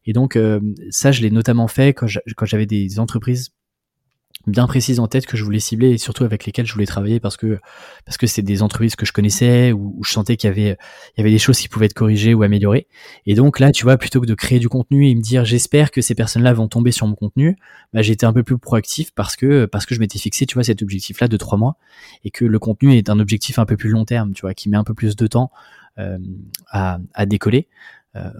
Et 0.05 0.13
donc 0.13 0.37
euh, 0.37 0.61
ça, 0.91 1.11
je 1.13 1.21
l'ai 1.23 1.31
notamment 1.31 1.69
fait 1.69 1.93
quand 1.95 2.07
j'avais 2.47 2.67
des 2.67 3.01
entreprises 3.01 3.51
bien 4.47 4.67
précises 4.67 5.01
en 5.01 5.09
tête 5.09 5.27
que 5.27 5.37
je 5.37 5.43
voulais 5.43 5.59
cibler 5.59 5.91
et 5.91 5.99
surtout 5.99 6.25
avec 6.25 6.47
lesquelles 6.47 6.67
je 6.67 6.73
voulais 6.73 6.87
travailler 6.87 7.19
parce 7.19 7.37
que 7.37 7.59
parce 8.05 8.17
que 8.17 8.27
c'est 8.27 8.43
des 8.43 8.63
entreprises 8.63 8.95
que 8.95 9.05
je 9.05 9.13
connaissais 9.13 9.73
où, 9.73 10.01
je 10.05 10.13
sentais 10.13 10.37
qu'il 10.37 10.49
y 10.49 10.51
avait 10.51 10.77
il 11.17 11.19
y 11.19 11.21
avait 11.21 11.31
des 11.31 11.39
choses 11.39 11.59
qui 11.59 11.69
pouvaient 11.69 11.87
être 11.87 11.95
corrigées 11.95 12.33
ou 12.35 12.43
améliorées. 12.43 12.87
Et 13.27 13.35
donc 13.35 13.59
là 13.59 13.73
tu 13.73 13.85
vois 13.85 13.97
plutôt 13.97 14.21
que 14.21 14.27
de 14.27 14.35
créer 14.35 14.59
du 14.59 14.69
contenu 14.69 15.09
et 15.09 15.15
me 15.15 15.21
dire 15.21 15.45
j'espère 15.45 15.91
que 15.91 16.01
ces 16.01 16.15
personnes-là 16.15 16.53
vont 16.53 16.69
tomber 16.69 16.93
sur 16.93 17.07
mon 17.07 17.15
contenu 17.15 17.57
bah, 17.93 18.03
j'étais 18.03 18.27
un 18.27 18.33
peu 18.33 18.43
plus 18.43 18.59
proactif 18.59 19.11
parce 19.15 19.37
que 19.37 19.65
parce 19.67 19.87
que 19.87 19.95
je 19.95 20.01
m'étais 20.01 20.19
fixé 20.19 20.47
tu 20.47 20.55
vois 20.55 20.65
cet 20.65 20.83
objectif 20.83 21.21
là 21.21 21.29
de 21.29 21.37
trois 21.37 21.59
mois 21.59 21.77
et 22.25 22.31
que 22.31 22.45
le 22.45 22.59
contenu 22.59 22.97
est 22.97 23.11
un 23.11 23.19
objectif 23.19 23.59
un 23.59 23.67
peu 23.67 23.77
plus 23.77 23.91
long 23.91 24.05
terme 24.05 24.33
tu 24.33 24.43
vois 24.43 24.55
qui 24.55 24.69
met 24.69 24.77
un 24.77 24.85
peu 24.85 24.95
plus 24.95 25.17
de 25.17 25.27
temps 25.27 25.51
euh, 25.99 26.19
à, 26.71 26.99
à 27.15 27.27
décoller 27.27 27.69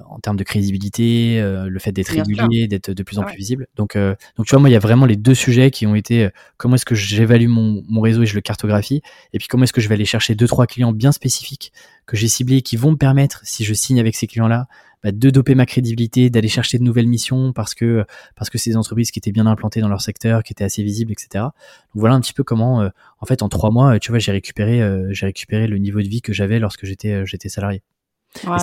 en 0.09 0.19
termes 0.19 0.37
de 0.37 0.45
crédibilité, 0.45 1.41
euh, 1.41 1.69
le 1.69 1.79
fait 1.79 1.93
d'être 1.93 2.09
régulier, 2.09 2.69
d'être 2.69 2.91
de 2.91 3.03
plus 3.03 3.19
en 3.19 3.23
plus 3.23 3.37
visible. 3.37 3.67
Donc, 3.77 3.97
euh, 3.97 4.15
donc 4.37 4.47
tu 4.47 4.51
vois, 4.51 4.61
moi, 4.61 4.69
il 4.69 4.73
y 4.73 4.77
a 4.77 4.81
vraiment 4.81 5.07
les 5.07 5.17
deux 5.17 5.35
sujets 5.35 5.71
qui 5.71 5.87
ont 5.87 5.95
été 5.95 6.29
comment 6.57 6.77
est-ce 6.77 6.85
que 6.85 6.95
j'évalue 6.95 7.49
mon, 7.49 7.83
mon 7.89 8.01
réseau 8.01 8.23
et 8.23 8.27
je 8.27 8.35
le 8.35 8.41
cartographie, 8.41 9.03
et 9.33 9.39
puis 9.39 9.49
comment 9.49 9.65
est-ce 9.65 9.73
que 9.73 9.81
je 9.81 9.89
vais 9.89 9.95
aller 9.95 10.05
chercher 10.05 10.35
deux 10.35 10.47
trois 10.47 10.67
clients 10.67 10.93
bien 10.93 11.13
spécifiques 11.13 11.73
que 12.07 12.17
j'ai 12.17 12.29
ciblés 12.29 12.63
qui 12.63 12.77
vont 12.77 12.93
me 12.93 12.97
permettre, 12.97 13.41
si 13.45 13.65
je 13.65 13.75
signe 13.75 13.99
avec 13.99 14.15
ces 14.15 14.27
clients-là, 14.27 14.69
bah, 15.03 15.13
de 15.13 15.31
doper 15.31 15.55
ma 15.55 15.67
crédibilité, 15.67 16.31
d'aller 16.31 16.49
chercher 16.49 16.79
de 16.79 16.85
nouvelles 16.85 17.09
missions 17.09 17.53
parce 17.53 17.75
que 17.75 18.05
parce 18.37 18.51
que 18.51 18.59
c'est 18.59 18.71
des 18.71 18.77
entreprises 18.77 19.11
qui 19.11 19.19
étaient 19.19 19.33
bien 19.33 19.47
implantées 19.47 19.81
dans 19.81 19.89
leur 19.89 20.01
secteur, 20.01 20.43
qui 20.43 20.53
étaient 20.53 20.65
assez 20.65 20.83
visibles, 20.83 21.13
etc. 21.13 21.29
Donc 21.45 21.53
voilà 21.95 22.15
un 22.15 22.21
petit 22.21 22.33
peu 22.33 22.45
comment, 22.45 22.89
en 23.21 23.27
fait, 23.27 23.43
en 23.43 23.49
trois 23.49 23.71
mois, 23.71 23.99
tu 23.99 24.11
vois, 24.11 24.19
j'ai 24.19 24.33
récupéré 24.33 24.81
j'ai 25.11 25.27
récupéré 25.27 25.67
le 25.67 25.79
niveau 25.79 26.01
de 26.01 26.09
vie 26.09 26.23
que 26.23 26.33
j'avais 26.33 26.59
lorsque 26.59 26.87
j'étais 26.87 27.27
j'étais 27.27 27.49
salarié 27.49 27.83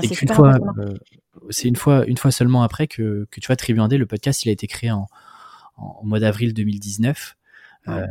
c'est 0.01 0.21
une 0.21 0.33
fois, 0.33 0.57
euh, 0.77 0.97
c'est 1.49 1.67
une 1.67 1.75
fois, 1.75 2.05
une 2.05 2.17
fois 2.17 2.31
seulement 2.31 2.63
après 2.63 2.88
que, 2.88 3.27
que 3.31 3.39
tu 3.39 3.47
vois 3.47 3.55
Tribuandé, 3.55 3.97
le 3.97 4.05
podcast, 4.05 4.45
il 4.45 4.49
a 4.49 4.51
été 4.51 4.67
créé 4.67 4.91
en, 4.91 5.07
en 5.77 6.01
mois 6.03 6.19
d'avril 6.19 6.53
2019. 6.53 7.36
Euh, 7.88 8.07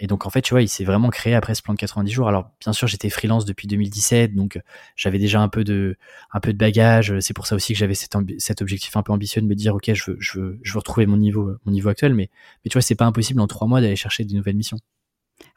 et 0.00 0.06
donc 0.06 0.26
en 0.26 0.30
fait, 0.30 0.42
tu 0.42 0.54
vois, 0.54 0.62
il 0.62 0.68
s'est 0.68 0.84
vraiment 0.84 1.10
créé 1.10 1.34
après 1.34 1.54
ce 1.54 1.62
plan 1.62 1.74
de 1.74 1.78
90 1.78 2.10
jours. 2.12 2.28
Alors 2.28 2.50
bien 2.60 2.72
sûr, 2.72 2.86
j'étais 2.86 3.10
freelance 3.10 3.44
depuis 3.44 3.66
2017, 3.66 4.34
donc 4.34 4.60
j'avais 4.94 5.18
déjà 5.18 5.40
un 5.40 5.48
peu 5.48 5.64
de 5.64 5.96
un 6.32 6.40
peu 6.40 6.52
de 6.52 6.58
bagage. 6.58 7.18
C'est 7.18 7.34
pour 7.34 7.46
ça 7.46 7.56
aussi 7.56 7.72
que 7.72 7.78
j'avais 7.78 7.94
cet, 7.94 8.16
cet, 8.38 8.62
objectif 8.62 8.96
un 8.96 9.02
peu 9.02 9.12
ambitieux 9.12 9.42
de 9.42 9.46
me 9.46 9.54
dire, 9.54 9.74
ok, 9.74 9.92
je 9.92 10.10
veux 10.10 10.16
je 10.20 10.38
veux 10.38 10.58
je 10.62 10.72
veux 10.72 10.78
retrouver 10.78 11.06
mon 11.06 11.16
niveau 11.16 11.56
mon 11.64 11.72
niveau 11.72 11.88
actuel. 11.88 12.14
Mais 12.14 12.30
mais 12.64 12.70
tu 12.70 12.74
vois, 12.74 12.82
c'est 12.82 12.94
pas 12.94 13.06
impossible 13.06 13.40
en 13.40 13.48
trois 13.48 13.66
mois 13.66 13.80
d'aller 13.80 13.96
chercher 13.96 14.24
des 14.24 14.36
nouvelles 14.36 14.56
missions. 14.56 14.78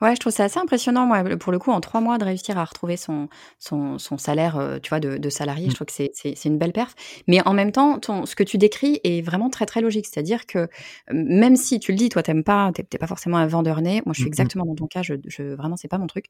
Ouais, 0.01 0.15
je 0.15 0.19
trouve 0.19 0.33
ça 0.33 0.45
assez 0.45 0.59
impressionnant, 0.59 1.05
moi, 1.05 1.23
pour 1.37 1.51
le 1.51 1.59
coup, 1.59 1.69
en 1.71 1.79
trois 1.79 2.01
mois, 2.01 2.17
de 2.17 2.25
réussir 2.25 2.57
à 2.57 2.65
retrouver 2.65 2.97
son, 2.97 3.29
son, 3.59 3.99
son 3.99 4.17
salaire, 4.17 4.57
euh, 4.57 4.79
tu 4.81 4.89
vois, 4.89 4.99
de, 4.99 5.17
de 5.17 5.29
salarié. 5.29 5.65
Je 5.65 5.71
mmh. 5.71 5.73
trouve 5.75 5.87
que 5.87 5.93
c'est 5.93 6.45
une 6.45 6.57
belle 6.57 6.71
perf. 6.71 6.95
Mais 7.27 7.39
en 7.47 7.53
même 7.53 7.71
temps, 7.71 7.99
ton, 7.99 8.25
ce 8.25 8.35
que 8.35 8.43
tu 8.43 8.57
décris 8.57 8.99
est 9.03 9.21
vraiment 9.21 9.51
très, 9.51 9.67
très 9.67 9.79
logique. 9.79 10.07
C'est-à-dire 10.07 10.47
que 10.47 10.67
même 11.11 11.55
si 11.55 11.79
tu 11.79 11.91
le 11.91 11.97
dis, 11.99 12.09
toi, 12.09 12.23
t'aimes 12.23 12.43
pas, 12.43 12.71
t'es 12.73 12.97
pas 12.97 13.05
forcément 13.05 13.37
un 13.37 13.45
vendeur 13.45 13.81
né. 13.81 14.01
Moi, 14.05 14.13
je 14.13 14.21
suis 14.21 14.23
mmh 14.23 14.27
exactement 14.27 14.65
dans 14.65 14.75
ton 14.75 14.87
cas. 14.87 15.03
Je, 15.03 15.13
je 15.27 15.43
vraiment, 15.43 15.77
c'est 15.77 15.87
pas 15.87 15.99
mon 15.99 16.07
truc. 16.07 16.25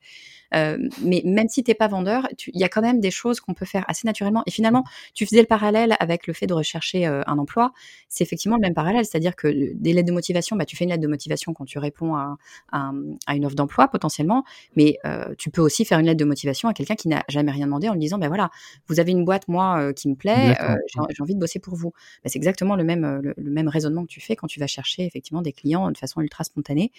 Euh, 0.53 0.77
mais 1.01 1.21
même 1.23 1.47
si 1.47 1.63
t'es 1.63 1.73
pas 1.73 1.87
vendeur, 1.87 2.27
il 2.47 2.59
y 2.59 2.65
a 2.65 2.69
quand 2.69 2.81
même 2.81 2.99
des 2.99 3.11
choses 3.11 3.39
qu'on 3.39 3.53
peut 3.53 3.65
faire 3.65 3.85
assez 3.87 4.05
naturellement. 4.05 4.43
Et 4.47 4.51
finalement, 4.51 4.83
tu 5.13 5.25
faisais 5.25 5.41
le 5.41 5.47
parallèle 5.47 5.95
avec 6.01 6.27
le 6.27 6.33
fait 6.33 6.47
de 6.47 6.53
rechercher 6.53 7.07
euh, 7.07 7.21
un 7.25 7.37
emploi. 7.37 7.71
C'est 8.09 8.23
effectivement 8.25 8.57
le 8.57 8.61
même 8.61 8.73
parallèle. 8.73 9.05
C'est-à-dire 9.05 9.35
que 9.37 9.47
des 9.47 9.93
lettres 9.93 10.07
de 10.07 10.13
motivation, 10.13 10.57
bah, 10.57 10.65
tu 10.65 10.75
fais 10.75 10.83
une 10.83 10.89
lettre 10.89 11.03
de 11.03 11.07
motivation 11.07 11.53
quand 11.53 11.65
tu 11.65 11.79
réponds 11.79 12.15
à, 12.15 12.37
à, 12.73 12.91
à 13.27 13.35
une 13.35 13.40
offre 13.45 13.55
d'emploi 13.55 13.87
potentiellement, 13.87 14.43
mais 14.75 14.97
euh, 15.05 15.33
tu 15.37 15.49
peux 15.49 15.61
aussi 15.61 15.85
faire 15.85 15.99
une 15.99 16.05
lettre 16.05 16.19
de 16.19 16.25
motivation 16.25 16.69
à 16.69 16.73
quelqu'un 16.73 16.95
qui 16.95 17.07
n'a 17.07 17.23
jamais 17.27 17.51
rien 17.51 17.65
demandé 17.65 17.89
en 17.89 17.93
lui 17.93 17.99
disant, 17.99 18.17
ben 18.17 18.27
voilà, 18.27 18.49
vous 18.87 18.99
avez 18.99 19.11
une 19.11 19.25
boîte, 19.25 19.47
moi, 19.47 19.79
euh, 19.79 19.93
qui 19.93 20.09
me 20.09 20.15
plaît, 20.15 20.55
euh, 20.61 20.75
j'ai 20.87 21.21
envie 21.21 21.35
de 21.35 21.39
bosser 21.39 21.59
pour 21.59 21.75
vous. 21.75 21.91
Ben, 22.23 22.29
c'est 22.29 22.37
exactement 22.37 22.75
le 22.75 22.83
même, 22.83 23.21
le, 23.21 23.51
même 23.51 23.67
raisonnement 23.67 24.03
que 24.03 24.09
tu 24.09 24.21
fais 24.21 24.35
quand 24.35 24.47
tu 24.47 24.59
vas 24.59 24.67
chercher 24.67 25.05
effectivement 25.05 25.41
des 25.41 25.53
clients 25.53 25.91
de 25.91 25.97
façon 25.97 26.21
ultra 26.21 26.43
spontanée. 26.43 26.91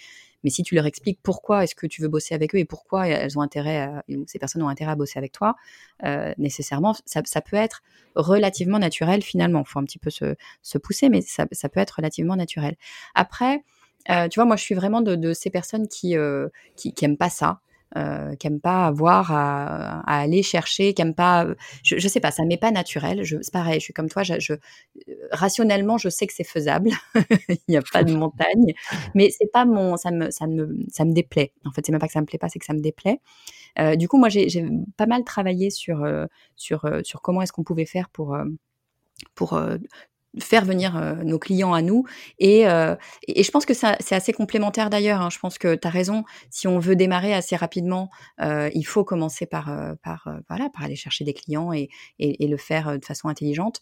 Mais 0.45 0.51
si 0.51 0.63
tu 0.63 0.75
leur 0.75 0.87
expliques 0.87 1.21
pourquoi 1.23 1.65
est-ce 1.65 1.75
que 1.75 1.87
tu 1.87 2.03
veux 2.03 2.09
bosser 2.09 2.35
avec 2.35 2.55
eux 2.55 2.59
et 2.59 2.65
pourquoi 2.65 3.07
elles 3.07 3.39
ont 3.39 3.43
intérêt, 3.43 3.89
ces 4.27 4.41
personnes 4.41 4.63
ont 4.63 4.69
intérêt 4.69 4.91
à 4.91 4.97
bosser 4.97 5.19
avec 5.19 5.33
toi, 5.33 5.55
nécessairement, 6.37 6.95
ça, 7.05 7.41
peut 7.41 7.57
être 7.57 7.83
relativement 8.17 8.81
naturel 8.81 9.23
finalement. 9.23 9.63
Il 9.65 9.71
faut 9.71 9.79
un 9.79 9.85
petit 9.85 9.99
peu 9.99 10.11
se, 10.11 10.35
se 10.63 10.79
pousser, 10.79 11.09
mais 11.09 11.21
ça, 11.21 11.47
ça 11.53 11.69
peut 11.69 11.81
être 11.81 11.93
relativement 11.93 12.35
naturel. 12.35 12.75
Après, 13.15 13.63
euh, 14.11 14.29
tu 14.29 14.38
vois, 14.38 14.45
moi, 14.45 14.57
je 14.57 14.62
suis 14.62 14.75
vraiment 14.75 15.01
de, 15.01 15.33
ces 15.33 15.51
personnes 15.51 15.88
qui, 15.88 16.17
euh, 16.17 16.49
qui, 16.77 16.93
qui 16.93 17.09
pas 17.17 17.31
ça. 17.31 17.61
Euh, 17.95 18.35
qui 18.37 18.47
aiment 18.47 18.61
pas 18.61 18.87
avoir 18.87 19.33
à, 19.33 20.01
aller 20.07 20.43
chercher, 20.43 20.95
qui 20.95 21.03
aiment 21.03 21.15
pas, 21.15 21.47
je, 21.83 21.99
je 21.99 22.09
sais 22.09 22.21
pas, 22.21 22.31
ça 22.31 22.43
m'est 22.47 22.57
pas 22.57 22.71
naturel. 22.71 23.23
C'est 23.27 23.53
pareil, 23.53 23.81
je 23.81 23.85
suis 23.85 23.93
comme 23.93 24.09
toi, 24.09 24.23
rationnellement, 25.31 25.99
je 25.99 26.09
sais 26.09 26.27
que 26.27 26.33
c'est 26.33 26.43
faisable. 26.43 26.88
Il 27.51 27.59
n'y 27.69 27.77
a 27.77 27.83
pas 27.83 28.03
de 28.03 28.15
montagne, 28.15 28.73
mais 29.15 29.29
c'est 29.31 29.53
pas 29.53 29.67
mon, 29.67 29.99
ça 29.99 30.11
me, 30.11 30.31
ça 30.31 30.47
me, 30.47 30.75
ça 30.91 31.05
me 31.05 31.12
déplaît. 31.12 31.53
En 31.67 31.71
fait, 31.73 31.85
c'est 31.85 31.93
même 31.93 32.01
pas 32.01 32.07
que 32.07 32.15
ça 32.15 32.23
me 32.23 32.27
plaît 32.27 32.38
pas, 32.38 32.49
c'est 32.49 32.59
que 32.59 32.65
ça 32.65 32.73
me 32.73 32.81
déplaît. 32.81 33.21
Euh, 33.79 33.97
du 33.97 34.09
coup, 34.09 34.19
moi, 34.19 34.29
j'ai 34.29 34.49
pas 34.97 35.07
mal 35.07 35.25
travaillé 35.25 35.71
sur, 35.71 36.03
euh, 36.03 36.27
sur, 36.57 36.85
euh, 36.85 37.01
sur 37.05 37.23
comment 37.23 37.43
est-ce 37.43 37.53
qu'on 37.53 37.65
pouvait 37.65 37.87
faire 37.87 38.09
pour 38.11 38.37
pour 39.35 39.61
faire 40.40 40.64
venir 40.64 40.97
euh, 40.97 41.14
nos 41.25 41.38
clients 41.38 41.73
à 41.73 41.83
nous. 41.83 42.05
Et, 42.38 42.66
euh, 42.66 42.97
et 43.27 43.42
je 43.42 43.51
pense 43.51 43.66
que 43.66 43.75
c'est 43.75 44.14
assez 44.14 44.33
complémentaire 44.33 44.90
d'ailleurs. 44.90 45.21
Hein. 45.21 45.31
Je 45.31 45.38
pense 45.38 45.59
que 45.59 45.75
tu 45.75 45.87
as 45.87 45.90
raison. 45.90 46.25
Si 46.51 46.66
on 46.66 46.79
veut 46.79 46.97
démarrer 46.97 47.35
assez 47.35 47.57
rapidement, 47.57 48.11
euh, 48.40 48.71
il 48.75 48.85
faut 48.85 49.05
commencer 49.05 49.47
par, 49.47 49.71
par, 50.03 50.29
voilà, 50.49 50.68
par 50.71 50.85
aller 50.85 50.97
chercher 50.97 51.25
des 51.25 51.35
clients 51.35 51.73
et, 51.73 51.88
et, 52.18 52.45
et 52.45 52.49
le 52.49 52.57
faire 52.57 52.99
de 52.99 53.05
façon 53.05 53.29
intelligente. 53.29 53.81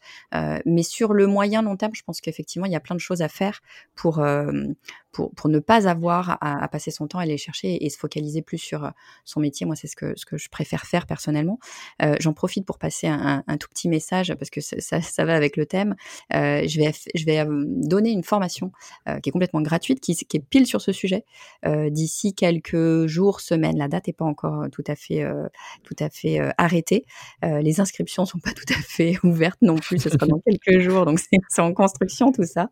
mais 0.65 0.83
sur 0.83 1.13
le 1.13 1.27
moyen 1.27 1.63
long 1.63 1.77
terme, 1.77 1.95
je 1.95 2.03
pense 2.03 2.21
qu'effectivement, 2.21 2.67
il 2.67 2.73
y 2.73 2.77
a 2.77 2.81
plein 2.81 2.95
de 2.95 3.01
choses 3.01 3.23
à 3.23 3.29
faire 3.29 3.61
pour, 3.95 4.23
pour, 5.13 5.33
pour 5.35 5.51
ne 5.51 5.59
pas 5.59 5.89
avoir 5.89 6.31
à, 6.41 6.63
à, 6.63 6.69
passer 6.69 6.91
son 6.91 7.07
temps 7.07 7.19
à 7.19 7.23
aller 7.23 7.37
chercher 7.37 7.85
et 7.85 7.91
se 7.91 7.99
focaliser 7.99 8.43
plus 8.43 8.59
sur 8.59 8.91
son 9.25 9.41
métier. 9.41 9.67
Moi, 9.67 9.77
c'est 9.77 9.89
ce 9.89 9.97
que, 9.97 10.15
ce 10.17 10.27
que 10.27 10.39
je 10.39 10.49
préfère 10.49 10.87
faire 10.87 11.07
personnellement. 11.07 11.59
J'en 12.21 12.33
profite 12.33 12.65
pour 12.65 12.79
passer 12.79 13.09
un, 13.09 13.45
un, 13.47 13.57
tout 13.57 13.69
petit 13.69 13.89
message 13.89 14.35
parce 14.35 14.51
que 14.51 14.61
ça, 14.61 15.01
ça, 15.01 15.25
va 15.25 15.35
avec 15.35 15.57
le 15.57 15.67
thème. 15.67 15.95
Euh, 16.35 16.67
je 16.67 16.79
vais, 16.79 16.93
je 17.15 17.25
vais 17.25 17.41
euh, 17.41 17.65
donner 17.67 18.11
une 18.11 18.25
formation 18.25 18.73
euh, 19.09 19.21
qui 19.21 19.29
est 19.29 19.33
complètement 19.33 19.63
gratuite, 19.63 20.01
qui, 20.01 20.15
qui, 20.17 20.37
est 20.37 20.41
pile 20.41 20.67
sur 20.67 20.81
ce 20.81 20.93
sujet. 20.93 21.25
D'ici 21.65 22.35
quelques 22.35 23.07
jours, 23.07 23.41
semaines, 23.41 23.77
la 23.77 23.89
date 23.89 24.07
n'est 24.07 24.13
pas 24.13 24.25
encore 24.25 24.67
tout 24.73 24.85
à 24.87 24.97
fait, 24.97 25.25
tout 25.83 25.97
à 25.99 26.09
fait 26.09 26.41
arrêtée. 26.57 27.05
les 27.43 27.81
inscriptions 27.81 28.25
sont 28.25 28.39
pas 28.39 28.53
tout 28.55 28.73
à 28.73 28.81
fait 28.81 29.19
ouvertes 29.23 29.61
non 29.63 29.77
plus. 29.77 29.99
Ce 29.99 30.09
sera 30.09 30.27
dans 30.27 30.41
quelques 30.41 30.81
jours, 30.81 31.05
donc 31.05 31.21
c'est 31.49 31.63
en 31.63 31.73
construction 31.73 32.33
tout 32.33 32.45
ça. 32.45 32.71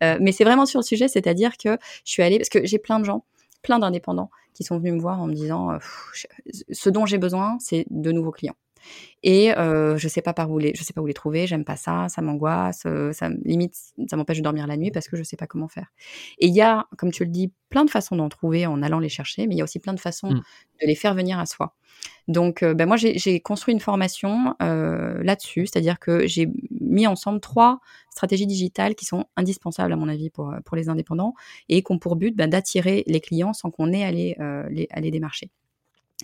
mais 0.00 0.32
c'est 0.32 0.44
vraiment 0.44 0.66
sur 0.66 0.80
le 0.80 0.84
sujet, 0.84 1.08
c'est-à-dire 1.08 1.56
que 1.56 1.78
je 2.04 2.12
suis 2.12 2.22
allée 2.22 2.38
parce 2.38 2.48
que 2.48 2.64
j'ai 2.64 2.78
plein 2.78 3.00
de 3.00 3.04
gens 3.04 3.24
plein 3.62 3.78
d'indépendants 3.78 4.30
qui 4.54 4.64
sont 4.64 4.78
venus 4.78 4.94
me 4.94 5.00
voir 5.00 5.20
en 5.20 5.26
me 5.26 5.34
disant 5.34 5.78
ce 6.70 6.90
dont 6.90 7.06
j'ai 7.06 7.18
besoin, 7.18 7.58
c'est 7.60 7.86
de 7.90 8.12
nouveaux 8.12 8.30
clients 8.30 8.56
et 9.22 9.56
euh, 9.56 9.96
je 9.96 10.08
sais 10.08 10.22
pas 10.22 10.32
par 10.32 10.50
où 10.50 10.58
les, 10.58 10.72
je 10.74 10.82
sais 10.82 10.92
pas 10.92 11.00
où 11.00 11.06
les 11.06 11.14
trouver, 11.14 11.46
j'aime 11.46 11.64
pas 11.64 11.76
ça, 11.76 12.08
ça 12.08 12.22
m'angoisse, 12.22 12.86
ça 13.12 13.28
limite, 13.44 13.74
ça 14.08 14.16
m'empêche 14.16 14.38
de 14.38 14.42
dormir 14.42 14.66
la 14.66 14.76
nuit 14.76 14.90
parce 14.90 15.08
que 15.08 15.16
je 15.16 15.22
sais 15.22 15.36
pas 15.36 15.46
comment 15.46 15.68
faire. 15.68 15.92
Et 16.38 16.46
il 16.46 16.54
y 16.54 16.62
a, 16.62 16.86
comme 16.96 17.10
tu 17.10 17.24
le 17.24 17.30
dis, 17.30 17.52
plein 17.68 17.84
de 17.84 17.90
façons 17.90 18.16
d'en 18.16 18.28
trouver 18.28 18.66
en 18.66 18.82
allant 18.82 18.98
les 18.98 19.08
chercher, 19.08 19.46
mais 19.46 19.54
il 19.54 19.58
y 19.58 19.60
a 19.60 19.64
aussi 19.64 19.78
plein 19.78 19.94
de 19.94 20.00
façons 20.00 20.30
mmh. 20.30 20.42
de 20.82 20.86
les 20.86 20.94
faire 20.94 21.14
venir 21.14 21.38
à 21.38 21.46
soi. 21.46 21.74
Donc, 22.28 22.62
euh, 22.62 22.74
ben 22.74 22.86
moi, 22.86 22.96
j'ai 22.96 23.40
construit 23.40 23.74
une 23.74 23.80
formation 23.80 24.54
euh, 24.62 25.22
là-dessus, 25.22 25.66
c'est-à-dire 25.66 25.98
que 25.98 26.26
j'ai 26.26 26.48
mis 26.80 27.06
ensemble 27.06 27.40
trois 27.40 27.80
stratégies 28.10 28.46
digitales 28.46 28.94
qui 28.94 29.04
sont 29.04 29.26
indispensables, 29.36 29.92
à 29.92 29.96
mon 29.96 30.08
avis, 30.08 30.30
pour, 30.30 30.54
pour 30.64 30.76
les 30.76 30.88
indépendants 30.88 31.34
et 31.68 31.82
qui 31.82 31.92
ont 31.92 31.98
pour 31.98 32.16
but 32.16 32.34
ben, 32.34 32.48
d'attirer 32.48 33.04
les 33.06 33.20
clients 33.20 33.52
sans 33.52 33.70
qu'on 33.70 33.92
ait 33.92 34.04
à 34.04 34.10
les, 34.10 34.36
les, 34.70 34.88
à 34.90 35.00
les 35.00 35.10
démarcher. 35.10 35.50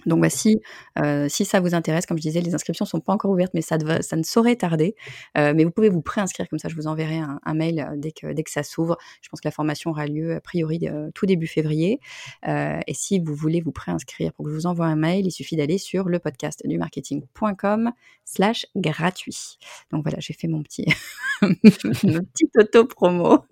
Donc 0.06 0.20
bah, 0.20 0.30
si, 0.30 0.60
euh, 0.98 1.28
si 1.28 1.44
ça 1.44 1.60
vous 1.60 1.74
intéresse, 1.74 2.06
comme 2.06 2.16
je 2.16 2.22
disais, 2.22 2.40
les 2.40 2.54
inscriptions 2.54 2.84
sont 2.84 3.00
pas 3.00 3.12
encore 3.12 3.30
ouvertes, 3.30 3.52
mais 3.54 3.60
ça, 3.60 3.76
ne 3.76 4.22
saurait 4.22 4.56
tarder. 4.56 4.94
Euh, 5.36 5.52
mais 5.54 5.64
vous 5.64 5.70
pouvez 5.70 5.88
vous 5.88 6.00
préinscrire, 6.00 6.48
comme 6.48 6.58
ça 6.58 6.68
je 6.68 6.76
vous 6.76 6.86
enverrai 6.86 7.18
un, 7.18 7.54
mail 7.54 7.80
euh, 7.80 7.96
dès 7.96 8.12
que, 8.12 8.50
ça 8.50 8.62
s'ouvre. 8.62 8.96
Je 9.20 9.28
pense 9.28 9.40
que 9.40 9.48
la 9.48 9.52
formation 9.52 9.90
aura 9.90 10.06
lieu 10.06 10.36
a 10.36 10.40
priori 10.40 10.86
tout 11.14 11.26
début 11.26 11.48
février. 11.48 12.00
et 12.46 12.94
si 12.94 13.18
vous 13.18 13.34
voulez 13.34 13.60
vous 13.60 13.72
préinscrire 13.72 14.32
pour 14.32 14.44
que 14.44 14.50
je 14.50 14.56
vous 14.56 14.66
envoie 14.66 14.86
un 14.86 14.96
mail, 14.96 15.26
il 15.26 15.32
suffit 15.32 15.56
d'aller 15.56 15.78
sur 15.78 16.08
le 16.08 16.20
podcast 16.20 16.62
du 16.64 16.78
marketing.com 16.78 17.90
slash 18.24 18.66
gratuit. 18.76 19.58
Donc 19.90 20.02
voilà, 20.04 20.18
j'ai 20.20 20.32
fait 20.32 20.48
mon 20.48 20.62
petit, 20.62 20.86
auto-promo. 22.56 23.44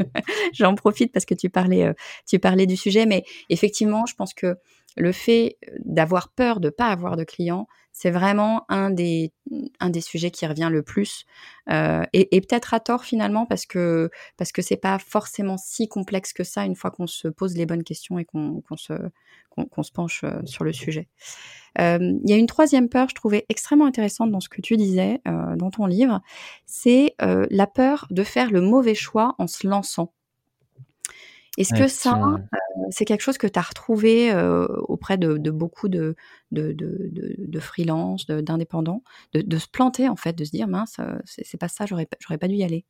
J'en 0.53 0.75
profite 0.75 1.13
parce 1.13 1.25
que 1.25 1.35
tu 1.35 1.51
parlais 1.51 2.67
du 2.67 2.77
sujet, 2.77 3.07
mais 3.07 3.25
effectivement, 3.51 4.07
je 4.07 4.15
pense 4.15 4.33
que 4.33 4.57
le 4.97 5.13
fait 5.13 5.59
d'avoir 5.85 6.29
peur 6.29 6.61
de 6.61 6.69
ne 6.69 6.71
pas 6.71 6.89
avoir 6.89 7.17
de 7.17 7.25
clients, 7.25 7.67
c'est 7.97 8.11
vraiment 8.11 8.65
un 8.69 8.91
des, 8.91 9.33
un 9.79 9.89
des 9.89 10.01
sujets 10.01 10.33
qui 10.33 10.47
revient 10.47 10.69
le 10.71 10.83
plus. 10.83 11.25
Euh, 11.71 12.03
et, 12.13 12.41
peut-être 12.41 12.75
à 12.75 12.81
tort 12.81 13.05
finalement, 13.05 13.47
parce 13.47 13.67
que 13.67 14.11
parce 14.37 14.51
que 14.51 14.75
pas 14.75 14.99
forcément 14.99 15.57
si 15.57 15.87
complexe 15.89 16.33
que 16.33 16.43
ça 16.43 16.65
une 16.65 16.75
fois 16.75 16.91
qu'on 16.91 17.07
se 17.07 17.29
pose 17.29 17.57
les 17.57 17.67
bonnes 17.67 17.85
questions 17.85 18.19
et 18.19 18.25
qu'on 18.25 18.63
se, 18.77 18.93
qu'on 19.51 19.83
se 19.85 19.93
penche 19.93 20.25
euh, 20.25 20.41
sur 20.45 20.65
le 20.65 20.73
sujet. 20.73 21.09
Euh, 21.79 22.19
il 22.25 22.29
y 22.29 22.33
a 22.33 22.37
une 22.37 22.49
troisième 22.49 22.89
peur, 22.89 23.09
je 23.09 23.15
trouvais 23.15 23.47
extrêmement 23.49 23.87
intéressante 23.87 24.33
dans 24.33 24.41
ce 24.41 24.49
que 24.49 24.61
tu 24.61 24.77
disais 24.77 25.21
dans 25.25 25.71
ton 25.71 25.87
livre, 25.87 26.21
c'est 26.67 27.15
la 27.21 27.67
peur 27.67 28.07
de 28.11 28.25
faire 28.25 28.51
le 28.51 28.61
mauvais 28.61 28.95
choix 28.95 29.35
en 29.39 29.47
se 29.47 29.67
lançant. 29.67 30.13
Est-ce 31.57 31.75
que 31.75 31.89
ça, 31.89 32.37
c'est 32.91 33.05
quelque 33.05 33.21
chose 33.21 33.39
que 33.39 33.47
tu 33.47 33.59
as 33.59 33.63
retrouvé 33.63 34.35
auprès 34.89 35.19
de, 35.19 35.51
beaucoup 35.51 35.89
de, 35.89 36.17
de, 36.51 36.73
de, 36.73 37.11
de 37.39 37.61
freelance, 37.61 38.27
d'indépendants, 38.27 39.03
de, 39.35 39.59
se 39.59 39.69
planter 39.69 40.09
en 40.09 40.17
fait, 40.17 40.33
de 40.33 40.45
se 40.45 40.51
dire 40.51 40.69
mince, 40.69 40.97
c'est 41.25 41.59
pas 41.59 41.69
ça, 41.69 41.87
j'aurais 41.87 42.07
pas 42.07 42.49
dû 42.49 42.55
y 42.55 42.65
aller? 42.65 42.85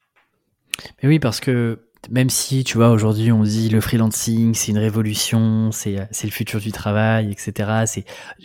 Mais 1.03 1.09
oui, 1.09 1.19
parce 1.19 1.41
que 1.41 1.79
même 2.11 2.31
si, 2.31 2.65
tu 2.65 2.77
vois, 2.77 2.91
aujourd'hui 2.91 3.33
on 3.33 3.43
dit 3.43 3.69
le 3.69 3.81
freelancing, 3.81 4.55
c'est 4.55 4.73
une 4.73 4.79
révolution, 4.79 5.71
c'est 5.73 5.97
le 6.25 6.31
futur 6.31 6.61
du 6.61 6.73
travail, 6.73 7.31
etc. 7.31 7.85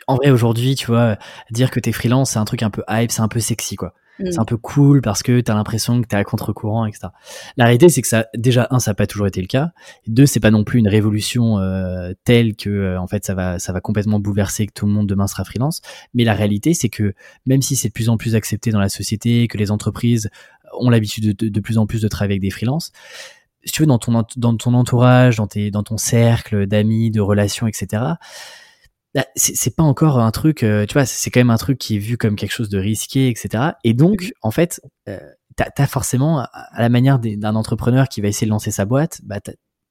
En 0.08 0.16
vrai, 0.16 0.30
aujourd'hui, 0.32 0.76
tu 0.76 0.88
vois, 0.88 1.18
dire 1.52 1.72
que 1.72 1.80
t'es 1.80 1.92
freelance, 1.92 2.32
c'est 2.32 2.40
un 2.40 2.46
truc 2.46 2.64
un 2.64 2.70
peu 2.70 2.84
hype, 2.90 3.12
c'est 3.12 3.22
un 3.22 3.28
peu 3.28 3.40
sexy, 3.40 3.76
quoi. 3.76 3.94
C'est 4.20 4.38
mm. 4.38 4.42
un 4.42 4.46
peu 4.46 4.58
cool 4.58 5.02
parce 5.02 5.24
que 5.24 5.40
tu 5.40 5.52
as 5.52 5.56
l'impression 5.56 6.02
que 6.02 6.08
tu 6.08 6.16
es 6.16 6.20
à 6.20 6.24
contre-courant, 6.24 6.86
etc. 6.86 7.08
La 7.58 7.66
réalité, 7.66 7.90
c'est 7.90 8.02
que 8.02 8.08
ça, 8.08 8.28
déjà, 8.36 8.68
un, 8.70 8.80
ça 8.80 8.92
n'a 8.92 8.96
pas 8.96 9.08
toujours 9.08 9.28
été 9.28 9.40
le 9.42 9.48
cas. 9.48 9.72
Deux, 10.08 10.26
c'est 10.26 10.40
pas 10.40 10.52
non 10.52 10.64
plus 10.64 10.80
une 10.80 10.90
révolution 10.90 11.60
euh, 11.60 12.12
telle 12.26 12.56
que, 12.56 12.70
euh, 12.70 13.00
en 13.00 13.08
fait, 13.08 13.26
ça 13.26 13.34
va, 13.34 13.60
ça 13.60 13.72
va 13.72 13.80
complètement 13.80 14.20
bouleverser 14.20 14.68
que 14.68 14.74
tout 14.74 14.86
le 14.86 14.92
monde 14.92 15.08
demain 15.08 15.28
sera 15.28 15.46
freelance. 15.46 15.82
Mais 16.14 16.24
la 16.24 16.34
réalité, 16.34 16.74
c'est 16.74 16.90
que 16.90 17.14
même 17.46 17.62
si 17.62 17.76
c'est 17.76 17.88
de 17.88 17.94
plus 17.94 18.10
en 18.10 18.18
plus 18.18 18.36
accepté 18.36 18.72
dans 18.72 18.80
la 18.80 18.90
société, 18.90 19.48
que 19.48 19.58
les 19.58 19.72
entreprises 19.72 20.30
ont 20.78 20.90
l'habitude 20.90 21.36
de, 21.36 21.50
de, 21.50 21.60
plus 21.62 21.78
en 21.78 21.88
plus 21.88 22.02
de 22.02 22.08
travailler 22.08 22.34
avec 22.34 22.42
des 22.42 22.52
freelances, 22.52 22.92
si 23.64 23.72
tu 23.72 23.82
veux, 23.82 23.88
dans 23.88 24.00
ton, 24.00 24.24
dans 24.38 24.56
ton 24.56 24.74
entourage, 24.74 25.38
dans, 25.38 25.48
tes, 25.48 25.72
dans 25.72 25.84
ton 25.84 25.98
cercle 25.98 26.66
d'amis, 26.68 27.12
de 27.12 27.22
relations, 27.22 27.68
etc., 27.68 28.04
bah, 29.16 29.26
c'est 29.36 29.76
pas 29.76 29.84
encore 29.84 30.20
un 30.20 30.30
truc, 30.30 30.62
euh, 30.62 30.86
tu 30.86 30.94
vois, 30.94 31.06
c'est 31.06 31.32
quand 31.32 31.40
même 31.40 31.50
un 31.50 31.58
truc 31.58 31.80
qui 31.80 31.96
est 31.96 32.00
vu 32.00 32.16
comme 32.16 32.36
quelque 32.36 32.52
chose 32.52 32.70
de 32.70 32.78
risqué, 32.78 33.28
etc. 33.28 33.72
Et 33.84 33.96
donc, 33.96 34.22
mmh 34.22 34.30
en 34.44 34.52
fait, 34.52 34.82
euh, 35.08 35.20
t'as 35.56 35.66
as 35.78 35.88
forcément, 35.88 36.40
à 36.40 36.82
la 36.82 36.90
manière 36.90 37.20
d'un 37.20 37.56
entrepreneur 37.56 38.08
qui 38.08 38.22
va 38.22 38.28
essayer 38.28 38.46
de 38.46 38.52
lancer 38.52 38.72
sa 38.72 38.86
boîte, 38.86 39.20
bah, 39.24 39.40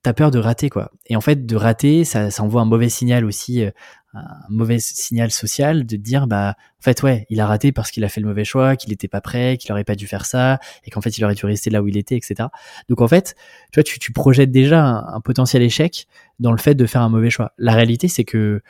t'as 0.03 0.11
as 0.11 0.15
peur 0.15 0.31
de 0.31 0.39
rater, 0.39 0.71
quoi. 0.71 0.91
Et 1.07 1.17
en 1.17 1.21
fait, 1.21 1.47
de 1.47 1.57
rater, 1.57 2.05
ça, 2.05 2.31
ça 2.31 2.43
envoie 2.43 2.63
un 2.63 2.65
mauvais 2.65 2.89
signal 2.89 3.25
aussi, 3.25 3.65
euh, 3.65 3.71
un 4.15 4.25
mauvais 4.49 4.79
signal 4.79 5.31
social 5.31 5.85
de 5.87 5.97
dire, 5.97 6.27
bah, 6.27 6.55
en 6.59 6.83
fait, 6.83 7.03
ouais, 7.03 7.27
il 7.31 7.41
a 7.41 7.47
raté 7.47 7.73
parce 7.73 7.91
qu'il 7.91 8.05
a 8.05 8.09
fait 8.09 8.21
le 8.21 8.29
mauvais 8.29 8.45
choix, 8.45 8.77
qu'il 8.77 8.91
n'était 8.91 9.09
pas 9.09 9.21
prêt, 9.21 9.57
qu'il 9.59 9.71
aurait 9.73 9.85
pas 9.85 9.97
dû 9.97 10.07
faire 10.07 10.25
ça, 10.25 10.59
et 10.85 10.91
qu'en 10.91 11.01
fait, 11.01 11.19
il 11.19 11.25
aurait 11.25 11.35
dû 11.35 11.45
rester 11.47 11.71
là 11.71 11.83
où 11.83 11.89
il 11.89 11.97
était, 11.97 12.17
etc. 12.17 12.49
Donc, 12.89 13.01
en 13.01 13.09
fait, 13.09 13.35
tu 13.73 13.81
vois, 13.81 13.85
tu, 13.85 14.13
projettes 14.13 14.51
déjà 14.51 14.85
un, 14.85 15.21
potentiel 15.21 15.63
échec 15.63 16.07
dans 16.39 16.53
le 16.53 16.59
fait 16.59 16.75
de 16.75 16.87
faire 16.87 17.03
un 17.03 17.09
mauvais 17.09 17.31
choix. 17.31 17.53
La 17.59 17.73
réalité, 17.73 18.09
c'est 18.09 18.25
que 18.25 18.63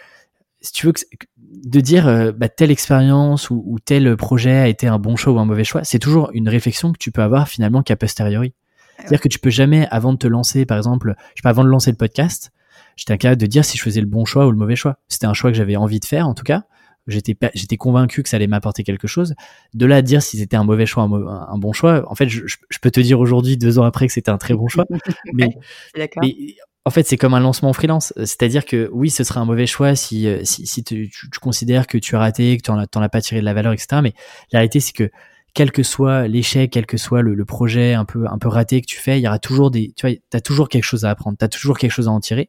si 0.61 0.73
tu 0.73 0.87
veux 0.87 0.93
de 1.37 1.81
dire 1.81 2.09
euh, 2.09 2.33
bah, 2.33 2.49
telle 2.49 2.71
expérience 2.71 3.51
ou, 3.51 3.77
tel 3.85 4.17
projet 4.17 4.57
a 4.57 4.69
été 4.69 4.87
un 4.87 4.99
bon 4.99 5.17
choix 5.17 5.33
ou 5.33 5.38
un 5.38 5.45
mauvais 5.45 5.64
choix, 5.64 5.85
c'est 5.85 5.99
toujours 5.99 6.31
une 6.35 6.49
réflexion 6.49 6.93
que 6.93 6.99
tu 6.99 7.12
peux 7.12 7.23
avoir 7.23 7.49
finalement 7.49 7.83
qu'à 7.83 7.97
posteriori. 7.97 8.55
C'est-à-dire 8.99 9.21
que 9.21 9.29
tu 9.29 9.39
peux 9.39 9.51
jamais, 9.51 9.87
avant 9.91 10.13
de 10.13 10.19
te 10.19 10.27
lancer, 10.27 10.67
par 10.67 10.77
exemple, 10.77 11.15
je 11.35 11.41
sais 11.41 11.43
pas, 11.43 11.51
avant 11.51 11.65
de 11.65 11.69
lancer 11.69 11.91
le 11.91 11.97
podcast, 11.97 12.51
j'étais 12.97 13.13
incapable 13.13 13.41
de 13.41 13.47
dire 13.47 13.65
si 13.65 13.79
je 13.79 13.83
faisais 13.83 14.01
le 14.01 14.07
bon 14.07 14.25
choix 14.25 14.47
ou 14.47 14.51
le 14.51 14.57
mauvais 14.57 14.77
choix. 14.77 14.99
C'était 15.09 15.27
un 15.27 15.35
choix 15.35 15.51
que 15.51 15.57
j'avais 15.57 15.77
envie 15.77 16.01
de 16.01 16.05
faire, 16.05 16.27
en 16.27 16.35
tout 16.35 16.45
cas. 16.45 16.65
J'étais, 17.07 17.35
j'étais 17.55 17.79
convaincu 17.79 18.23
que 18.23 18.29
ça 18.29 18.37
allait 18.37 18.47
m'apporter 18.47 18.83
quelque 18.83 19.07
chose. 19.07 19.35
De 19.73 19.87
là 19.87 19.97
à 19.97 20.03
dire 20.03 20.23
si 20.23 20.37
c'était 20.37 20.57
un 20.57 20.65
mauvais 20.65 20.85
choix, 20.85 21.05
un, 21.05 21.13
un 21.13 21.59
bon 21.59 21.73
choix, 21.73 22.05
en 22.11 22.15
fait, 22.15 22.29
je, 22.29 22.43
je 22.47 22.79
peux 22.83 22.91
te 22.91 23.01
dire 23.01 23.19
aujourd'hui, 23.19 23.57
deux 23.57 23.79
ans 23.79 23.85
après, 23.85 24.07
que 24.07 24.13
c'était 24.13 24.31
un 24.31 24.37
très 24.37 24.53
bon 24.53 24.69
choix. 24.69 24.85
mais, 25.33 25.49
mais 25.97 26.37
en 26.85 26.91
fait, 26.91 27.07
c'est 27.07 27.17
comme 27.17 27.33
un 27.33 27.41
lancement 27.41 27.73
freelance. 27.73 28.13
C'est-à-dire 28.17 28.67
que 28.67 28.91
oui, 28.93 29.09
ce 29.09 29.25
serait 29.25 29.41
un 29.41 29.47
mauvais 29.47 29.67
choix 29.67 29.95
si, 29.95 30.29
si, 30.43 30.67
si 30.67 30.85
tu, 30.85 31.11
tu, 31.11 31.39
considères 31.41 31.87
que 31.87 31.97
tu 31.97 32.15
as 32.15 32.19
raté, 32.19 32.59
que 32.59 32.63
tu 32.63 32.71
n'en 32.71 33.03
as, 33.03 33.09
pas 33.09 33.21
tiré 33.23 33.41
de 33.41 33.45
la 33.47 33.55
valeur, 33.55 33.73
etc. 33.73 34.01
Mais 34.03 34.13
la 34.53 34.59
réalité, 34.59 34.81
c'est 34.81 34.93
que 34.93 35.11
quel 35.55 35.73
que 35.73 35.83
soit 35.83 36.29
l'échec, 36.29 36.71
quel 36.71 36.87
que 36.87 36.97
soit 36.97 37.23
le, 37.23 37.45
projet 37.45 37.95
un 37.95 38.05
peu, 38.05 38.27
un 38.29 38.39
peu 38.39 38.49
raté 38.49 38.81
que 38.81 38.87
tu 38.87 38.99
fais, 38.99 39.19
il 39.19 39.23
y 39.23 39.29
aura 39.29 39.39
toujours 39.39 39.71
des, 39.71 39.93
tu 39.97 40.07
vois, 40.07 40.17
as 40.33 40.41
toujours 40.41 40.69
quelque 40.69 40.85
chose 40.85 41.05
à 41.05 41.11
apprendre, 41.11 41.37
tu 41.39 41.45
as 41.45 41.49
toujours 41.49 41.79
quelque 41.79 41.91
chose 41.91 42.09
à 42.09 42.11
en 42.11 42.21
tirer. 42.21 42.49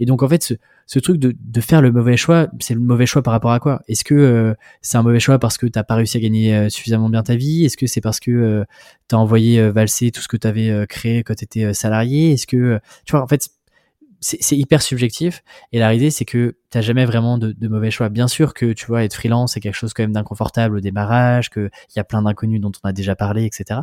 Et 0.00 0.06
donc, 0.06 0.22
en 0.22 0.28
fait, 0.28 0.58
ce, 0.86 0.98
truc 0.98 1.18
de, 1.18 1.34
de 1.38 1.60
faire 1.60 1.80
le 1.80 1.92
mauvais 1.92 2.16
choix, 2.16 2.48
c'est 2.60 2.74
le 2.74 2.80
mauvais 2.80 3.06
choix 3.06 3.22
par 3.22 3.32
rapport 3.32 3.52
à 3.52 3.60
quoi? 3.60 3.80
Est-ce 3.88 4.04
que 4.04 4.14
euh, 4.14 4.54
c'est 4.82 4.98
un 4.98 5.02
mauvais 5.02 5.20
choix 5.20 5.38
parce 5.38 5.56
que 5.56 5.66
t'as 5.66 5.84
pas 5.84 5.94
réussi 5.94 6.16
à 6.16 6.20
gagner 6.20 6.54
euh, 6.54 6.68
suffisamment 6.68 7.08
bien 7.08 7.22
ta 7.22 7.36
vie? 7.36 7.64
Est-ce 7.64 7.76
que 7.76 7.86
c'est 7.86 8.00
parce 8.00 8.20
que 8.20 8.64
tu 9.08 9.14
as 9.14 9.18
envoyé 9.18 9.70
valser 9.70 10.10
tout 10.10 10.20
ce 10.20 10.28
que 10.28 10.36
tu 10.36 10.46
avais 10.46 10.86
créé 10.88 11.22
quand 11.22 11.34
tu 11.34 11.44
étais 11.44 11.72
salarié? 11.72 12.32
Est-ce 12.32 12.46
que, 12.46 12.80
tu 13.04 13.12
vois, 13.12 13.22
en 13.22 13.26
fait, 13.26 13.48
c'est 14.22 14.56
hyper 14.56 14.82
subjectif. 14.82 15.42
Et 15.72 15.80
la 15.80 15.88
réalité, 15.88 16.10
c'est 16.10 16.24
que 16.24 16.56
t'as 16.70 16.80
jamais 16.80 17.04
vraiment 17.04 17.38
de, 17.38 17.52
de, 17.52 17.68
mauvais 17.68 17.90
choix. 17.90 18.08
Bien 18.08 18.28
sûr 18.28 18.54
que 18.54 18.72
tu 18.72 18.86
vois, 18.86 19.02
être 19.02 19.14
freelance, 19.14 19.54
c'est 19.54 19.60
quelque 19.60 19.74
chose 19.74 19.92
quand 19.92 20.04
même 20.04 20.12
d'inconfortable 20.12 20.76
au 20.76 20.80
démarrage, 20.80 21.50
qu'il 21.50 21.70
y 21.96 21.98
a 21.98 22.04
plein 22.04 22.22
d'inconnus 22.22 22.60
dont 22.60 22.70
on 22.82 22.88
a 22.88 22.92
déjà 22.92 23.16
parlé, 23.16 23.44
etc. 23.44 23.80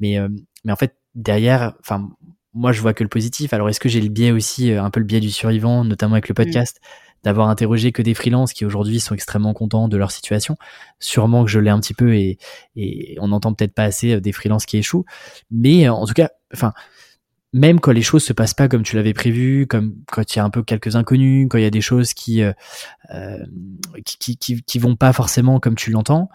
Mais, 0.00 0.18
euh, 0.18 0.28
mais 0.64 0.72
en 0.72 0.76
fait, 0.76 0.96
derrière, 1.14 1.74
enfin, 1.80 2.10
moi, 2.52 2.72
je 2.72 2.80
vois 2.80 2.94
que 2.94 3.04
le 3.04 3.08
positif. 3.08 3.52
Alors, 3.52 3.68
est-ce 3.68 3.78
que 3.78 3.88
j'ai 3.88 4.00
le 4.00 4.08
biais 4.08 4.32
aussi, 4.32 4.72
euh, 4.72 4.82
un 4.82 4.90
peu 4.90 4.98
le 4.98 5.06
biais 5.06 5.20
du 5.20 5.30
survivant, 5.30 5.84
notamment 5.84 6.14
avec 6.14 6.28
le 6.28 6.32
mmh. 6.32 6.44
podcast, 6.44 6.80
d'avoir 7.22 7.48
interrogé 7.48 7.92
que 7.92 8.02
des 8.02 8.14
freelances 8.14 8.52
qui 8.52 8.64
aujourd'hui 8.64 8.98
sont 8.98 9.14
extrêmement 9.14 9.54
contents 9.54 9.86
de 9.86 9.96
leur 9.96 10.10
situation? 10.10 10.56
Sûrement 10.98 11.44
que 11.44 11.50
je 11.50 11.60
l'ai 11.60 11.70
un 11.70 11.78
petit 11.78 11.94
peu 11.94 12.16
et, 12.16 12.38
et 12.74 13.16
on 13.20 13.28
n'entend 13.28 13.54
peut-être 13.54 13.74
pas 13.74 13.84
assez 13.84 14.14
euh, 14.14 14.20
des 14.20 14.32
freelances 14.32 14.66
qui 14.66 14.78
échouent. 14.78 15.04
Mais 15.52 15.88
en 15.88 16.06
tout 16.06 16.14
cas, 16.14 16.30
enfin, 16.52 16.72
même 17.52 17.80
quand 17.80 17.92
les 17.92 18.02
choses 18.02 18.24
se 18.24 18.32
passent 18.32 18.54
pas 18.54 18.68
comme 18.68 18.82
tu 18.82 18.96
l'avais 18.96 19.14
prévu, 19.14 19.66
comme 19.66 19.94
quand 20.10 20.34
il 20.34 20.38
y 20.38 20.40
a 20.40 20.44
un 20.44 20.50
peu 20.50 20.62
quelques 20.62 20.96
inconnus, 20.96 21.46
quand 21.48 21.58
il 21.58 21.62
y 21.62 21.66
a 21.66 21.70
des 21.70 21.80
choses 21.80 22.12
qui 22.12 22.42
euh, 22.42 22.52
euh 23.14 23.38
qui, 24.04 24.36
qui, 24.36 24.62
qui, 24.62 24.78
vont 24.78 24.96
pas 24.96 25.12
forcément 25.12 25.60
comme 25.60 25.74
tu 25.74 25.90
l'entends, 25.90 26.28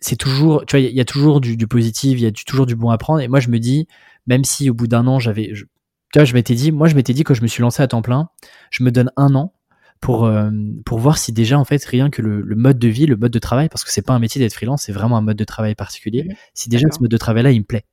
c'est 0.00 0.16
toujours, 0.16 0.64
tu 0.66 0.76
vois, 0.76 0.80
il 0.80 0.94
y, 0.94 1.00
a 1.00 1.04
toujours 1.04 1.40
du, 1.40 1.56
du 1.56 1.66
positif, 1.66 2.18
il 2.18 2.22
y 2.22 2.26
a 2.26 2.30
toujours 2.30 2.66
du 2.66 2.76
bon 2.76 2.90
à 2.90 2.98
prendre. 2.98 3.20
Et 3.20 3.28
moi, 3.28 3.40
je 3.40 3.48
me 3.48 3.58
dis, 3.58 3.86
même 4.26 4.44
si 4.44 4.70
au 4.70 4.74
bout 4.74 4.86
d'un 4.86 5.06
an, 5.06 5.18
j'avais, 5.18 5.52
tu 5.52 5.66
vois, 6.14 6.24
je 6.24 6.34
m'étais 6.34 6.54
dit, 6.54 6.72
moi, 6.72 6.88
je 6.88 6.94
m'étais 6.94 7.14
dit 7.14 7.24
quand 7.24 7.34
je 7.34 7.42
me 7.42 7.46
suis 7.46 7.62
lancé 7.62 7.82
à 7.82 7.88
temps 7.88 8.02
plein, 8.02 8.28
je 8.70 8.82
me 8.82 8.90
donne 8.90 9.10
un 9.16 9.34
an 9.34 9.54
pour 10.00 10.24
euh, 10.24 10.50
pour 10.86 10.98
voir 10.98 11.18
si 11.18 11.32
déjà 11.32 11.58
en 11.58 11.64
fait 11.64 11.84
rien 11.84 12.10
que 12.10 12.22
le, 12.22 12.40
le, 12.40 12.56
mode 12.56 12.78
de 12.78 12.88
vie, 12.88 13.06
le 13.06 13.16
mode 13.16 13.32
de 13.32 13.38
travail, 13.38 13.68
parce 13.68 13.84
que 13.84 13.92
c'est 13.92 14.02
pas 14.02 14.14
un 14.14 14.18
métier 14.18 14.40
d'être 14.40 14.54
freelance, 14.54 14.82
c'est 14.82 14.92
vraiment 14.92 15.16
un 15.16 15.22
mode 15.22 15.36
de 15.36 15.44
travail 15.44 15.74
particulier. 15.74 16.24
Mmh. 16.24 16.34
Si 16.54 16.68
déjà 16.68 16.88
ce 16.90 17.00
mode 17.00 17.10
de 17.10 17.16
travail 17.16 17.42
là, 17.42 17.50
il 17.50 17.60
me 17.60 17.64
plaît 17.64 17.84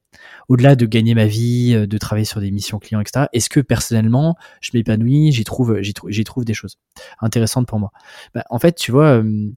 au-delà 0.48 0.76
de 0.76 0.86
gagner 0.86 1.16
ma 1.16 1.26
vie, 1.26 1.74
euh, 1.76 1.88
de 1.88 1.98
travailler 1.98 2.26
sur 2.26 2.42
des 2.42 2.52
missions 2.52 2.80
clients, 2.80 3.02
etc. 3.02 3.26
Est-ce 3.34 3.50
que 3.50 3.60
personnellement, 3.60 4.36
je 4.62 4.72
m'épanouis, 4.74 5.32
j'y 5.32 5.44
trouve, 5.44 5.82
j'y 5.82 6.24
trouve, 6.24 6.46
des 6.46 6.54
choses 6.54 6.78
intéressantes 7.20 7.68
pour 7.68 7.80
moi? 7.80 7.92
Bah, 8.34 8.44
en 8.50 8.60
fait, 8.60 8.74
tu 8.74 8.92
vois, 8.92 9.22
euh, 9.22 9.50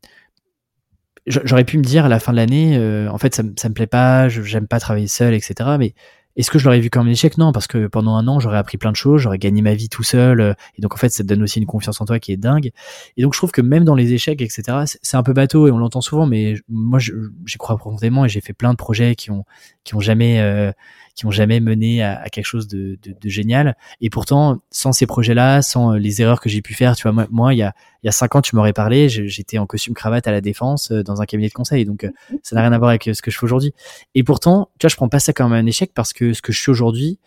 j'aurais 1.26 1.64
pu 1.64 1.78
me 1.78 1.82
dire 1.84 2.04
à 2.04 2.08
la 2.08 2.20
fin 2.20 2.32
de 2.32 2.36
l'année, 2.36 2.76
euh, 2.76 3.10
en 3.10 3.18
fait, 3.18 3.34
ça, 3.34 3.42
ça 3.56 3.68
me 3.68 3.74
plaît 3.74 3.86
pas, 3.86 4.28
j'aime 4.28 4.66
pas 4.66 4.80
travailler 4.80 5.08
seul, 5.08 5.34
etc. 5.34 5.76
Mais 5.78 5.94
est-ce 6.37 6.51
que 6.51 6.59
je 6.59 6.64
l'aurais 6.64 6.81
vu 6.81 6.90
comme 6.90 7.07
un 7.07 7.11
échec? 7.11 7.38
Non, 7.38 7.53
parce 7.53 7.66
que 7.66 7.87
pendant 7.87 8.14
un 8.14 8.27
an, 8.29 8.40
j'aurais 8.40 8.59
appris 8.59 8.79
plein 8.79 8.93
de 8.93 8.97
choses, 8.97 9.21
j'aurais 9.21 9.38
gagné 9.38 9.62
ma 9.62 9.75
vie 9.75 9.88
tout 9.88 10.03
seul, 10.03 10.40
euh, 10.40 10.55
et 10.77 10.83
donc 10.83 10.95
en 10.95 10.97
fait, 10.97 11.09
ça 11.09 11.23
te 11.23 11.29
donne 11.29 11.43
aussi 11.43 11.59
une 11.59 11.66
confiance 11.66 12.01
en 12.01 12.05
toi 12.05 12.19
qui 12.19 12.33
est 12.33 12.37
dingue. 12.37 12.71
Et 13.16 13.23
donc 13.23 13.35
je 13.35 13.38
trouve 13.38 13.51
que 13.51 13.61
même 13.61 13.85
dans 13.85 13.95
les 13.95 14.12
échecs, 14.12 14.40
etc., 14.40 14.62
c'est 15.03 15.16
un 15.16 15.23
peu 15.23 15.33
bateau 15.33 15.66
et 15.66 15.71
on 15.71 15.79
l'entend 15.79 16.01
souvent, 16.01 16.27
mais 16.27 16.55
moi, 16.69 16.99
j'y 16.99 17.59
crois 17.59 17.77
profondément 17.77 18.25
et 18.25 18.29
j'ai 18.29 18.40
fait 18.40 18.53
plein 18.53 18.71
de 18.73 18.77
projets 18.77 19.14
qui 19.14 19.31
ont 19.31 19.45
qui 19.85 19.95
ont 19.95 20.01
jamais 20.01 20.40
euh, 20.40 20.73
qui 21.20 21.26
ont 21.26 21.30
jamais 21.30 21.61
mené 21.61 22.02
à, 22.02 22.30
quelque 22.30 22.46
chose 22.46 22.66
de, 22.66 22.98
de, 23.02 23.12
de, 23.12 23.28
génial. 23.28 23.76
Et 24.00 24.09
pourtant, 24.09 24.62
sans 24.70 24.92
ces 24.92 25.04
projets-là, 25.04 25.61
sans 25.61 25.92
euh, 25.92 25.98
les 25.98 26.22
erreurs 26.22 26.40
que 26.40 26.48
j'ai 26.48 26.62
pu 26.62 26.72
faire, 26.72 26.96
tu 26.96 27.02
vois, 27.02 27.12
moi, 27.12 27.26
moi 27.30 27.52
il 27.52 27.59
y 27.59 27.62
a 27.62 27.74
il 28.02 28.06
y 28.06 28.09
a 28.09 28.12
cinq 28.12 28.35
ans, 28.37 28.40
tu 28.40 28.56
m'aurais 28.56 28.72
parlé, 28.72 29.11
j'étais 29.11 29.59
en 29.59 29.66
costume 29.66 29.92
cravate 29.92 30.26
à 30.26 30.33
la 30.33 30.40
défense 30.40 30.92
euh, 30.92 31.02
dans 31.02 31.20
un 31.20 31.26
cabinet 31.26 31.50
de 31.50 31.52
conseil, 31.52 31.85
donc 31.85 32.04
euh, 32.04 32.11
ça 32.42 32.56
n'a 32.56 32.62
rien 32.62 32.72
à 32.72 32.78
voir 32.78 32.88
avec 32.88 33.04
ce 33.04 33.20
que 33.20 33.30
je 33.30 33.38
fais 33.38 33.44
aujourd'hui. 33.44 33.74
Et 34.14 34.22
pourtant, 34.24 34.70
tu 34.78 34.87
vois, 34.87 34.88
je 34.88 34.96
prends 34.96 35.11
pas 35.11 35.18
ça 35.18 35.35
comme 35.35 35.52
un 35.52 35.66
échec 35.66 35.92
parce 35.94 36.14
que 36.14 36.33
ce 36.33 36.40
que 36.40 36.52
je 36.52 36.59
suis 36.59 36.70
aujourd'hui, 36.70 37.18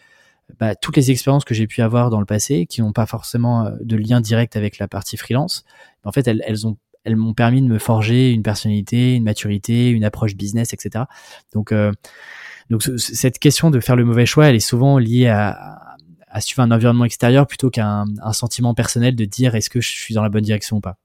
bah, 0.59 0.73
toutes 0.73 0.97
les 0.97 1.11
expériences 1.11 1.45
que 1.45 1.53
j'ai 1.53 1.67
pu 1.67 1.83
avoir 1.83 2.09
dans 2.09 2.19
le 2.19 2.25
passé, 2.25 2.65
qui 2.65 2.81
n'ont 2.81 2.93
pas 2.93 3.05
forcément 3.05 3.69
de 3.79 3.95
lien 3.95 4.21
direct 4.21 4.55
avec 4.55 4.79
la 4.79 4.87
partie 4.87 5.17
freelance, 5.17 5.65
en 6.03 6.11
fait, 6.11 6.27
elles, 6.27 6.41
elles 6.47 6.65
ont 6.65 6.77
elles 7.05 7.17
m'ont 7.17 7.33
permis 7.33 7.61
de 7.61 7.67
me 7.67 7.79
forger 7.79 8.31
une 8.31 8.43
personnalité, 8.43 9.15
une 9.15 9.25
maturité, 9.25 9.89
une 9.89 10.05
approche 10.05 10.35
business, 10.35 10.71
etc. 10.71 11.03
Donc, 11.53 11.73
donc 12.69 12.83
cette 12.97 13.39
question 13.39 13.69
de 13.69 13.79
faire 13.79 13.95
le 13.95 14.05
mauvais 14.05 14.25
choix, 14.25 14.47
elle 14.47 14.55
est 14.55 14.59
souvent 14.59 14.97
liée 14.97 15.27
à, 15.27 15.79
suivre 16.39 16.61
un 16.61 16.71
environnement 16.71 17.05
extérieur 17.05 17.45
plutôt 17.45 17.69
qu'un 17.69 18.05
un 18.21 18.33
sentiment 18.33 18.73
personnel 18.73 19.15
de 19.15 19.25
dire 19.25 19.53
est-ce 19.53 19.69
que 19.69 19.81
je 19.81 19.89
suis 19.89 20.15
dans 20.15 20.23
la 20.23 20.29
bonne 20.29 20.43
direction 20.43 20.77
ou 20.77 20.81
pas. 20.81 20.97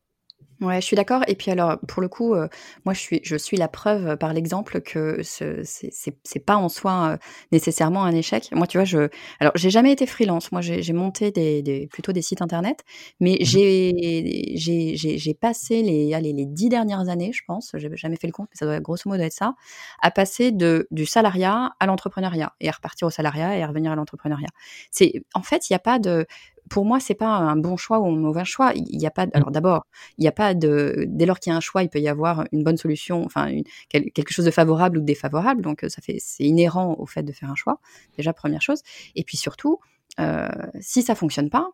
Ouais, 0.61 0.81
je 0.81 0.87
suis 0.87 0.97
d'accord. 0.97 1.23
Et 1.29 1.37
puis 1.37 1.53
alors, 1.53 1.79
pour 1.87 2.03
le 2.03 2.09
coup, 2.09 2.35
euh, 2.35 2.49
moi, 2.85 2.93
je 2.93 2.99
suis, 2.99 3.21
je 3.23 3.37
suis 3.37 3.57
la 3.57 3.69
preuve 3.69 4.17
par 4.17 4.33
l'exemple 4.33 4.81
que 4.81 5.23
ce, 5.23 5.63
c'est, 5.63 5.91
c'est, 5.93 6.41
pas 6.41 6.57
en 6.57 6.69
soi 6.69 7.11
euh, 7.13 7.17
nécessairement 7.53 8.03
un 8.03 8.13
échec. 8.13 8.49
Moi, 8.53 8.67
tu 8.67 8.77
vois, 8.77 8.85
je, 8.85 9.09
alors, 9.39 9.53
j'ai 9.55 9.71
jamais 9.71 9.93
été 9.93 10.05
freelance. 10.05 10.51
Moi, 10.51 10.61
j'ai, 10.61 10.93
monté 10.93 11.31
des, 11.31 11.63
des, 11.63 11.87
plutôt 11.87 12.11
des 12.11 12.23
sites 12.23 12.43
internet, 12.43 12.83
mais 13.21 13.39
mmh 13.41 13.45
j'ai, 13.45 14.53
j'ai, 14.57 14.97
j'ai, 14.97 15.19
j'ai 15.19 15.35
passé 15.35 15.83
les, 15.83 16.13
allez, 16.13 16.33
les 16.33 16.47
dix 16.47 16.69
dernières 16.69 17.09
années, 17.09 17.31
je 17.33 17.43
pense, 17.47 17.71
j'ai 17.75 17.91
jamais 17.95 18.17
fait 18.17 18.27
le 18.27 18.33
compte, 18.33 18.49
mais 18.51 18.57
ça 18.59 18.67
doit 18.67 18.81
grosso 18.81 19.03
modo 19.07 19.23
être 19.23 19.33
ça, 19.33 19.55
à 20.03 20.11
passer 20.11 20.51
de 20.51 20.89
du 20.91 21.07
salariat 21.07 21.73
à 21.79 21.87
l'entrepreneuriat 21.87 22.55
et 22.61 22.69
à 22.69 22.73
repartir 22.73 23.07
au 23.07 23.11
salariat 23.11 23.57
et 23.57 23.63
à 23.63 23.67
revenir 23.69 23.93
à 23.93 23.97
l'entrepreneuriat. 23.97 24.49
C'est, 24.91 25.23
en 25.35 25.43
fait, 25.43 25.71
il 25.71 25.73
n'y 25.73 25.77
a 25.77 25.81
pas 25.81 25.99
de, 26.01 26.27
pour 26.71 26.85
moi, 26.85 27.01
c'est 27.01 27.15
pas 27.15 27.29
un 27.29 27.57
bon 27.57 27.77
choix 27.77 27.99
ou 28.01 28.07
un 28.07 28.17
mauvais 28.17 28.45
choix. 28.45 28.73
Il 28.75 28.99
n'y 28.99 29.07
a 29.07 29.11
pas. 29.11 29.27
Mmh. 29.27 29.31
Alors 29.35 29.51
d'abord, 29.51 29.87
il 30.19 30.23
n'y 30.23 30.29
a 30.29 30.33
pas 30.33 30.55
de. 30.55 31.05
Dès 31.09 31.27
lors 31.27 31.39
qu'il 31.41 31.51
y 31.51 31.55
a 31.55 31.57
un 31.57 31.61
choix, 31.61 31.83
il 31.83 31.89
peut 31.89 32.01
y 32.01 32.09
avoir 32.09 32.45
une 32.53 32.65
bonne 32.65 32.77
solution, 32.77 33.25
enfin 33.25 33.51
quelque 33.89 34.33
chose 34.33 34.45
de 34.45 34.51
favorable 34.51 34.99
ou 34.99 35.01
de 35.01 35.07
défavorable. 35.07 35.63
Donc 35.63 35.85
ça 35.89 36.03
fait, 36.03 36.17
c'est 36.21 36.45
inhérent 36.45 36.97
au 36.99 37.07
fait 37.07 37.23
de 37.23 37.33
faire 37.33 37.51
un 37.51 37.55
choix. 37.55 37.81
Déjà 38.17 38.33
première 38.33 38.63
chose. 38.63 38.83
Et 39.15 39.25
puis 39.25 39.37
surtout, 39.37 39.81
euh, 40.21 40.49
si 40.81 41.03
ça 41.03 41.15
fonctionne 41.15 41.51
pas, 41.51 41.69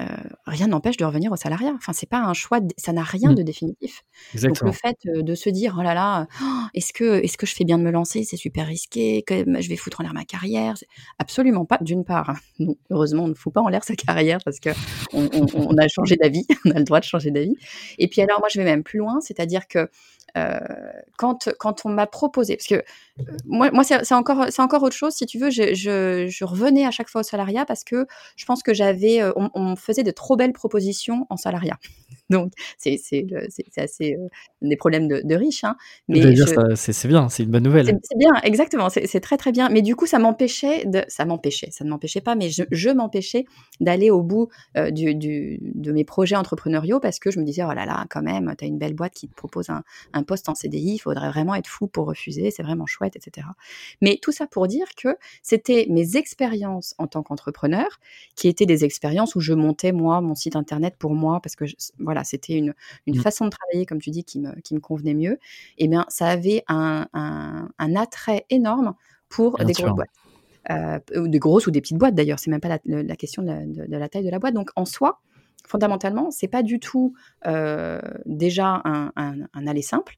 euh, 0.00 0.04
rien 0.46 0.68
n'empêche 0.68 0.96
de 0.96 1.04
revenir 1.04 1.32
au 1.32 1.36
salariat. 1.36 1.72
Enfin, 1.76 1.92
c'est 1.92 2.08
pas 2.08 2.20
un 2.20 2.32
choix, 2.32 2.60
ça 2.78 2.92
n'a 2.92 3.02
rien 3.02 3.32
mmh. 3.32 3.34
de 3.34 3.42
définitif. 3.42 4.02
Donc 4.42 4.60
le 4.60 4.72
fait 4.72 4.96
euh, 5.06 5.22
de 5.22 5.34
se 5.34 5.50
dire 5.50 5.76
oh 5.78 5.82
là 5.82 5.94
là, 5.94 6.26
oh, 6.42 6.44
est-ce 6.74 6.92
que 6.92 7.22
est-ce 7.22 7.36
que 7.36 7.46
je 7.46 7.54
fais 7.54 7.64
bien 7.64 7.78
de 7.78 7.82
me 7.82 7.90
lancer? 7.90 8.24
C'est 8.24 8.36
super 8.36 8.66
risqué, 8.66 9.22
que 9.22 9.44
je 9.60 9.68
vais 9.68 9.76
foutre 9.76 10.00
en 10.00 10.04
l'air 10.04 10.14
ma 10.14 10.24
carrière. 10.24 10.74
Absolument 11.18 11.64
pas. 11.64 11.78
D'une 11.82 12.04
part, 12.04 12.34
non, 12.58 12.76
heureusement, 12.90 13.24
on 13.24 13.28
ne 13.28 13.34
fout 13.34 13.52
pas 13.52 13.60
en 13.60 13.68
l'air 13.68 13.84
sa 13.84 13.94
carrière 13.94 14.38
parce 14.44 14.60
que 14.60 14.70
on, 15.12 15.76
a 15.76 15.88
changé 15.88 16.16
d'avis, 16.16 16.46
on 16.64 16.70
a 16.70 16.78
le 16.78 16.84
droit 16.84 17.00
de 17.00 17.04
changer 17.04 17.30
d'avis. 17.30 17.54
Et 17.98 18.08
puis 18.08 18.22
alors 18.22 18.38
moi, 18.40 18.48
je 18.50 18.58
vais 18.58 18.64
même 18.64 18.82
plus 18.82 18.98
loin, 18.98 19.20
c'est-à-dire 19.20 19.68
que 19.68 19.90
euh, 20.36 20.58
quand, 21.18 21.50
quand 21.58 21.84
on 21.84 21.90
m'a 21.90 22.06
proposé, 22.06 22.56
parce 22.56 22.66
que 22.66 22.76
euh, 22.76 23.36
moi, 23.44 23.70
moi 23.70 23.84
c'est 23.84 24.14
encore, 24.14 24.46
encore 24.58 24.82
autre 24.82 24.96
chose, 24.96 25.14
si 25.14 25.26
tu 25.26 25.38
veux, 25.38 25.50
je, 25.50 25.74
je, 25.74 26.44
revenais 26.44 26.86
à 26.86 26.90
chaque 26.90 27.08
fois 27.08 27.20
au 27.20 27.24
salariat 27.24 27.64
parce 27.64 27.84
que 27.84 28.06
je 28.36 28.44
pense 28.46 28.62
que 28.62 28.72
j'avais, 28.72 29.20
euh, 29.20 29.32
on, 29.36 29.76
faisait 29.76 30.02
de 30.02 30.10
trop 30.10 30.36
belles 30.36 30.52
propositions 30.52 31.26
en 31.28 31.36
salariat. 31.36 31.76
Donc, 32.32 32.52
c'est 32.78 33.00
assez 33.76 34.14
euh, 34.14 34.28
des 34.60 34.76
problèmes 34.76 35.08
de, 35.08 35.20
de 35.24 35.34
riches. 35.34 35.64
Hein, 35.64 35.76
mais 36.08 36.22
c'est 36.74 37.08
bien, 37.08 37.28
c'est 37.28 37.42
une 37.44 37.50
bonne 37.50 37.62
nouvelle. 37.62 37.86
C'est 38.02 38.18
bien, 38.18 38.32
exactement, 38.42 38.88
c'est 38.88 39.20
très 39.20 39.36
très 39.36 39.52
bien. 39.52 39.68
Mais 39.68 39.82
du 39.82 39.96
coup, 39.96 40.06
ça 40.06 40.18
m'empêchait 40.18 40.84
de, 40.86 41.02
ça 41.08 41.24
m'empêchait, 41.24 41.70
ça 41.70 41.84
ne 41.84 41.90
m'empêchait 41.90 42.20
pas, 42.20 42.34
mais 42.34 42.50
je, 42.50 42.62
je 42.70 42.90
m'empêchais 42.90 43.44
d'aller 43.80 44.10
au 44.10 44.22
bout 44.22 44.48
euh, 44.76 44.90
du, 44.90 45.14
du, 45.14 45.58
de 45.62 45.92
mes 45.92 46.04
projets 46.04 46.36
entrepreneuriaux 46.36 47.00
parce 47.00 47.18
que 47.18 47.30
je 47.30 47.38
me 47.38 47.44
disais, 47.44 47.62
oh 47.64 47.72
là 47.72 47.86
là, 47.86 48.06
quand 48.10 48.22
même, 48.22 48.54
tu 48.58 48.64
as 48.64 48.68
une 48.68 48.78
belle 48.78 48.94
boîte 48.94 49.12
qui 49.14 49.28
te 49.28 49.34
propose 49.34 49.70
un, 49.70 49.82
un 50.12 50.22
poste 50.22 50.48
en 50.48 50.54
CDI, 50.54 50.94
il 50.94 50.98
faudrait 50.98 51.30
vraiment 51.30 51.54
être 51.54 51.68
fou 51.68 51.86
pour 51.86 52.06
refuser, 52.06 52.50
c'est 52.50 52.62
vraiment 52.62 52.86
chouette, 52.86 53.16
etc. 53.16 53.46
Mais 54.00 54.18
tout 54.20 54.32
ça 54.32 54.46
pour 54.46 54.66
dire 54.66 54.86
que 54.96 55.16
c'était 55.42 55.86
mes 55.88 56.16
expériences 56.16 56.94
en 56.98 57.06
tant 57.06 57.22
qu'entrepreneur 57.22 58.00
qui 58.36 58.48
étaient 58.48 58.66
des 58.66 58.84
expériences 58.84 59.34
où 59.34 59.40
je 59.40 59.52
montais 59.52 59.92
moi 59.92 60.20
mon 60.20 60.34
site 60.34 60.56
internet 60.56 60.94
pour 60.98 61.14
moi 61.14 61.40
parce 61.40 61.56
que 61.56 61.64
voilà 61.98 62.21
c'était 62.24 62.56
une, 62.58 62.74
une 63.06 63.18
mmh. 63.18 63.22
façon 63.22 63.44
de 63.46 63.50
travailler, 63.50 63.86
comme 63.86 64.00
tu 64.00 64.10
dis, 64.10 64.24
qui 64.24 64.40
me, 64.40 64.52
qui 64.60 64.74
me 64.74 64.80
convenait 64.80 65.14
mieux, 65.14 65.34
et 65.78 65.84
eh 65.84 65.88
bien, 65.88 66.04
ça 66.08 66.28
avait 66.28 66.64
un, 66.68 67.06
un, 67.12 67.96
attrait 67.96 68.46
énorme 68.50 68.94
pour 69.28 69.58
des 69.58 69.72
grosses 69.72 69.94
boîtes. 69.94 70.10
Euh, 70.70 71.00
des 71.16 71.38
grosses 71.40 71.66
ou 71.66 71.70
des 71.72 71.80
petites 71.80 71.98
boîtes 71.98 72.14
d'ailleurs, 72.14 72.38
c'est 72.38 72.50
même 72.50 72.60
pas 72.60 72.68
la, 72.68 72.78
la 72.84 73.16
question 73.16 73.42
de 73.42 73.48
la, 73.48 73.66
de, 73.66 73.96
la, 73.96 74.08
taille 74.08 74.24
de 74.24 74.30
la 74.30 74.38
boîte. 74.38 74.54
Donc 74.54 74.70
en 74.76 74.84
soi, 74.84 75.20
fondamentalement, 75.66 76.30
c'est 76.30 76.48
pas 76.48 76.62
du 76.62 76.78
tout 76.78 77.14
euh, 77.46 78.00
déjà 78.26 78.80
un, 78.84 79.12
un, 79.16 79.34
un, 79.52 79.66
aller 79.66 79.82
simple. 79.82 80.16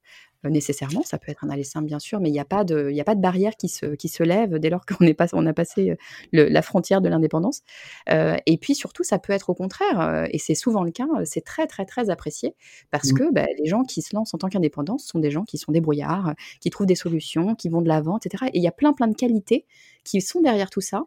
Nécessairement. 0.49 1.03
Ça 1.03 1.19
peut 1.19 1.31
être 1.31 1.45
un 1.45 1.51
aller 1.51 1.65
simple, 1.65 1.87
bien 1.87 1.99
sûr, 1.99 2.21
mais 2.21 2.29
il 2.29 2.33
n'y 2.33 2.41
a, 2.41 2.45
pas 2.45 2.65
de, 2.65 2.93
a 2.99 3.05
pas 3.05 3.15
de 3.15 3.21
barrière 3.21 3.57
qui 3.57 3.69
se, 3.69 3.87
qui 3.95 4.09
se 4.09 4.23
lève 4.23 4.59
dès 4.59 4.71
lors 4.71 4.85
qu'on 4.87 5.13
pas, 5.15 5.27
on 5.33 5.47
a 5.47 5.53
passé 5.53 5.97
la 6.33 6.63
frontière 6.63 7.01
de 7.01 7.09
l'indépendance. 7.09 7.63
Et 8.09 8.59
puis 8.59 8.75
surtout, 8.75 9.05
ça 9.05 9.19
peut 9.19 9.33
être 9.33 9.51
au 9.51 9.55
contraire, 9.55 10.27
et 10.31 10.39
c'est 10.39 10.55
souvent 10.55 10.83
le 10.83 10.91
cas, 10.91 11.07
c'est 11.25 11.45
très, 11.45 11.67
très, 11.67 11.85
très 11.85 12.11
apprécié 12.11 12.55
parce 12.91 13.13
mmh. 13.13 13.17
que 13.17 13.33
bah, 13.33 13.47
les 13.59 13.67
gens 13.67 13.83
qui 13.83 14.03
se 14.03 14.15
lancent 14.15 14.35
en 14.35 14.39
tant 14.39 14.49
qu'indépendants 14.49 14.99
sont 14.99 15.19
des 15.19 15.31
gens 15.31 15.45
qui 15.45 15.59
sont 15.59 15.73
débrouillards, 15.73 16.35
qui 16.61 16.71
trouvent 16.71 16.87
des 16.87 16.95
solutions, 16.95 17.55
qui 17.55 17.69
vont 17.69 17.83
de 17.83 17.89
l'avant, 17.89 18.19
etc. 18.19 18.45
Et 18.53 18.59
il 18.59 18.63
y 18.63 18.69
a 18.69 18.73
plein, 18.73 18.93
plein 18.93 19.09
de 19.09 19.15
qualités 19.15 19.67
qui 20.05 20.21
sont 20.21 20.41
derrière 20.41 20.71
tout 20.71 20.81
ça 20.81 21.05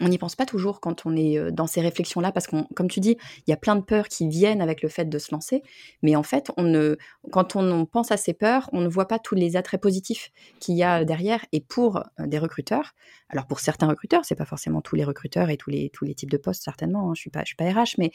on 0.00 0.08
n'y 0.08 0.18
pense 0.18 0.34
pas 0.34 0.46
toujours 0.46 0.80
quand 0.80 1.06
on 1.06 1.16
est 1.16 1.52
dans 1.52 1.66
ces 1.66 1.80
réflexions-là, 1.80 2.32
parce 2.32 2.46
qu'on, 2.46 2.64
comme 2.74 2.88
tu 2.88 3.00
dis, 3.00 3.16
il 3.46 3.50
y 3.50 3.52
a 3.52 3.56
plein 3.56 3.76
de 3.76 3.82
peurs 3.82 4.08
qui 4.08 4.28
viennent 4.28 4.60
avec 4.60 4.82
le 4.82 4.88
fait 4.88 5.04
de 5.04 5.18
se 5.18 5.32
lancer, 5.32 5.62
mais 6.02 6.16
en 6.16 6.22
fait, 6.22 6.50
on 6.56 6.64
ne, 6.64 6.96
quand 7.30 7.54
on 7.56 7.86
pense 7.86 8.10
à 8.10 8.16
ces 8.16 8.34
peurs, 8.34 8.68
on 8.72 8.80
ne 8.80 8.88
voit 8.88 9.06
pas 9.06 9.18
tous 9.18 9.34
les 9.34 9.56
attraits 9.56 9.80
positifs 9.80 10.32
qu'il 10.58 10.74
y 10.74 10.82
a 10.82 11.04
derrière. 11.04 11.44
Et 11.52 11.60
pour 11.60 12.02
des 12.18 12.38
recruteurs, 12.38 12.92
alors 13.28 13.46
pour 13.46 13.60
certains 13.60 13.86
recruteurs, 13.86 14.24
c'est 14.24 14.34
pas 14.34 14.44
forcément 14.44 14.80
tous 14.80 14.96
les 14.96 15.04
recruteurs 15.04 15.50
et 15.50 15.56
tous 15.56 15.70
les 15.70 15.90
tous 15.90 16.04
les 16.04 16.14
types 16.14 16.30
de 16.30 16.36
postes 16.36 16.62
certainement. 16.62 17.10
Hein, 17.10 17.14
je 17.14 17.20
suis 17.20 17.30
pas, 17.30 17.40
je 17.40 17.46
suis 17.46 17.56
pas 17.56 17.70
RH, 17.70 17.94
mais 17.98 18.10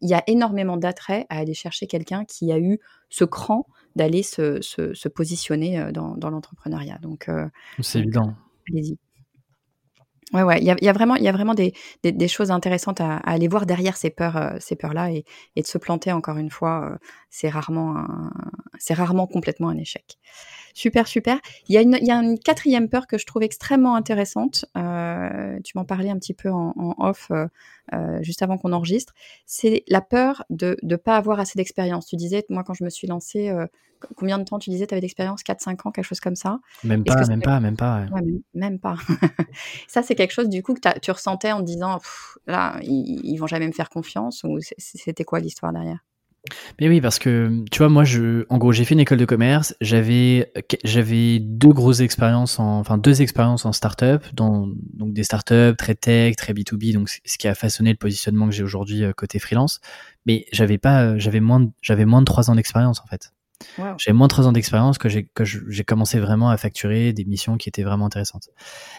il 0.00 0.08
y 0.10 0.14
a 0.14 0.22
énormément 0.26 0.76
d'attraits 0.76 1.26
à 1.30 1.38
aller 1.38 1.54
chercher 1.54 1.86
quelqu'un 1.86 2.24
qui 2.24 2.52
a 2.52 2.58
eu 2.58 2.78
ce 3.08 3.24
cran 3.24 3.66
d'aller 3.96 4.22
se, 4.22 4.60
se, 4.62 5.08
positionner 5.08 5.92
dans, 5.92 6.16
dans 6.16 6.30
l'entrepreneuriat. 6.30 6.98
Donc 7.02 7.28
c'est 7.80 7.98
évident. 7.98 8.34
Allez-y. 8.70 8.98
Ouais, 10.32 10.42
ouais, 10.42 10.58
il 10.60 10.64
y 10.64 10.88
a, 10.88 10.92
vraiment, 10.92 11.16
y 11.16 11.28
a 11.28 11.32
vraiment 11.32 11.52
des, 11.52 11.74
des, 12.02 12.28
choses 12.28 12.50
intéressantes 12.50 13.02
à, 13.02 13.16
aller 13.18 13.48
voir 13.48 13.66
derrière 13.66 13.96
ces 13.98 14.08
peurs, 14.08 14.36
euh, 14.38 14.50
ces 14.60 14.76
peurs-là, 14.76 15.10
et, 15.10 15.24
et, 15.56 15.62
de 15.62 15.66
se 15.66 15.76
planter 15.76 16.10
encore 16.10 16.38
une 16.38 16.50
fois, 16.50 16.90
euh, 16.92 16.96
c'est 17.28 17.50
rarement, 17.50 18.06
c'est 18.78 18.94
rarement 18.94 19.26
complètement 19.26 19.68
un 19.68 19.76
échec. 19.76 20.18
Super, 20.74 21.06
super. 21.06 21.38
Il 21.68 21.74
y, 21.74 21.78
a 21.78 21.82
une, 21.82 21.98
il 22.00 22.06
y 22.06 22.10
a 22.10 22.16
une 22.16 22.38
quatrième 22.38 22.88
peur 22.88 23.06
que 23.06 23.18
je 23.18 23.26
trouve 23.26 23.42
extrêmement 23.42 23.94
intéressante. 23.94 24.64
Euh, 24.76 25.58
tu 25.64 25.76
m'en 25.76 25.84
parlais 25.84 26.10
un 26.10 26.18
petit 26.18 26.34
peu 26.34 26.50
en, 26.50 26.72
en 26.76 26.94
off 26.98 27.28
euh, 27.30 27.46
euh 27.92 28.22
juste 28.22 28.42
avant 28.42 28.58
qu'on 28.58 28.72
enregistre. 28.72 29.12
C'est 29.46 29.84
la 29.88 30.00
peur 30.00 30.44
de 30.50 30.76
ne 30.82 30.96
pas 30.96 31.16
avoir 31.16 31.40
assez 31.40 31.56
d'expérience. 31.56 32.06
Tu 32.06 32.16
disais, 32.16 32.44
moi, 32.48 32.64
quand 32.64 32.74
je 32.74 32.84
me 32.84 32.90
suis 32.90 33.06
lancée, 33.06 33.50
euh, 33.50 33.66
combien 34.16 34.38
de 34.38 34.44
temps 34.44 34.58
tu 34.58 34.70
disais 34.70 34.86
tu 34.86 34.94
avais 34.94 35.00
d'expérience 35.00 35.42
4-5 35.42 35.86
ans, 35.86 35.90
quelque 35.90 36.04
chose 36.04 36.20
comme 36.20 36.36
ça? 36.36 36.60
Même 36.84 37.04
pas, 37.04 37.26
même 37.26 37.42
pas, 37.42 37.60
même 37.60 37.76
pas, 37.76 38.06
ouais. 38.12 38.42
même, 38.54 38.78
pas. 38.78 38.96
ça, 39.88 40.02
c'est 40.02 40.14
quelque 40.14 40.32
chose 40.32 40.48
du 40.48 40.62
coup 40.62 40.74
que 40.74 40.98
tu 41.00 41.10
ressentais 41.10 41.52
en 41.52 41.60
te 41.60 41.66
disant, 41.66 41.98
là, 42.46 42.78
ils, 42.82 43.20
ils 43.24 43.36
vont 43.36 43.46
jamais 43.46 43.66
me 43.66 43.72
faire 43.72 43.90
confiance 43.90 44.42
ou 44.44 44.58
c'était 44.78 45.24
quoi 45.24 45.40
l'histoire 45.40 45.72
derrière? 45.72 45.98
Mais 46.80 46.88
oui, 46.88 47.00
parce 47.00 47.18
que 47.18 47.64
tu 47.70 47.78
vois, 47.78 47.88
moi, 47.88 48.04
je, 48.04 48.44
en 48.48 48.58
gros, 48.58 48.72
j'ai 48.72 48.84
fait 48.84 48.94
une 48.94 49.00
école 49.00 49.18
de 49.18 49.24
commerce. 49.24 49.74
J'avais, 49.80 50.52
j'avais 50.84 51.38
deux 51.38 51.68
grosses 51.68 52.00
expériences, 52.00 52.58
en, 52.58 52.80
enfin 52.80 52.98
deux 52.98 53.22
expériences 53.22 53.64
en 53.64 53.72
start-up, 53.72 54.24
dans, 54.32 54.68
donc 54.94 55.12
des 55.12 55.22
start-up 55.22 55.76
très 55.76 55.94
tech, 55.94 56.36
très 56.36 56.52
B2B, 56.52 56.94
donc 56.94 57.08
ce 57.08 57.38
qui 57.38 57.46
a 57.46 57.54
façonné 57.54 57.90
le 57.90 57.96
positionnement 57.96 58.48
que 58.48 58.54
j'ai 58.54 58.64
aujourd'hui 58.64 59.04
euh, 59.04 59.12
côté 59.12 59.38
freelance. 59.38 59.80
Mais 60.26 60.46
j'avais 60.52 60.78
pas, 60.78 61.02
euh, 61.04 61.14
j'avais 61.18 61.40
moins, 61.40 61.70
j'avais 61.80 62.04
moins 62.04 62.20
de 62.20 62.26
trois 62.26 62.50
ans 62.50 62.56
d'expérience 62.56 63.00
en 63.00 63.06
fait. 63.06 63.32
J'ai 63.98 64.12
moins 64.12 64.26
de 64.26 64.30
3 64.30 64.46
ans 64.46 64.52
d'expérience 64.52 64.98
que 64.98 65.08
j'ai 65.08 65.84
commencé 65.84 66.18
vraiment 66.20 66.50
à 66.50 66.56
facturer 66.56 67.12
des 67.12 67.24
missions 67.24 67.56
qui 67.56 67.68
étaient 67.68 67.82
vraiment 67.82 68.06
intéressantes. 68.06 68.48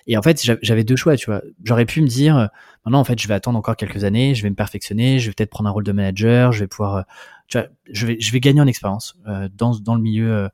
Et 0.07 0.17
en 0.17 0.21
fait, 0.21 0.41
j'avais 0.61 0.83
deux 0.83 0.95
choix, 0.95 1.15
tu 1.15 1.27
vois. 1.27 1.41
J'aurais 1.63 1.85
pu 1.85 2.01
me 2.01 2.07
dire, 2.07 2.37
euh, 2.37 2.47
maintenant, 2.85 2.99
en 2.99 3.03
fait, 3.03 3.19
je 3.19 3.27
vais 3.27 3.33
attendre 3.33 3.57
encore 3.57 3.75
quelques 3.75 4.03
années, 4.03 4.35
je 4.35 4.43
vais 4.43 4.49
me 4.49 4.55
perfectionner, 4.55 5.19
je 5.19 5.27
vais 5.27 5.33
peut-être 5.33 5.49
prendre 5.49 5.69
un 5.69 5.71
rôle 5.71 5.83
de 5.83 5.91
manager, 5.91 6.51
je 6.51 6.61
vais 6.61 6.67
pouvoir, 6.67 6.95
euh, 6.95 7.01
tu 7.47 7.57
vois, 7.57 7.67
je 7.91 8.07
vais, 8.07 8.17
je 8.19 8.31
vais 8.31 8.39
gagner 8.39 8.61
en 8.61 8.67
expérience 8.67 9.15
euh, 9.27 9.49
dans, 9.53 9.77
dans 9.79 9.95
le 9.95 10.01
milieu 10.01 10.49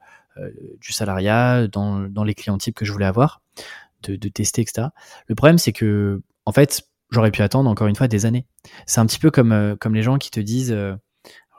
du 0.80 0.94
salariat, 0.94 1.68
dans, 1.68 2.00
dans 2.00 2.24
les 2.24 2.34
clients 2.34 2.58
types 2.58 2.74
que 2.74 2.86
je 2.86 2.94
voulais 2.94 3.06
avoir, 3.06 3.42
de, 4.04 4.16
de 4.16 4.30
tester, 4.30 4.62
etc. 4.62 4.88
Le 5.28 5.36
problème, 5.36 5.58
c'est 5.58 5.74
que, 5.74 6.22
en 6.46 6.54
fait, 6.54 6.84
j'aurais 7.10 7.32
pu 7.32 7.42
attendre 7.42 7.70
encore 7.70 7.88
une 7.88 7.96
fois 7.98 8.08
des 8.08 8.26
années. 8.26 8.46
C'est 8.86 9.02
un 9.02 9.06
petit 9.06 9.20
peu 9.20 9.32
comme, 9.32 9.76
comme 9.82 9.96
les 9.96 10.02
gens 10.02 10.18
qui 10.18 10.32
te 10.32 10.40
disent, 10.40 10.74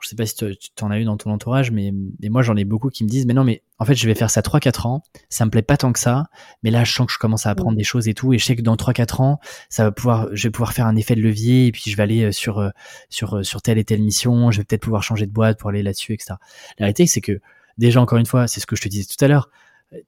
je 0.01 0.09
sais 0.09 0.15
pas 0.15 0.25
si 0.25 0.35
tu 0.35 0.83
en 0.83 0.91
as 0.91 0.99
eu 0.99 1.03
dans 1.03 1.17
ton 1.17 1.31
entourage, 1.31 1.71
mais, 1.71 1.93
moi 2.29 2.41
j'en 2.41 2.55
ai 2.55 2.65
beaucoup 2.65 2.89
qui 2.89 3.03
me 3.03 3.09
disent, 3.09 3.25
mais 3.25 3.33
non, 3.33 3.43
mais 3.43 3.63
en 3.79 3.85
fait 3.85 3.95
je 3.95 4.07
vais 4.07 4.15
faire 4.15 4.29
ça 4.29 4.41
3-4 4.41 4.87
ans, 4.87 5.03
ça 5.29 5.45
me 5.45 5.51
plaît 5.51 5.61
pas 5.61 5.77
tant 5.77 5.93
que 5.93 5.99
ça, 5.99 6.25
mais 6.63 6.71
là 6.71 6.83
je 6.83 6.93
sens 6.93 7.07
que 7.07 7.13
je 7.13 7.17
commence 7.17 7.45
à 7.45 7.49
apprendre 7.49 7.77
des 7.77 7.83
choses 7.83 8.07
et 8.07 8.13
tout, 8.13 8.33
et 8.33 8.37
je 8.37 8.45
sais 8.45 8.55
que 8.55 8.61
dans 8.61 8.75
3-4 8.75 9.21
ans, 9.21 9.39
ça 9.69 9.83
va 9.83 9.91
pouvoir, 9.91 10.27
je 10.33 10.47
vais 10.47 10.51
pouvoir 10.51 10.73
faire 10.73 10.87
un 10.87 10.95
effet 10.95 11.15
de 11.15 11.21
levier, 11.21 11.67
et 11.67 11.71
puis 11.71 11.83
je 11.87 11.95
vais 11.95 12.03
aller 12.03 12.23
euh, 12.23 12.31
sur, 12.31 12.59
euh, 12.59 12.69
sur, 13.09 13.37
euh, 13.37 13.43
sur 13.43 13.61
telle 13.61 13.77
et 13.77 13.83
telle 13.83 14.01
mission, 14.01 14.51
je 14.51 14.57
vais 14.57 14.63
peut-être 14.63 14.83
pouvoir 14.83 15.03
changer 15.03 15.25
de 15.25 15.31
boîte 15.31 15.59
pour 15.59 15.69
aller 15.69 15.83
là-dessus, 15.83 16.13
etc. 16.13 16.35
La 16.79 16.85
réalité 16.85 17.05
c'est 17.05 17.21
que, 17.21 17.39
déjà 17.77 18.01
encore 18.01 18.17
une 18.17 18.25
fois, 18.25 18.47
c'est 18.47 18.59
ce 18.59 18.65
que 18.65 18.75
je 18.75 18.81
te 18.81 18.89
disais 18.89 19.05
tout 19.05 19.23
à 19.23 19.27
l'heure, 19.27 19.49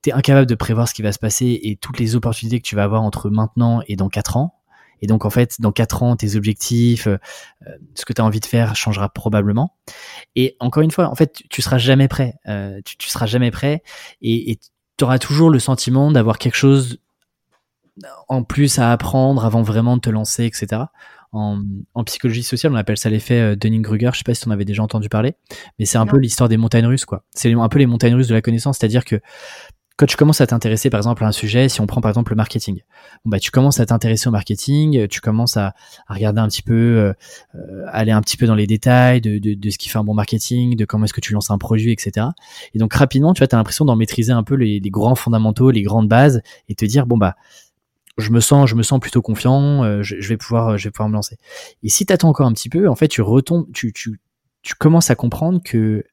tu 0.01 0.09
es 0.09 0.13
incapable 0.13 0.47
de 0.47 0.55
prévoir 0.55 0.87
ce 0.87 0.93
qui 0.93 1.01
va 1.01 1.11
se 1.11 1.19
passer 1.19 1.59
et 1.63 1.75
toutes 1.75 1.99
les 1.99 2.15
opportunités 2.15 2.59
que 2.59 2.65
tu 2.65 2.75
vas 2.75 2.83
avoir 2.83 3.03
entre 3.03 3.29
maintenant 3.29 3.81
et 3.87 3.95
dans 3.95 4.09
4 4.09 4.37
ans, 4.37 4.55
Et 5.01 5.07
donc, 5.07 5.25
en 5.25 5.29
fait, 5.29 5.55
dans 5.59 5.71
quatre 5.71 6.03
ans, 6.03 6.15
tes 6.15 6.35
objectifs, 6.35 7.07
euh, 7.07 7.17
ce 7.95 8.05
que 8.05 8.13
tu 8.13 8.21
as 8.21 8.25
envie 8.25 8.39
de 8.39 8.45
faire 8.45 8.75
changera 8.75 9.09
probablement. 9.09 9.75
Et 10.35 10.55
encore 10.59 10.83
une 10.83 10.91
fois, 10.91 11.09
en 11.09 11.15
fait, 11.15 11.43
tu, 11.49 11.61
seras 11.61 11.77
jamais 11.77 12.07
prêt. 12.07 12.35
Euh, 12.47 12.79
tu, 12.85 12.97
tu, 12.97 13.09
seras 13.09 13.25
jamais 13.25 13.51
prêt 13.51 13.83
et 14.21 14.59
tu 14.97 15.03
auras 15.03 15.19
toujours 15.19 15.49
le 15.49 15.59
sentiment 15.59 16.11
d'avoir 16.11 16.37
quelque 16.37 16.55
chose 16.55 16.99
en 18.27 18.43
plus 18.43 18.79
à 18.79 18.91
apprendre 18.91 19.45
avant 19.45 19.61
vraiment 19.61 19.95
de 19.95 20.01
te 20.01 20.09
lancer, 20.09 20.45
etc. 20.45 20.83
En, 21.31 21.63
en 21.95 22.03
psychologie 22.03 22.43
sociale, 22.43 22.73
on 22.73 22.75
appelle 22.75 22.97
ça 22.97 23.09
l'effet 23.09 23.39
euh, 23.39 23.55
Dunning-Kruger. 23.55 24.11
Je 24.13 24.19
sais 24.19 24.23
pas 24.23 24.33
si 24.35 24.43
tu 24.43 24.49
en 24.49 24.51
avais 24.51 24.65
déjà 24.65 24.83
entendu 24.83 25.09
parler, 25.09 25.33
mais 25.79 25.85
c'est 25.85 25.97
un 25.97 26.05
peu 26.05 26.17
l'histoire 26.17 26.47
des 26.47 26.57
montagnes 26.57 26.85
russes, 26.85 27.05
quoi. 27.05 27.23
C'est 27.31 27.51
un 27.51 27.69
peu 27.69 27.79
les 27.79 27.87
montagnes 27.87 28.13
russes 28.13 28.27
de 28.27 28.35
la 28.35 28.41
connaissance, 28.41 28.77
c'est-à-dire 28.79 29.03
que 29.03 29.19
quand 29.95 30.07
tu 30.07 30.17
commences 30.17 30.41
à 30.41 30.47
t'intéresser 30.47 30.89
par 30.89 30.99
exemple 30.99 31.23
à 31.23 31.27
un 31.27 31.31
sujet, 31.31 31.69
si 31.69 31.79
on 31.79 31.85
prend 31.85 32.01
par 32.01 32.09
exemple 32.09 32.31
le 32.31 32.35
marketing, 32.35 32.81
bon, 33.23 33.29
bah 33.29 33.39
tu 33.39 33.51
commences 33.51 33.79
à 33.79 33.85
t'intéresser 33.85 34.27
au 34.27 34.31
marketing, 34.31 35.07
tu 35.07 35.21
commences 35.21 35.55
à, 35.55 35.75
regarder 36.07 36.39
un 36.39 36.47
petit 36.47 36.63
peu, 36.63 36.73
euh, 36.73 37.13
euh, 37.55 37.85
aller 37.89 38.11
un 38.11 38.21
petit 38.21 38.35
peu 38.35 38.47
dans 38.47 38.55
les 38.55 38.65
détails 38.65 39.21
de, 39.21 39.37
de, 39.37 39.69
ce 39.69 39.77
qui 39.77 39.89
fait 39.89 39.99
un 39.99 40.03
bon 40.03 40.15
marketing, 40.15 40.75
de 40.75 40.85
comment 40.85 41.05
est-ce 41.05 41.13
que 41.13 41.21
tu 41.21 41.33
lances 41.33 41.51
un 41.51 41.59
produit, 41.59 41.91
etc. 41.91 42.27
Et 42.73 42.79
donc 42.79 42.93
rapidement, 42.93 43.33
tu 43.33 43.39
vois, 43.39 43.47
as 43.51 43.57
l'impression 43.57 43.85
d'en 43.85 43.95
maîtriser 43.95 44.31
un 44.31 44.43
peu 44.43 44.55
les, 44.55 44.81
grands 44.89 45.15
fondamentaux, 45.15 45.69
les 45.69 45.83
grandes 45.83 46.07
bases, 46.07 46.41
et 46.69 46.75
te 46.75 46.85
dire 46.85 47.05
bon 47.05 47.17
bah 47.17 47.35
je 48.17 48.31
me 48.31 48.39
sens, 48.39 48.69
je 48.69 48.75
me 48.75 48.83
sens 48.83 48.99
plutôt 48.99 49.21
confiant, 49.21 49.83
euh, 49.83 50.01
je, 50.01 50.15
vais 50.27 50.37
pouvoir, 50.37 50.77
je 50.77 50.87
vais 50.87 50.91
pouvoir 50.91 51.09
me 51.09 51.13
lancer. 51.13 51.37
Et 51.83 51.89
si 51.89 52.05
tu 52.05 52.13
attends 52.13 52.29
encore 52.29 52.47
un 52.47 52.53
petit 52.53 52.69
peu, 52.69 52.87
en 52.87 52.95
fait, 52.95 53.07
tu 53.07 53.21
retombes, 53.21 53.65
tu, 53.73 53.91
tu, 53.91 54.19
tu 54.61 54.75
commences 54.75 55.09
à 55.09 55.15
comprendre 55.15 55.61
que 55.63 56.03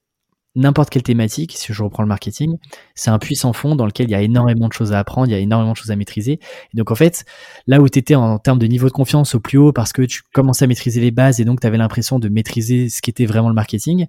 n'importe 0.57 0.91
quelle 0.91 1.03
thématique, 1.03 1.55
si 1.57 1.73
je 1.73 1.83
reprends 1.83 2.03
le 2.03 2.09
marketing, 2.09 2.59
c'est 2.95 3.11
un 3.11 3.19
puissant 3.19 3.53
fond 3.53 3.77
dans 3.77 3.87
lequel 3.87 4.09
il 4.09 4.11
y 4.11 4.15
a 4.15 4.23
énormément 4.23 4.69
de 4.69 4.73
choses 4.73 4.93
à 4.93 4.99
apprendre, 4.99 5.29
il 5.29 5.31
y 5.31 5.35
a 5.35 5.39
énormément 5.39 5.73
de 5.73 5.77
choses 5.77 5.91
à 5.91 5.97
maîtriser. 5.97 6.41
Et 6.75 6.77
donc 6.77 6.91
en 6.91 6.95
fait, 6.95 7.25
là 7.67 7.81
où 7.81 7.89
tu 7.89 7.99
étais 7.99 8.15
en 8.17 8.39
termes 8.39 8.59
de 8.59 8.67
niveau 8.67 8.89
de 8.89 8.93
confiance 8.93 9.35
au 9.35 9.41
plus 9.41 9.59
haut 9.59 9.73
parce 9.73 9.93
que 9.93 10.03
tu 10.03 10.23
commençais 10.33 10.65
à 10.65 10.69
maîtriser 10.69 11.01
les 11.01 11.13
bases 11.13 11.41
et 11.41 11.45
donc 11.45 11.61
tu 11.61 11.67
avais 11.67 11.79
l'impression 11.79 12.19
de 12.19 12.29
maîtriser 12.29 12.89
ce 12.89 13.01
qu'était 13.01 13.27
vraiment 13.27 13.49
le 13.49 13.55
marketing, 13.55 14.07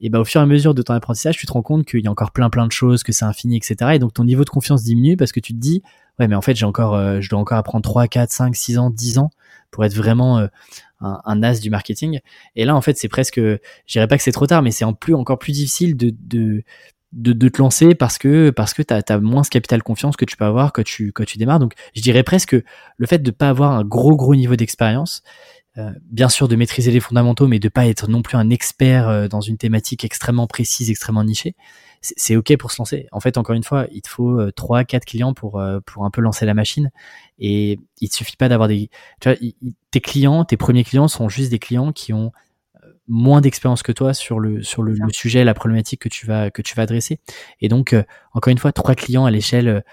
et 0.00 0.10
ben 0.10 0.20
au 0.20 0.24
fur 0.24 0.40
et 0.40 0.44
à 0.44 0.46
mesure 0.46 0.74
de 0.74 0.82
ton 0.82 0.94
apprentissage, 0.94 1.36
tu 1.36 1.46
te 1.46 1.52
rends 1.52 1.62
compte 1.62 1.86
qu'il 1.86 2.00
y 2.00 2.08
a 2.08 2.10
encore 2.10 2.32
plein 2.32 2.50
plein 2.50 2.66
de 2.66 2.72
choses, 2.72 3.02
que 3.02 3.12
c'est 3.12 3.24
infini, 3.24 3.56
etc. 3.56 3.92
Et 3.94 3.98
donc 3.98 4.14
ton 4.14 4.24
niveau 4.24 4.44
de 4.44 4.50
confiance 4.50 4.82
diminue 4.82 5.16
parce 5.16 5.32
que 5.32 5.40
tu 5.40 5.52
te 5.52 5.58
dis, 5.58 5.82
ouais 6.18 6.28
mais 6.28 6.34
en 6.34 6.42
fait 6.42 6.54
j'ai 6.54 6.66
encore, 6.66 6.94
euh, 6.94 7.20
je 7.20 7.28
dois 7.28 7.38
encore 7.38 7.58
apprendre 7.58 7.82
3, 7.82 8.08
4, 8.08 8.30
5, 8.30 8.56
6 8.56 8.78
ans, 8.78 8.90
10 8.90 9.18
ans 9.18 9.30
pour 9.70 9.84
être 9.84 9.94
vraiment 9.94 10.38
euh, 10.38 10.46
un, 11.00 11.42
as 11.42 11.60
du 11.60 11.70
marketing. 11.70 12.20
Et 12.56 12.64
là, 12.64 12.74
en 12.74 12.80
fait, 12.80 12.96
c'est 12.96 13.08
presque, 13.08 13.38
je 13.38 13.58
dirais 13.88 14.06
pas 14.06 14.16
que 14.16 14.22
c'est 14.22 14.32
trop 14.32 14.46
tard, 14.46 14.62
mais 14.62 14.70
c'est 14.70 14.84
en 14.84 14.94
plus 14.94 15.14
encore 15.14 15.38
plus 15.38 15.52
difficile 15.52 15.96
de, 15.96 16.14
de, 16.20 16.62
de, 17.12 17.48
te 17.48 17.58
lancer 17.58 17.94
parce 17.94 18.18
que 18.18 18.50
parce 18.50 18.74
que 18.74 18.82
tu 18.82 18.94
as, 18.94 19.18
moins 19.18 19.44
ce 19.44 19.50
capital 19.50 19.82
confiance 19.82 20.16
que 20.16 20.24
tu 20.24 20.36
peux 20.36 20.44
avoir 20.44 20.72
quand 20.72 20.84
tu 20.84 21.12
quand 21.12 21.24
tu 21.24 21.38
démarres. 21.38 21.58
Donc, 21.58 21.74
je 21.94 22.02
dirais 22.02 22.22
presque 22.22 22.56
le 22.96 23.06
fait 23.06 23.18
de 23.18 23.30
pas 23.30 23.48
avoir 23.48 23.72
un 23.72 23.84
gros 23.84 24.16
gros 24.16 24.34
niveau 24.34 24.56
d'expérience, 24.56 25.22
euh, 25.76 25.90
bien 26.10 26.28
sûr 26.28 26.48
de 26.48 26.56
maîtriser 26.56 26.90
les 26.90 27.00
fondamentaux, 27.00 27.48
mais 27.48 27.58
de 27.58 27.68
pas 27.68 27.86
être 27.86 28.08
non 28.08 28.22
plus 28.22 28.36
un 28.36 28.50
expert 28.50 29.08
euh, 29.08 29.28
dans 29.28 29.40
une 29.40 29.58
thématique 29.58 30.04
extrêmement 30.04 30.46
précise, 30.46 30.90
extrêmement 30.90 31.24
nichée 31.24 31.54
c'est 32.04 32.36
ok 32.36 32.56
pour 32.58 32.70
se 32.70 32.78
lancer. 32.78 33.08
En 33.12 33.20
fait, 33.20 33.38
encore 33.38 33.54
une 33.54 33.62
fois, 33.62 33.86
il 33.90 34.02
te 34.02 34.08
faut 34.08 34.38
euh, 34.38 34.52
trois, 34.52 34.84
quatre 34.84 35.06
clients 35.06 35.32
pour 35.32 35.58
euh, 35.58 35.80
pour 35.86 36.04
un 36.04 36.10
peu 36.10 36.20
lancer 36.20 36.44
la 36.44 36.54
machine. 36.54 36.90
Et 37.38 37.78
il 38.00 38.08
te 38.08 38.14
suffit 38.14 38.36
pas 38.36 38.48
d'avoir 38.48 38.68
des, 38.68 38.90
tu 39.20 39.28
vois, 39.28 39.38
tes 39.90 40.00
clients, 40.00 40.44
tes 40.44 40.56
premiers 40.56 40.84
clients 40.84 41.08
sont 41.08 41.28
juste 41.28 41.50
des 41.50 41.58
clients 41.58 41.92
qui 41.92 42.12
ont 42.12 42.32
euh, 42.82 42.88
moins 43.08 43.40
d'expérience 43.40 43.82
que 43.82 43.92
toi 43.92 44.12
sur 44.12 44.38
le 44.38 44.62
sur 44.62 44.82
le, 44.82 44.96
sujet, 45.12 45.44
la 45.44 45.54
problématique 45.54 46.02
que 46.02 46.08
tu 46.10 46.26
vas 46.26 46.50
que 46.50 46.62
tu 46.62 46.74
vas 46.74 46.82
adresser. 46.82 47.20
Et 47.60 47.68
donc, 47.68 47.96
encore 48.32 48.50
une 48.50 48.58
fois, 48.58 48.72
trois 48.72 48.94
clients 48.94 49.24
à 49.24 49.30
l'échelle 49.30 49.84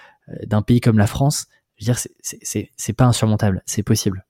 d'un 0.46 0.62
pays 0.62 0.82
comme 0.82 0.98
la 0.98 1.08
France, 1.08 1.48
je 1.78 1.86
veux 1.86 1.94
dire, 1.94 2.04
c'est 2.22 2.72
c'est 2.76 2.94
pas 2.94 3.06
insurmontable, 3.06 3.64
c'est 3.66 3.84
possible. 3.84 4.26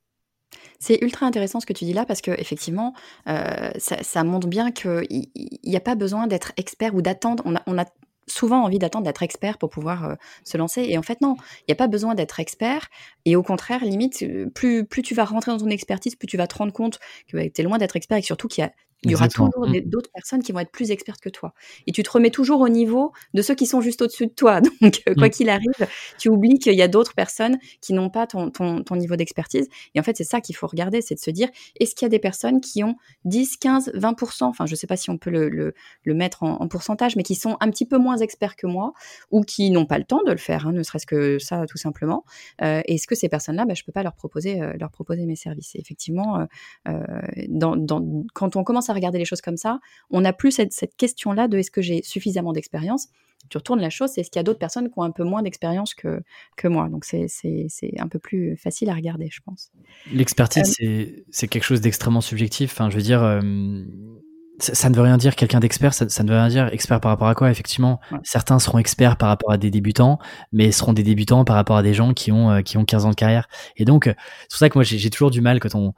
C'est 0.81 0.97
ultra 1.03 1.27
intéressant 1.27 1.59
ce 1.59 1.67
que 1.67 1.73
tu 1.73 1.85
dis 1.85 1.93
là 1.93 2.05
parce 2.05 2.21
que 2.21 2.31
effectivement, 2.31 2.93
euh, 3.29 3.69
ça, 3.77 4.23
montre 4.23 4.47
bien 4.47 4.71
qu'il 4.71 5.27
n'y 5.63 5.75
a 5.75 5.79
pas 5.79 5.93
besoin 5.93 6.25
d'être 6.25 6.53
expert 6.57 6.95
ou 6.95 7.03
d'attendre. 7.03 7.43
On 7.45 7.77
a, 7.77 7.85
souvent 8.27 8.63
envie 8.63 8.79
d'attendre 8.79 9.05
d'être 9.05 9.23
expert 9.23 9.57
pour 9.57 9.69
pouvoir 9.69 10.05
euh, 10.05 10.15
se 10.43 10.57
lancer. 10.57 10.83
Et 10.87 10.97
en 10.97 11.01
fait, 11.01 11.21
non, 11.21 11.35
il 11.59 11.65
n'y 11.69 11.73
a 11.73 11.75
pas 11.75 11.87
besoin 11.87 12.15
d'être 12.15 12.39
expert. 12.39 12.87
Et 13.25 13.35
au 13.35 13.43
contraire, 13.43 13.83
limite, 13.83 14.25
plus, 14.55 14.85
plus 14.85 15.01
tu 15.03 15.13
vas 15.13 15.25
rentrer 15.25 15.51
dans 15.51 15.57
ton 15.57 15.69
expertise, 15.69 16.15
plus 16.15 16.27
tu 16.27 16.37
vas 16.37 16.47
te 16.47 16.55
rendre 16.55 16.73
compte 16.73 16.99
que 17.27 17.37
bah, 17.37 17.43
tu 17.43 17.61
es 17.61 17.63
loin 17.63 17.77
d'être 17.77 17.95
expert 17.95 18.17
et 18.17 18.21
surtout 18.21 18.47
qu'il 18.47 18.63
y 18.63 18.65
a 18.65 18.71
il 19.03 19.11
y 19.11 19.15
aura 19.15 19.27
toujours 19.27 19.49
mmh. 19.57 19.81
d'autres 19.85 20.11
personnes 20.13 20.43
qui 20.43 20.51
vont 20.51 20.59
être 20.59 20.71
plus 20.71 20.91
expertes 20.91 21.21
que 21.21 21.29
toi. 21.29 21.53
Et 21.87 21.91
tu 21.91 22.03
te 22.03 22.11
remets 22.11 22.29
toujours 22.29 22.61
au 22.61 22.69
niveau 22.69 23.11
de 23.33 23.41
ceux 23.41 23.55
qui 23.55 23.65
sont 23.65 23.81
juste 23.81 24.01
au-dessus 24.01 24.27
de 24.27 24.31
toi. 24.31 24.61
Donc, 24.81 25.01
euh, 25.07 25.15
quoi 25.15 25.27
mmh. 25.27 25.29
qu'il 25.31 25.49
arrive, 25.49 25.87
tu 26.19 26.29
oublies 26.29 26.59
qu'il 26.59 26.75
y 26.75 26.83
a 26.83 26.87
d'autres 26.87 27.15
personnes 27.15 27.57
qui 27.81 27.93
n'ont 27.93 28.09
pas 28.09 28.27
ton, 28.27 28.51
ton, 28.51 28.83
ton 28.83 28.95
niveau 28.95 29.15
d'expertise. 29.15 29.67
Et 29.95 29.99
en 29.99 30.03
fait, 30.03 30.17
c'est 30.17 30.23
ça 30.23 30.39
qu'il 30.39 30.55
faut 30.55 30.67
regarder, 30.67 31.01
c'est 31.01 31.15
de 31.15 31.19
se 31.19 31.31
dire, 31.31 31.49
est-ce 31.79 31.95
qu'il 31.95 32.05
y 32.05 32.07
a 32.07 32.09
des 32.09 32.19
personnes 32.19 32.61
qui 32.61 32.83
ont 32.83 32.95
10, 33.25 33.57
15, 33.57 33.91
20%, 33.95 34.43
enfin, 34.43 34.65
je 34.67 34.73
ne 34.73 34.75
sais 34.75 34.87
pas 34.87 34.97
si 34.97 35.09
on 35.09 35.17
peut 35.17 35.31
le, 35.31 35.49
le, 35.49 35.73
le 36.03 36.13
mettre 36.13 36.43
en, 36.43 36.67
pourcentage, 36.67 37.15
mais 37.15 37.23
qui 37.23 37.35
sont 37.35 37.57
un 37.59 37.69
petit 37.69 37.85
peu 37.85 37.97
moins 37.97 38.17
experts 38.17 38.55
que 38.55 38.67
moi 38.67 38.93
ou 39.31 39.41
qui 39.41 39.71
n'ont 39.71 39.85
pas 39.85 39.97
le 39.97 40.05
temps 40.05 40.21
de 40.25 40.31
le 40.31 40.37
faire, 40.37 40.67
hein, 40.67 40.73
ne 40.73 40.83
serait-ce 40.83 41.07
que 41.07 41.39
ça, 41.39 41.65
tout 41.65 41.77
simplement. 41.77 42.23
Euh, 42.61 42.81
est-ce 42.85 43.07
que 43.07 43.15
ces 43.15 43.29
personnes-là, 43.29 43.65
bah, 43.65 43.73
je 43.73 43.81
ne 43.81 43.85
peux 43.85 43.91
pas 43.91 44.03
leur 44.03 44.13
proposer, 44.13 44.61
euh, 44.61 44.73
leur 44.79 44.91
proposer 44.91 45.25
mes 45.25 45.35
services? 45.35 45.75
Et 45.75 45.79
effectivement, 45.79 46.47
dans, 47.49 47.75
dans, 47.75 48.25
quand 48.33 48.55
on 48.55 48.63
commence 48.63 48.89
à 48.89 48.90
regarder 48.93 49.17
les 49.17 49.25
choses 49.25 49.41
comme 49.41 49.57
ça, 49.57 49.79
on 50.09 50.21
n'a 50.21 50.33
plus 50.33 50.51
cette, 50.51 50.95
question-là 50.97 51.47
de 51.47 51.57
est-ce 51.57 51.71
que 51.71 51.81
j'ai 51.81 52.01
suffisamment 52.03 52.53
d'expérience? 52.53 53.07
Tu 53.49 53.57
retournes 53.57 53.81
la 53.81 53.89
chose, 53.89 54.11
c'est 54.13 54.21
est-ce 54.21 54.29
qu'il 54.29 54.39
y 54.39 54.41
a 54.41 54.43
d'autres 54.43 54.59
personnes 54.59 54.89
qui 54.89 54.93
ont 54.97 55.03
un 55.03 55.11
peu 55.11 55.23
moins 55.23 55.41
d'expérience 55.41 55.93
que, 55.93 56.21
que 56.57 56.67
moi. 56.67 56.89
Donc 56.89 57.05
c'est 57.05 57.27
un 57.97 58.07
peu 58.07 58.19
plus 58.19 58.55
facile 58.55 58.89
à 58.89 58.93
regarder, 58.93 59.29
je 59.31 59.41
pense. 59.41 59.71
L'expertise, 60.13 60.75
euh, 60.83 61.07
c'est 61.31 61.47
quelque 61.47 61.63
chose 61.63 61.81
d'extrêmement 61.81 62.21
subjectif. 62.21 62.71
Enfin, 62.73 62.89
je 62.89 62.95
veux 62.95 63.01
dire, 63.01 63.23
euh, 63.23 63.41
ça, 64.59 64.89
ne 64.89 64.95
veut 64.95 65.01
rien 65.01 65.17
dire 65.17 65.35
quelqu'un 65.35 65.59
d'expert, 65.59 65.93
ça, 65.93 66.05
ne 66.05 66.29
veut 66.29 66.35
rien 66.35 66.49
dire 66.49 66.67
expert 66.67 67.01
par 67.01 67.09
rapport 67.09 67.27
à 67.27 67.35
quoi, 67.35 67.49
effectivement. 67.49 67.99
Certains 68.23 68.59
seront 68.59 68.77
experts 68.77 69.17
par 69.17 69.29
rapport 69.29 69.51
à 69.51 69.57
des 69.57 69.71
débutants, 69.71 70.19
mais 70.51 70.71
seront 70.71 70.93
des 70.93 71.03
débutants 71.03 71.43
par 71.43 71.55
rapport 71.55 71.77
à 71.77 71.83
des 71.83 71.95
gens 71.95 72.13
qui 72.13 72.31
ont, 72.31 72.51
euh, 72.51 72.61
qui 72.61 72.77
ont 72.77 72.85
15 72.85 73.05
ans 73.05 73.09
de 73.09 73.15
carrière. 73.15 73.47
Et 73.75 73.85
donc, 73.85 74.05
c'est 74.05 74.49
pour 74.49 74.59
ça 74.59 74.69
que 74.69 74.77
moi, 74.77 74.83
j'ai 74.83 75.09
toujours 75.09 75.31
du 75.31 75.41
mal 75.41 75.59
quand 75.59 75.73
on 75.73 75.93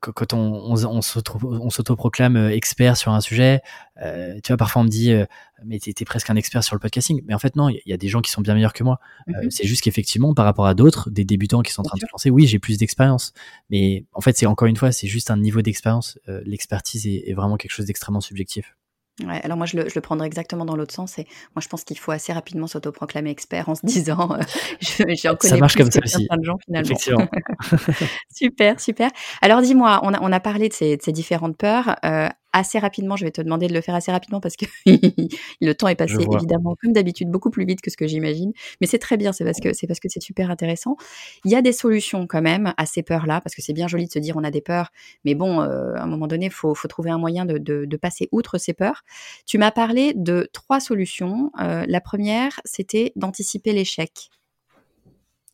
quand 0.00 0.32
on, 0.32 0.74
on, 0.74 0.86
on 0.86 1.70
s'autoproclame 1.70 2.36
euh, 2.36 2.50
expert 2.50 2.96
sur 2.96 3.12
un 3.12 3.20
sujet, 3.20 3.60
euh, 4.02 4.38
tu 4.42 4.48
vois, 4.48 4.56
parfois 4.56 4.82
on 4.82 4.84
me 4.84 4.88
dit, 4.88 5.12
euh, 5.12 5.24
mais 5.64 5.78
t'es 5.78 6.04
presque 6.04 6.30
un 6.30 6.36
expert 6.36 6.62
sur 6.64 6.74
le 6.74 6.80
podcasting. 6.80 7.22
Mais 7.26 7.34
en 7.34 7.38
fait, 7.38 7.56
non, 7.56 7.68
il 7.68 7.80
y, 7.86 7.92
a 7.92 7.96
des 7.96 8.08
gens 8.08 8.20
qui 8.20 8.30
sont 8.30 8.40
bien 8.40 8.54
meilleurs 8.54 8.72
que 8.72 8.84
moi. 8.84 8.98
Mm-hmm. 9.28 9.50
c'est 9.50 9.66
juste 9.66 9.82
qu'effectivement, 9.82 10.34
par 10.34 10.44
rapport 10.44 10.66
à 10.66 10.74
d'autres, 10.74 11.10
des 11.10 11.24
débutants 11.24 11.62
qui 11.62 11.72
sont 11.72 11.82
en 11.82 11.84
train 11.84 11.96
de 11.96 12.00
se 12.00 12.12
lancer, 12.12 12.30
oui, 12.30 12.46
j'ai 12.46 12.58
plus 12.58 12.78
d'expérience. 12.78 13.32
Mais 13.70 14.04
en 14.12 14.20
fait, 14.20 14.36
c'est 14.36 14.46
encore 14.46 14.68
une 14.68 14.76
fois, 14.76 14.92
c'est 14.92 15.08
juste 15.08 15.30
un 15.30 15.36
niveau 15.36 15.62
d'expérience. 15.62 16.18
L'expertise 16.26 17.06
est, 17.06 17.34
vraiment 17.34 17.56
quelque 17.56 17.72
chose 17.72 17.86
d'extrêmement 17.86 18.20
subjectif. 18.20 18.76
Ouais, 19.24 19.40
alors 19.42 19.56
moi 19.56 19.64
je 19.64 19.78
le, 19.78 19.88
je 19.88 19.94
le 19.94 20.02
prendrais 20.02 20.26
exactement 20.26 20.66
dans 20.66 20.76
l'autre 20.76 20.92
sens 20.92 21.18
et 21.18 21.24
moi 21.54 21.62
je 21.62 21.68
pense 21.68 21.84
qu'il 21.84 21.98
faut 21.98 22.12
assez 22.12 22.34
rapidement 22.34 22.66
s'autoproclamer 22.66 23.30
expert 23.30 23.66
en 23.70 23.74
se 23.74 23.86
disant 23.86 24.32
euh, 24.32 24.42
j'en 25.14 25.36
connais 25.36 25.54
ça 25.54 25.56
marche 25.56 25.74
plus 25.74 25.84
comme 25.84 25.90
ça 25.90 26.00
aussi. 26.04 26.28
de 26.30 26.44
gens 26.44 26.58
finalement. 26.66 27.28
super, 28.34 28.78
super. 28.78 29.10
Alors 29.40 29.62
dis-moi, 29.62 30.00
on 30.02 30.12
a, 30.12 30.20
on 30.20 30.30
a 30.32 30.40
parlé 30.40 30.68
de 30.68 30.74
ces, 30.74 30.98
de 30.98 31.02
ces 31.02 31.12
différentes 31.12 31.56
peurs. 31.56 31.96
Euh, 32.04 32.28
assez 32.56 32.78
rapidement. 32.78 33.16
Je 33.16 33.24
vais 33.24 33.30
te 33.30 33.40
demander 33.40 33.66
de 33.68 33.74
le 33.74 33.80
faire 33.80 33.94
assez 33.94 34.10
rapidement 34.10 34.40
parce 34.40 34.56
que 34.56 34.66
le 35.60 35.72
temps 35.72 35.88
est 35.88 35.94
passé 35.94 36.16
évidemment 36.32 36.76
comme 36.80 36.92
d'habitude 36.92 37.30
beaucoup 37.30 37.50
plus 37.50 37.64
vite 37.64 37.80
que 37.80 37.90
ce 37.90 37.96
que 37.96 38.06
j'imagine. 38.06 38.52
Mais 38.80 38.86
c'est 38.86 38.98
très 38.98 39.16
bien, 39.16 39.32
c'est 39.32 39.44
parce 39.44 39.60
que 39.60 39.72
c'est 39.72 39.86
parce 39.86 40.00
que 40.00 40.08
c'est 40.08 40.22
super 40.22 40.50
intéressant. 40.50 40.96
Il 41.44 41.50
y 41.50 41.54
a 41.54 41.62
des 41.62 41.72
solutions 41.72 42.26
quand 42.26 42.42
même 42.42 42.72
à 42.76 42.86
ces 42.86 43.02
peurs-là 43.02 43.40
parce 43.40 43.54
que 43.54 43.62
c'est 43.62 43.72
bien 43.72 43.88
joli 43.88 44.06
de 44.06 44.12
se 44.12 44.18
dire 44.18 44.36
on 44.36 44.44
a 44.44 44.50
des 44.50 44.60
peurs, 44.60 44.90
mais 45.24 45.34
bon, 45.34 45.60
euh, 45.60 45.94
à 45.94 46.02
un 46.02 46.06
moment 46.06 46.26
donné, 46.26 46.50
faut 46.50 46.74
faut 46.74 46.88
trouver 46.88 47.10
un 47.10 47.18
moyen 47.18 47.44
de, 47.44 47.58
de, 47.58 47.96
passer 47.96 48.28
outre 48.32 48.58
ces 48.58 48.74
peurs. 48.74 49.02
Tu 49.46 49.58
m'as 49.58 49.70
parlé 49.70 50.12
de 50.14 50.48
trois 50.52 50.80
solutions. 50.80 51.50
Euh, 51.60 51.84
la 51.88 52.00
première, 52.00 52.60
c'était 52.64 53.12
d'anticiper 53.16 53.72
l'échec. 53.72 54.30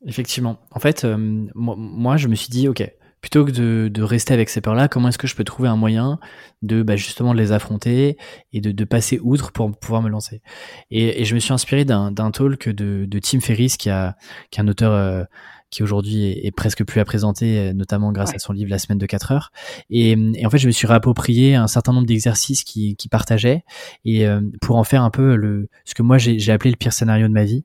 Effectivement. 0.05 0.59
En 0.73 0.81
fait, 0.81 1.05
euh, 1.05 1.17
moi, 1.55 2.17
je 2.17 2.27
me 2.27 2.35
suis 2.35 2.49
dit, 2.49 2.69
ok, 2.69 2.83
plutôt 3.23 3.45
que 3.45 3.53
de, 3.89 4.03
rester 4.03 4.35
avec 4.35 4.51
ces 4.51 4.61
peurs-là, 4.61 4.89
comment 4.89 5.09
est-ce 5.09 5.17
que 5.17 5.29
je 5.29 5.37
peux 5.37 5.45
trouver 5.45 5.69
un 5.69 5.77
moyen 5.77 6.19
de 6.61 6.83
bah, 6.83 6.97
justement 6.97 7.33
les 7.33 7.53
affronter 7.53 8.19
et 8.53 8.61
de, 8.61 8.85
passer 8.85 9.21
outre 9.23 9.53
pour 9.53 9.71
pouvoir 9.79 10.03
me 10.03 10.11
lancer? 10.11 10.43
Et, 10.91 11.25
je 11.25 11.35
me 11.35 11.41
suis 11.41 11.53
inspiré 11.53 11.85
d'un 11.85 12.13
talk 12.13 12.69
de, 12.69 13.07
de 13.07 13.19
Tim 13.21 13.41
Ferriss, 13.41 13.77
qui, 13.77 13.89
a, 13.89 14.17
qui 14.51 14.61
est 14.61 14.63
un 14.63 14.69
auteur 14.69 14.93
euh, 14.93 15.25
qui 15.71 15.85
aujourd'hui 15.85 16.27
est, 16.27 16.51
presque 16.51 16.85
plus 16.85 17.01
à 17.01 17.05
présenter, 17.05 17.59
euh, 17.59 17.73
notamment 17.73 18.11
grâce 18.11 18.35
à 18.35 18.39
son 18.41 18.53
livre 18.53 18.71
La 18.71 18.81
semaine 18.81 18.99
de 18.99 19.07
4 19.07 19.31
heures. 19.31 19.53
Et, 19.89 20.17
en 20.45 20.51
fait, 20.51 20.59
je 20.59 20.67
me 20.67 20.73
suis 20.73 20.89
réapproprié 20.89 21.55
un 21.55 21.69
certain 21.69 21.93
nombre 21.93 22.07
d'exercices 22.09 22.65
qui, 22.65 22.97
qui 22.97 23.09
partageait 23.09 23.63
et 24.05 24.27
euh, 24.27 24.41
pour 24.61 24.77
en 24.77 24.85
faire 24.85 25.05
un 25.05 25.11
peu 25.11 25.37
le, 25.37 25.69
ce 25.85 25.95
que 25.95 26.03
moi 26.03 26.19
j'ai 26.19 26.53
appelé 26.53 26.71
le 26.71 26.77
pire 26.77 26.93
scénario 26.93 27.29
de 27.29 27.33
ma 27.33 27.45
vie. 27.45 27.65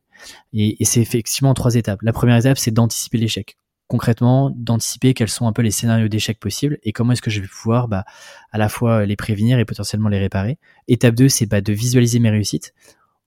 Et, 0.53 0.81
et 0.81 0.85
c'est 0.85 1.01
effectivement 1.01 1.49
en 1.49 1.55
trois 1.55 1.75
étapes. 1.75 2.01
La 2.03 2.13
première 2.13 2.37
étape, 2.37 2.59
c'est 2.59 2.71
d'anticiper 2.71 3.17
l'échec 3.17 3.57
concrètement 3.87 4.51
d'anticiper 4.55 5.13
quels 5.13 5.29
sont 5.29 5.47
un 5.47 5.53
peu 5.53 5.61
les 5.61 5.71
scénarios 5.71 6.07
d'échec 6.07 6.39
possibles 6.39 6.77
et 6.83 6.91
comment 6.91 7.13
est-ce 7.13 7.21
que 7.21 7.29
je 7.29 7.41
vais 7.41 7.47
pouvoir 7.47 7.87
bah, 7.87 8.05
à 8.51 8.57
la 8.57 8.69
fois 8.69 9.05
les 9.05 9.15
prévenir 9.15 9.59
et 9.59 9.65
potentiellement 9.65 10.09
les 10.09 10.19
réparer. 10.19 10.57
Étape 10.87 11.15
2, 11.15 11.29
c'est 11.29 11.45
bah, 11.45 11.61
de 11.61 11.73
visualiser 11.73 12.19
mes 12.19 12.29
réussites. 12.29 12.73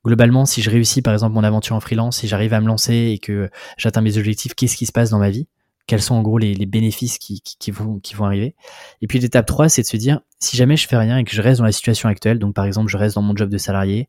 Globalement, 0.04 0.46
si 0.46 0.62
je 0.62 0.70
réussis 0.70 1.02
par 1.02 1.12
exemple 1.12 1.34
mon 1.34 1.44
aventure 1.44 1.76
en 1.76 1.80
freelance, 1.80 2.18
si 2.18 2.28
j'arrive 2.28 2.54
à 2.54 2.60
me 2.60 2.66
lancer 2.66 2.94
et 2.94 3.18
que 3.18 3.50
j'atteins 3.76 4.00
mes 4.00 4.16
objectifs, 4.16 4.54
qu'est-ce 4.54 4.76
qui 4.76 4.86
se 4.86 4.92
passe 4.92 5.10
dans 5.10 5.18
ma 5.18 5.30
vie? 5.30 5.46
Quels 5.86 6.00
sont 6.00 6.14
en 6.14 6.22
gros 6.22 6.38
les, 6.38 6.54
bénéfices 6.66 7.18
qui, 7.18 7.42
vont, 7.70 8.00
arriver? 8.20 8.54
Et 9.02 9.06
puis 9.06 9.18
l'étape 9.18 9.46
3, 9.46 9.68
c'est 9.68 9.82
de 9.82 9.86
se 9.86 9.96
dire, 9.96 10.20
si 10.38 10.56
jamais 10.56 10.76
je 10.76 10.86
fais 10.86 10.96
rien 10.96 11.18
et 11.18 11.24
que 11.24 11.32
je 11.32 11.42
reste 11.42 11.58
dans 11.58 11.64
la 11.64 11.72
situation 11.72 12.08
actuelle, 12.08 12.38
donc 12.38 12.54
par 12.54 12.64
exemple 12.64 12.88
je 12.88 12.96
reste 12.96 13.16
dans 13.16 13.22
mon 13.22 13.36
job 13.36 13.50
de 13.50 13.58
salarié, 13.58 14.08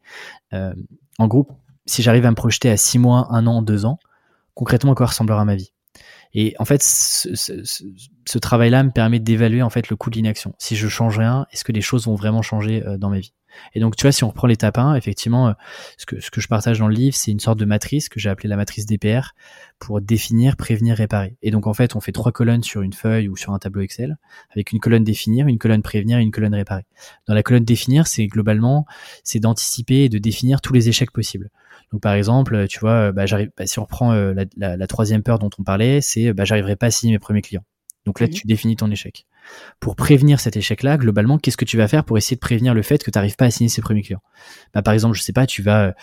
euh, 0.53 0.73
en 1.17 1.27
gros, 1.27 1.47
si 1.85 2.03
j'arrive 2.03 2.25
à 2.25 2.29
me 2.29 2.35
projeter 2.35 2.69
à 2.69 2.77
6 2.77 2.99
mois, 2.99 3.27
1 3.31 3.47
an, 3.47 3.61
2 3.61 3.85
ans, 3.85 3.99
concrètement 4.53 4.91
à 4.91 4.95
quoi 4.95 5.07
ressemblera 5.07 5.43
ma 5.43 5.55
vie? 5.55 5.73
Et 6.33 6.55
en 6.59 6.65
fait, 6.65 6.81
ce, 6.81 8.37
travail-là 8.37 8.83
me 8.83 8.91
permet 8.91 9.19
d'évaluer 9.19 9.61
en 9.61 9.69
fait 9.69 9.89
le 9.89 9.95
coût 9.95 10.09
de 10.09 10.15
l'inaction. 10.15 10.53
Si 10.59 10.75
je 10.75 10.87
change 10.87 11.17
rien, 11.17 11.45
est-ce 11.51 11.63
que 11.63 11.71
les 11.71 11.81
choses 11.81 12.05
vont 12.05 12.15
vraiment 12.15 12.41
changer 12.41 12.85
euh, 12.85 12.97
dans 12.97 13.09
ma 13.09 13.19
vie? 13.19 13.33
Et 13.73 13.79
donc, 13.79 13.95
tu 13.95 14.03
vois, 14.03 14.11
si 14.11 14.23
on 14.23 14.29
reprend 14.29 14.47
l'étape 14.47 14.77
1, 14.77 14.95
effectivement, 14.95 15.49
euh, 15.49 15.53
ce 15.97 16.05
que, 16.05 16.19
ce 16.19 16.31
que 16.31 16.41
je 16.41 16.47
partage 16.47 16.79
dans 16.79 16.87
le 16.87 16.93
livre, 16.93 17.15
c'est 17.15 17.31
une 17.31 17.39
sorte 17.39 17.59
de 17.59 17.65
matrice 17.65 18.09
que 18.09 18.19
j'ai 18.19 18.29
appelée 18.29 18.49
la 18.49 18.57
matrice 18.57 18.85
DPR 18.85 19.33
pour 19.79 20.01
définir, 20.01 20.57
prévenir, 20.57 20.95
réparer. 20.95 21.37
Et 21.41 21.51
donc, 21.51 21.67
en 21.67 21.73
fait, 21.73 21.95
on 21.95 22.01
fait 22.01 22.11
trois 22.11 22.31
colonnes 22.31 22.63
sur 22.63 22.81
une 22.81 22.93
feuille 22.93 23.27
ou 23.29 23.35
sur 23.35 23.53
un 23.53 23.59
tableau 23.59 23.81
Excel, 23.81 24.17
avec 24.51 24.71
une 24.71 24.79
colonne 24.79 25.03
définir, 25.03 25.47
une 25.47 25.57
colonne 25.57 25.81
prévenir 25.81 26.19
et 26.19 26.21
une 26.21 26.31
colonne 26.31 26.55
réparer. 26.55 26.85
Dans 27.27 27.33
la 27.33 27.43
colonne 27.43 27.65
définir, 27.65 28.07
c'est 28.07 28.27
globalement, 28.27 28.85
c'est 29.23 29.39
d'anticiper 29.39 30.03
et 30.03 30.09
de 30.09 30.17
définir 30.17 30.61
tous 30.61 30.73
les 30.73 30.89
échecs 30.89 31.11
possibles. 31.11 31.49
Donc 31.91 32.01
par 32.01 32.13
exemple, 32.13 32.67
tu 32.67 32.79
vois, 32.79 33.11
bah, 33.11 33.25
j'arrive, 33.25 33.51
bah, 33.57 33.65
si 33.67 33.79
on 33.79 33.83
reprend 33.83 34.13
euh, 34.13 34.33
la, 34.55 34.87
troisième 34.87 35.23
peur 35.23 35.39
dont 35.39 35.49
on 35.59 35.63
parlait, 35.63 35.99
c'est 36.01 36.33
bah, 36.33 36.45
j'arriverai 36.45 36.75
pas 36.75 36.87
à 36.87 36.91
signer 36.91 37.13
mes 37.13 37.19
premiers 37.19 37.41
clients. 37.41 37.65
Donc 38.05 38.19
là, 38.19 38.27
tu 38.27 38.47
définis 38.47 38.75
ton 38.75 38.89
échec. 38.89 39.27
Pour 39.79 39.95
prévenir 39.95 40.39
cet 40.39 40.57
échec-là, 40.57 40.97
globalement, 40.97 41.37
qu'est-ce 41.37 41.57
que 41.57 41.65
tu 41.65 41.77
vas 41.77 41.87
faire 41.87 42.03
pour 42.03 42.17
essayer 42.17 42.35
de 42.35 42.41
prévenir 42.41 42.73
le 42.73 42.81
fait 42.81 43.03
que 43.03 43.11
tu 43.11 43.17
n'arrives 43.17 43.35
pas 43.35 43.45
à 43.45 43.51
signer 43.51 43.69
ces 43.69 43.81
premiers 43.81 44.01
clients? 44.01 44.21
Bah, 44.73 44.81
Par 44.81 44.93
exemple, 44.93 45.15
je 45.15 45.21
sais 45.21 45.33
pas, 45.33 45.45
tu 45.45 45.61
vas, 45.61 45.93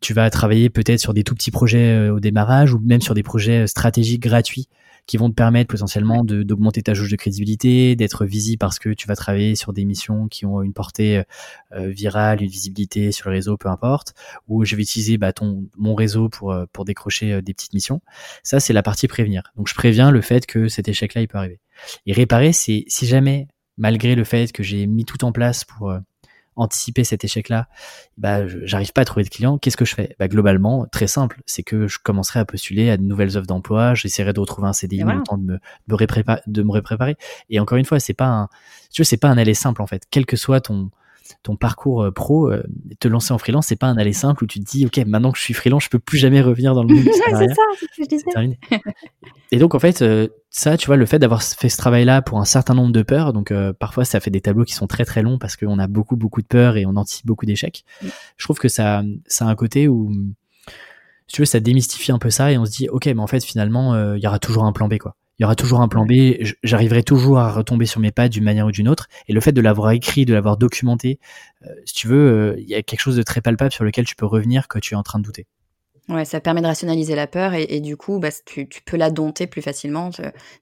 tu 0.00 0.14
vas 0.14 0.28
travailler 0.30 0.70
peut-être 0.70 1.00
sur 1.00 1.14
des 1.14 1.24
tout 1.24 1.34
petits 1.34 1.50
projets 1.50 1.92
euh, 1.92 2.14
au 2.14 2.20
démarrage 2.20 2.74
ou 2.74 2.80
même 2.80 3.00
sur 3.00 3.14
des 3.14 3.22
projets 3.22 3.62
euh, 3.62 3.66
stratégiques 3.66 4.22
gratuits 4.22 4.68
qui 5.06 5.16
vont 5.16 5.28
te 5.28 5.34
permettre 5.34 5.68
potentiellement 5.68 6.24
d'augmenter 6.24 6.82
ta 6.82 6.94
jauge 6.94 7.10
de 7.10 7.16
crédibilité, 7.16 7.96
d'être 7.96 8.24
visible 8.24 8.58
parce 8.58 8.78
que 8.78 8.90
tu 8.90 9.08
vas 9.08 9.16
travailler 9.16 9.56
sur 9.56 9.72
des 9.72 9.84
missions 9.84 10.28
qui 10.28 10.46
ont 10.46 10.62
une 10.62 10.72
portée 10.72 11.22
euh, 11.72 11.88
virale, 11.88 12.42
une 12.42 12.48
visibilité 12.48 13.12
sur 13.12 13.28
le 13.28 13.34
réseau, 13.34 13.56
peu 13.56 13.68
importe, 13.68 14.14
ou 14.48 14.64
je 14.64 14.76
vais 14.76 14.82
utiliser 14.82 15.18
bah, 15.18 15.32
ton, 15.32 15.64
mon 15.76 15.94
réseau 15.94 16.28
pour, 16.28 16.52
euh, 16.52 16.66
pour 16.72 16.84
décrocher 16.84 17.32
euh, 17.32 17.42
des 17.42 17.52
petites 17.52 17.72
missions. 17.72 18.00
Ça, 18.42 18.60
c'est 18.60 18.72
la 18.72 18.82
partie 18.82 19.08
prévenir. 19.08 19.42
Donc, 19.56 19.68
je 19.68 19.74
préviens 19.74 20.10
le 20.10 20.20
fait 20.20 20.46
que 20.46 20.68
cet 20.68 20.88
échec-là, 20.88 21.22
il 21.22 21.28
peut 21.28 21.38
arriver. 21.38 21.60
Et 22.06 22.12
réparer, 22.12 22.52
c'est 22.52 22.84
si 22.86 23.06
jamais, 23.06 23.48
malgré 23.76 24.14
le 24.14 24.24
fait 24.24 24.52
que 24.52 24.62
j'ai 24.62 24.86
mis 24.86 25.04
tout 25.04 25.24
en 25.24 25.32
place 25.32 25.64
pour 25.64 25.92
anticiper 26.56 27.04
cet 27.04 27.24
échec-là, 27.24 27.68
bah, 28.18 28.46
j'arrive 28.46 28.92
pas 28.92 29.02
à 29.02 29.04
trouver 29.04 29.24
de 29.24 29.28
clients, 29.28 29.58
qu'est-ce 29.58 29.76
que 29.76 29.84
je 29.84 29.94
fais? 29.94 30.16
Bah, 30.18 30.28
Globalement, 30.28 30.86
très 30.90 31.06
simple, 31.06 31.40
c'est 31.46 31.62
que 31.62 31.88
je 31.88 31.98
commencerai 32.02 32.40
à 32.40 32.44
postuler 32.44 32.90
à 32.90 32.96
de 32.96 33.02
nouvelles 33.02 33.36
offres 33.36 33.46
d'emploi, 33.46 33.94
j'essaierai 33.94 34.32
de 34.32 34.40
retrouver 34.40 34.68
un 34.68 34.72
CDI 34.72 35.02
le 35.02 35.22
temps 35.22 35.38
de 35.38 35.44
me, 35.44 35.58
me 35.88 36.42
de 36.46 36.62
me 36.62 36.80
préparer. 36.80 37.16
Et 37.50 37.60
encore 37.60 37.78
une 37.78 37.84
fois, 37.84 38.00
c'est 38.00 38.14
pas 38.14 38.26
un, 38.26 38.48
tu 38.92 39.04
c'est 39.04 39.16
pas 39.16 39.28
un 39.28 39.38
aller 39.38 39.54
simple 39.54 39.82
en 39.82 39.86
fait. 39.86 40.04
Quel 40.10 40.26
que 40.26 40.36
soit 40.36 40.60
ton, 40.60 40.90
ton 41.42 41.56
parcours 41.56 42.02
euh, 42.02 42.10
pro, 42.10 42.50
euh, 42.50 42.62
te 43.00 43.08
lancer 43.08 43.32
en 43.32 43.38
freelance, 43.38 43.66
c'est 43.66 43.76
pas 43.76 43.86
un 43.86 43.96
aller 43.96 44.12
simple 44.12 44.44
où 44.44 44.46
tu 44.46 44.60
te 44.60 44.64
dis, 44.64 44.86
ok, 44.86 44.98
maintenant 45.06 45.32
que 45.32 45.38
je 45.38 45.42
suis 45.42 45.54
freelance, 45.54 45.84
je 45.84 45.88
peux 45.88 45.98
plus 45.98 46.18
jamais 46.18 46.40
revenir 46.40 46.74
dans 46.74 46.82
le 46.82 46.94
monde 46.94 47.04
c'est 47.04 47.48
ça, 47.48 47.62
Et 49.50 49.58
donc 49.58 49.74
en 49.74 49.78
fait, 49.78 50.02
euh, 50.02 50.28
ça, 50.50 50.76
tu 50.76 50.86
vois, 50.86 50.96
le 50.96 51.06
fait 51.06 51.18
d'avoir 51.18 51.42
fait 51.42 51.68
ce 51.68 51.76
travail-là 51.76 52.22
pour 52.22 52.38
un 52.38 52.44
certain 52.44 52.74
nombre 52.74 52.92
de 52.92 53.02
peurs, 53.02 53.32
donc 53.32 53.52
parfois 53.78 54.04
ça 54.04 54.20
fait 54.20 54.30
des 54.30 54.40
tableaux 54.40 54.64
qui 54.64 54.74
sont 54.74 54.86
très 54.86 55.04
très 55.04 55.22
longs 55.22 55.38
parce 55.38 55.56
qu'on 55.56 55.78
a 55.78 55.86
beaucoup 55.86 56.16
beaucoup 56.16 56.42
de 56.42 56.46
peurs 56.46 56.76
et 56.76 56.86
on 56.86 56.96
anticipe 56.96 57.26
beaucoup 57.26 57.46
d'échecs. 57.46 57.84
Je 58.36 58.44
trouve 58.44 58.58
que 58.58 58.68
ça, 58.68 59.02
ça 59.26 59.46
a 59.46 59.48
un 59.48 59.54
côté 59.54 59.88
où, 59.88 60.12
si 61.26 61.34
tu 61.36 61.42
veux, 61.42 61.46
ça 61.46 61.60
démystifie 61.60 62.12
un 62.12 62.18
peu 62.18 62.30
ça 62.30 62.52
et 62.52 62.58
on 62.58 62.64
se 62.64 62.70
dit, 62.70 62.88
ok, 62.88 63.06
mais 63.06 63.20
en 63.20 63.26
fait 63.26 63.44
finalement, 63.44 64.14
il 64.14 64.22
y 64.22 64.26
aura 64.26 64.38
toujours 64.38 64.64
un 64.64 64.72
plan 64.72 64.88
B, 64.88 64.98
quoi 64.98 65.16
il 65.42 65.44
y 65.44 65.46
aura 65.46 65.56
toujours 65.56 65.80
un 65.80 65.88
plan 65.88 66.06
B, 66.06 66.36
j'arriverai 66.62 67.02
toujours 67.02 67.40
à 67.40 67.50
retomber 67.50 67.84
sur 67.84 67.98
mes 67.98 68.12
pas 68.12 68.28
d'une 68.28 68.44
manière 68.44 68.64
ou 68.64 68.70
d'une 68.70 68.88
autre. 68.88 69.08
Et 69.26 69.32
le 69.32 69.40
fait 69.40 69.50
de 69.50 69.60
l'avoir 69.60 69.90
écrit, 69.90 70.24
de 70.24 70.32
l'avoir 70.32 70.56
documenté, 70.56 71.18
euh, 71.66 71.68
si 71.84 71.94
tu 71.94 72.06
veux, 72.06 72.52
euh, 72.52 72.60
il 72.60 72.68
y 72.68 72.76
a 72.76 72.82
quelque 72.84 73.00
chose 73.00 73.16
de 73.16 73.24
très 73.24 73.40
palpable 73.40 73.72
sur 73.72 73.82
lequel 73.82 74.04
tu 74.04 74.14
peux 74.14 74.24
revenir 74.24 74.68
quand 74.68 74.78
tu 74.78 74.94
es 74.94 74.96
en 74.96 75.02
train 75.02 75.18
de 75.18 75.24
douter. 75.24 75.48
Ouais, 76.08 76.24
ça 76.24 76.40
permet 76.40 76.60
de 76.60 76.66
rationaliser 76.66 77.14
la 77.14 77.28
peur 77.28 77.54
et, 77.54 77.78
du 77.80 77.96
coup, 77.96 78.18
bah, 78.18 78.30
tu, 78.44 78.66
peux 78.84 78.96
la 78.96 79.10
dompter 79.10 79.46
plus 79.46 79.62
facilement. 79.62 80.10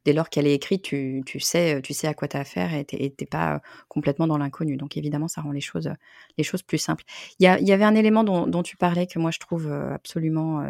Dès 0.05 0.13
lors 0.13 0.29
qu'elle 0.29 0.47
est 0.47 0.53
écrite, 0.55 0.83
tu, 0.83 1.25
sais, 1.41 1.81
tu 1.83 1.95
sais 1.95 2.07
à 2.07 2.13
quoi 2.13 2.29
tu 2.29 2.37
as 2.37 2.41
affaire 2.41 2.75
et 2.75 2.85
tu 2.85 2.97
n'es 2.97 3.27
pas 3.27 3.63
complètement 3.89 4.27
dans 4.27 4.37
l'inconnu. 4.37 4.77
Donc 4.77 4.99
évidemment, 4.99 5.29
ça 5.29 5.41
rend 5.41 5.51
les 5.53 5.63
choses, 5.63 5.91
les 6.37 6.45
choses 6.45 6.63
plus 6.63 6.77
simples. 6.77 7.05
Il 7.39 7.45
y, 7.45 7.73
avait 7.73 7.85
un 7.85 7.95
élément 7.95 8.23
dont, 8.23 8.63
tu 8.63 8.77
parlais 8.77 9.07
que 9.07 9.19
moi 9.19 9.31
je 9.31 9.39
trouve 9.39 9.73
absolument... 9.73 10.63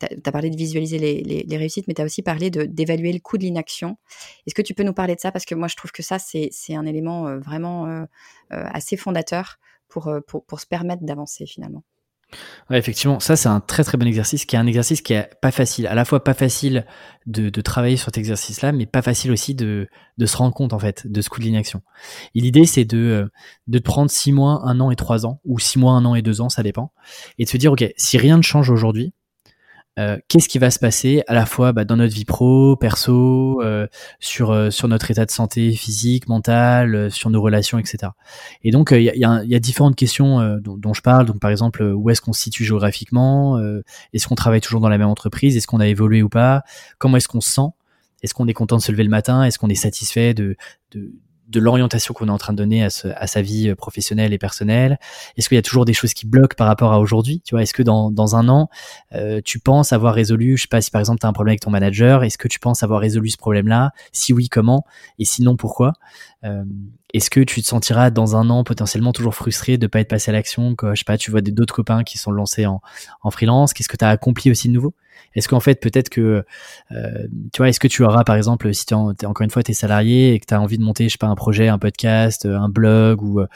tu 0.00 0.06
as, 0.06 0.32
parlé 0.32 0.48
de 0.48 0.56
visualiser 0.56 0.98
les, 0.98 1.56
réussites, 1.56 1.86
mais 1.86 1.94
tu 1.94 2.00
as 2.00 2.06
aussi 2.06 2.22
parlé 2.22 2.50
d'évaluer 2.50 3.12
le 3.12 3.20
coût 3.20 3.36
de 3.36 3.42
l'inaction. 3.42 3.98
Est-ce 4.46 4.54
que 4.54 4.62
tu 4.62 4.72
peux 4.72 4.84
nous 4.84 4.94
parler 4.94 5.16
de 5.16 5.20
ça? 5.20 5.32
Parce 5.32 5.44
que 5.44 5.54
moi 5.54 5.68
je 5.68 5.76
trouve 5.76 5.92
que 5.92 6.02
ça, 6.02 6.18
c'est 6.18 6.74
un 6.74 6.86
élément 6.86 7.38
vraiment 7.40 8.06
assez 8.48 8.96
fondateur 8.96 9.58
pour, 9.90 10.10
pour 10.26 10.60
se 10.60 10.66
permettre 10.66 11.04
d'avancer 11.04 11.44
finalement. 11.44 11.84
Ouais, 12.70 12.78
effectivement, 12.78 13.20
ça 13.20 13.36
c'est 13.36 13.48
un 13.48 13.60
très 13.60 13.84
très 13.84 13.98
bon 13.98 14.06
exercice 14.06 14.44
qui 14.44 14.56
est 14.56 14.58
un 14.58 14.66
exercice 14.66 15.02
qui 15.02 15.12
est 15.12 15.30
pas 15.40 15.50
facile, 15.50 15.86
à 15.86 15.94
la 15.94 16.04
fois 16.04 16.22
pas 16.24 16.34
facile 16.34 16.86
de, 17.26 17.50
de 17.50 17.60
travailler 17.60 17.96
sur 17.96 18.06
cet 18.06 18.18
exercice-là, 18.18 18.72
mais 18.72 18.86
pas 18.86 19.02
facile 19.02 19.32
aussi 19.32 19.54
de, 19.54 19.88
de 20.18 20.26
se 20.26 20.36
rendre 20.36 20.54
compte 20.54 20.72
en 20.72 20.78
fait 20.78 21.06
de 21.06 21.20
ce 21.20 21.28
coup 21.28 21.40
de 21.40 21.44
l'inaction. 21.44 21.82
Et 22.34 22.40
l'idée 22.40 22.66
c'est 22.66 22.84
de, 22.84 22.98
euh, 22.98 23.28
de 23.66 23.78
prendre 23.78 24.10
six 24.10 24.32
mois, 24.32 24.62
un 24.64 24.80
an 24.80 24.90
et 24.90 24.96
trois 24.96 25.26
ans, 25.26 25.40
ou 25.44 25.58
six 25.58 25.78
mois, 25.78 25.92
un 25.92 26.04
an 26.04 26.14
et 26.14 26.22
deux 26.22 26.40
ans, 26.40 26.48
ça 26.48 26.62
dépend, 26.62 26.92
et 27.38 27.44
de 27.44 27.50
se 27.50 27.56
dire 27.56 27.72
ok, 27.72 27.92
si 27.96 28.18
rien 28.18 28.36
ne 28.36 28.42
change 28.42 28.70
aujourd'hui, 28.70 29.12
euh, 29.98 30.18
qu'est-ce 30.28 30.48
qui 30.48 30.58
va 30.58 30.70
se 30.72 30.80
passer 30.80 31.22
à 31.28 31.34
la 31.34 31.46
fois 31.46 31.72
bah, 31.72 31.84
dans 31.84 31.96
notre 31.96 32.12
vie 32.12 32.24
pro, 32.24 32.76
perso, 32.76 33.60
euh, 33.62 33.86
sur 34.18 34.50
euh, 34.50 34.70
sur 34.70 34.88
notre 34.88 35.10
état 35.10 35.24
de 35.24 35.30
santé 35.30 35.72
physique, 35.72 36.28
mental, 36.28 37.10
sur 37.12 37.30
nos 37.30 37.40
relations, 37.40 37.78
etc. 37.78 38.12
Et 38.64 38.72
donc 38.72 38.90
il 38.90 39.02
y 39.02 39.10
a, 39.10 39.14
y, 39.14 39.54
a, 39.54 39.58
différentes 39.60 39.94
questions 39.94 40.58
dont, 40.58 40.76
dont, 40.76 40.94
je 40.94 41.02
parle. 41.02 41.26
Donc 41.26 41.38
par 41.38 41.50
exemple, 41.50 41.82
où 41.82 42.10
est-ce 42.10 42.20
qu'on 42.20 42.32
se 42.32 42.42
situe 42.42 42.64
géographiquement 42.64 43.58
Est-ce 44.12 44.26
qu'on 44.26 44.34
travaille 44.34 44.60
toujours 44.60 44.80
dans 44.80 44.88
la 44.88 44.98
même 44.98 45.08
entreprise 45.08 45.56
Est-ce 45.56 45.66
qu'on 45.66 45.80
a 45.80 45.86
évolué 45.86 46.22
ou 46.22 46.28
pas 46.28 46.62
Comment 46.98 47.16
est-ce 47.16 47.28
qu'on 47.28 47.40
se 47.40 47.52
sent 47.52 47.68
Est-ce 48.22 48.34
qu'on 48.34 48.48
est 48.48 48.54
content 48.54 48.76
de 48.76 48.82
se 48.82 48.90
lever 48.90 49.04
le 49.04 49.10
matin 49.10 49.44
Est-ce 49.44 49.58
qu'on 49.58 49.70
est 49.70 49.74
satisfait 49.76 50.34
de, 50.34 50.56
de 50.90 51.12
de 51.48 51.60
l'orientation 51.60 52.14
qu'on 52.14 52.28
est 52.28 52.30
en 52.30 52.38
train 52.38 52.52
de 52.52 52.58
donner 52.58 52.84
à, 52.84 52.88
à, 53.16 53.26
sa 53.26 53.42
vie 53.42 53.68
euh, 53.68 53.74
professionnelle 53.74 54.32
et 54.32 54.38
personnelle? 54.38 54.98
Est-ce 55.36 55.48
qu'il 55.48 55.56
y 55.56 55.58
a 55.58 55.62
toujours 55.62 55.84
des 55.84 55.92
choses 55.92 56.14
qui 56.14 56.26
bloquent 56.26 56.56
par 56.56 56.66
rapport 56.66 56.92
à 56.92 57.00
aujourd'hui? 57.00 57.42
Tu 57.44 57.54
vois, 57.54 57.62
est-ce 57.62 57.74
que 57.74 57.82
dans, 57.82 58.36
un 58.36 58.48
an, 58.48 58.68
euh, 59.14 59.40
tu 59.44 59.58
penses 59.58 59.92
avoir 59.92 60.14
résolu, 60.14 60.56
je 60.56 60.62
sais 60.62 60.68
pas, 60.68 60.80
si 60.80 60.90
par 60.90 61.00
exemple 61.00 61.20
tu 61.20 61.26
as 61.26 61.28
un 61.28 61.32
problème 61.32 61.52
avec 61.52 61.60
ton 61.60 61.70
manager, 61.70 62.24
est-ce 62.24 62.38
que 62.38 62.48
tu 62.48 62.58
penses 62.58 62.82
avoir 62.82 63.00
résolu 63.00 63.28
ce 63.30 63.36
problème-là? 63.36 63.92
Si 64.12 64.32
oui, 64.32 64.48
comment? 64.48 64.84
Et 65.18 65.24
sinon, 65.24 65.56
pourquoi? 65.56 65.92
Euh, 66.44 66.64
Est-ce 67.12 67.30
que 67.30 67.40
tu 67.40 67.62
te 67.62 67.66
sentiras 67.66 68.10
dans 68.10 68.36
un 68.36 68.50
an 68.50 68.64
potentiellement 68.64 69.12
toujours 69.12 69.34
frustré 69.34 69.78
de 69.78 69.86
pas 69.86 70.00
être 70.00 70.08
passé 70.08 70.30
à 70.30 70.32
l'action 70.32 70.74
Je 70.82 70.94
sais 70.94 71.04
pas, 71.04 71.18
tu 71.18 71.30
vois 71.30 71.40
d'autres 71.40 71.74
copains 71.74 72.04
qui 72.04 72.18
sont 72.18 72.32
lancés 72.32 72.66
en, 72.66 72.80
en 73.22 73.30
freelance? 73.30 73.72
Qu'est-ce 73.72 73.88
que 73.88 73.96
tu 73.96 74.04
as 74.04 74.10
accompli 74.10 74.50
aussi 74.50 74.68
de 74.68 74.74
nouveau? 74.74 74.94
Est-ce 75.34 75.48
qu'en 75.48 75.60
fait, 75.60 75.80
peut-être 75.80 76.08
que, 76.08 76.44
euh, 76.92 77.26
tu 77.52 77.58
vois, 77.58 77.68
est-ce 77.68 77.80
que 77.80 77.88
tu 77.88 78.02
auras, 78.04 78.24
par 78.24 78.36
exemple, 78.36 78.72
si 78.72 78.86
tu 78.86 78.94
encore 78.94 79.42
une 79.42 79.50
fois, 79.50 79.62
tu 79.62 79.72
es 79.72 79.74
salarié 79.74 80.34
et 80.34 80.40
que 80.40 80.46
tu 80.46 80.54
as 80.54 80.60
envie 80.60 80.78
de 80.78 80.82
monter, 80.82 81.08
je 81.08 81.12
sais 81.12 81.18
pas, 81.18 81.26
un 81.26 81.34
projet, 81.34 81.68
un 81.68 81.78
podcast, 81.78 82.46
un 82.46 82.68
blog 82.68 83.22
ou, 83.22 83.40
euh, 83.40 83.46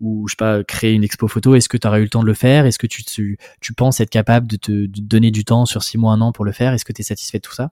ou 0.00 0.26
je 0.28 0.32
sais 0.32 0.36
pas, 0.36 0.64
créer 0.64 0.92
une 0.92 1.04
expo 1.04 1.28
photo, 1.28 1.54
est-ce 1.54 1.68
que 1.68 1.76
tu 1.76 1.86
auras 1.86 1.98
eu 1.98 2.02
le 2.02 2.08
temps 2.08 2.22
de 2.22 2.26
le 2.26 2.34
faire? 2.34 2.66
Est-ce 2.66 2.78
que 2.78 2.86
tu, 2.86 3.04
tu, 3.04 3.38
tu, 3.60 3.72
penses 3.74 4.00
être 4.00 4.10
capable 4.10 4.46
de 4.46 4.56
te 4.56 4.86
donner 5.00 5.30
du 5.30 5.44
temps 5.44 5.66
sur 5.66 5.82
six 5.82 5.98
mois, 5.98 6.12
un 6.12 6.20
an 6.20 6.32
pour 6.32 6.44
le 6.44 6.52
faire? 6.52 6.72
Est-ce 6.72 6.84
que 6.84 6.92
tu 6.92 7.02
es 7.02 7.04
satisfait 7.04 7.38
de 7.38 7.42
tout 7.42 7.54
ça? 7.54 7.70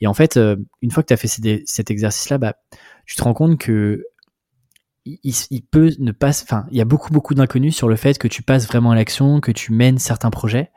Et 0.00 0.06
en 0.06 0.14
fait, 0.14 0.36
euh, 0.36 0.56
une 0.82 0.90
fois 0.90 1.02
que 1.02 1.08
tu 1.08 1.14
as 1.14 1.16
fait 1.16 1.28
cet 1.28 1.90
exercice-là, 1.90 2.38
bah, 2.38 2.56
tu 3.06 3.16
te 3.16 3.22
rends 3.22 3.34
compte 3.34 3.58
que 3.58 4.04
il, 5.06 5.34
il, 5.50 5.62
peut 5.62 5.90
ne 5.98 6.12
pas, 6.12 6.28
enfin, 6.28 6.66
il 6.70 6.76
y 6.76 6.80
a 6.80 6.84
beaucoup 6.84 7.12
beaucoup 7.12 7.34
d'inconnus 7.34 7.74
sur 7.74 7.88
le 7.88 7.96
fait 7.96 8.18
que 8.18 8.28
tu 8.28 8.42
passes 8.42 8.66
vraiment 8.66 8.90
à 8.90 8.94
l'action, 8.94 9.40
que 9.40 9.50
tu 9.50 9.72
mènes 9.72 9.98
certains 9.98 10.30
projets, 10.30 10.70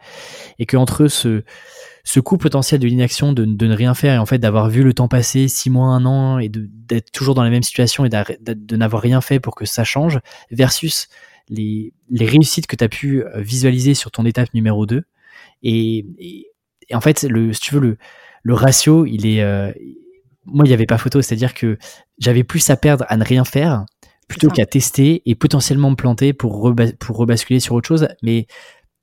et 0.60 0.66
que 0.66 0.78
entre 0.78 1.08
ce 1.08 1.44
ce 2.04 2.20
coût 2.20 2.38
potentiel 2.38 2.80
de 2.80 2.88
l'inaction, 2.88 3.32
de, 3.32 3.46
de, 3.46 3.68
ne 3.68 3.76
rien 3.76 3.94
faire 3.94 4.16
et 4.16 4.18
en 4.18 4.26
fait 4.26 4.38
d'avoir 4.38 4.70
vu 4.70 4.84
le 4.84 4.94
temps 4.94 5.08
passer 5.08 5.48
six 5.48 5.70
mois, 5.70 5.88
un 5.88 6.06
an 6.06 6.38
et 6.38 6.50
d'être 6.50 7.12
toujours 7.12 7.34
dans 7.34 7.44
la 7.44 7.50
même 7.50 7.64
situation 7.64 8.06
et 8.06 8.10
de 8.10 8.76
n'avoir 8.76 9.02
rien 9.02 9.22
fait 9.22 9.40
pour 9.40 9.56
que 9.56 9.66
ça 9.66 9.84
change, 9.84 10.20
versus 10.52 11.08
les, 11.50 11.94
les 12.10 12.26
réussites 12.26 12.68
que 12.68 12.76
tu 12.76 12.84
as 12.84 12.90
pu 12.90 13.24
euh, 13.24 13.42
visualiser 13.42 13.94
sur 13.94 14.12
ton 14.12 14.26
étape 14.26 14.54
numéro 14.54 14.86
2. 14.86 15.04
Et, 15.64 16.06
et, 16.20 16.96
en 16.96 17.02
fait, 17.02 17.24
le, 17.24 17.54
si 17.54 17.62
tu 17.62 17.76
veux, 17.76 17.82
le, 17.82 17.98
le 18.44 18.54
ratio, 18.54 19.06
il 19.06 19.26
est... 19.26 19.42
Euh, 19.42 19.72
moi, 20.46 20.66
il 20.66 20.68
n'y 20.68 20.74
avait 20.74 20.86
pas 20.86 20.98
photo, 20.98 21.22
c'est-à-dire 21.22 21.54
que 21.54 21.78
j'avais 22.18 22.44
plus 22.44 22.70
à 22.70 22.76
perdre 22.76 23.06
à 23.08 23.16
ne 23.16 23.24
rien 23.24 23.46
faire 23.46 23.86
plutôt 24.28 24.50
qu'à 24.50 24.66
tester 24.66 25.22
et 25.26 25.36
potentiellement 25.36 25.92
me 25.92 25.96
planter 25.96 26.34
pour, 26.34 26.74
pour 27.00 27.18
rebasculer 27.18 27.62
sur 27.62 27.76
autre 27.76 27.88
chose. 27.88 28.10
Mais 28.24 28.48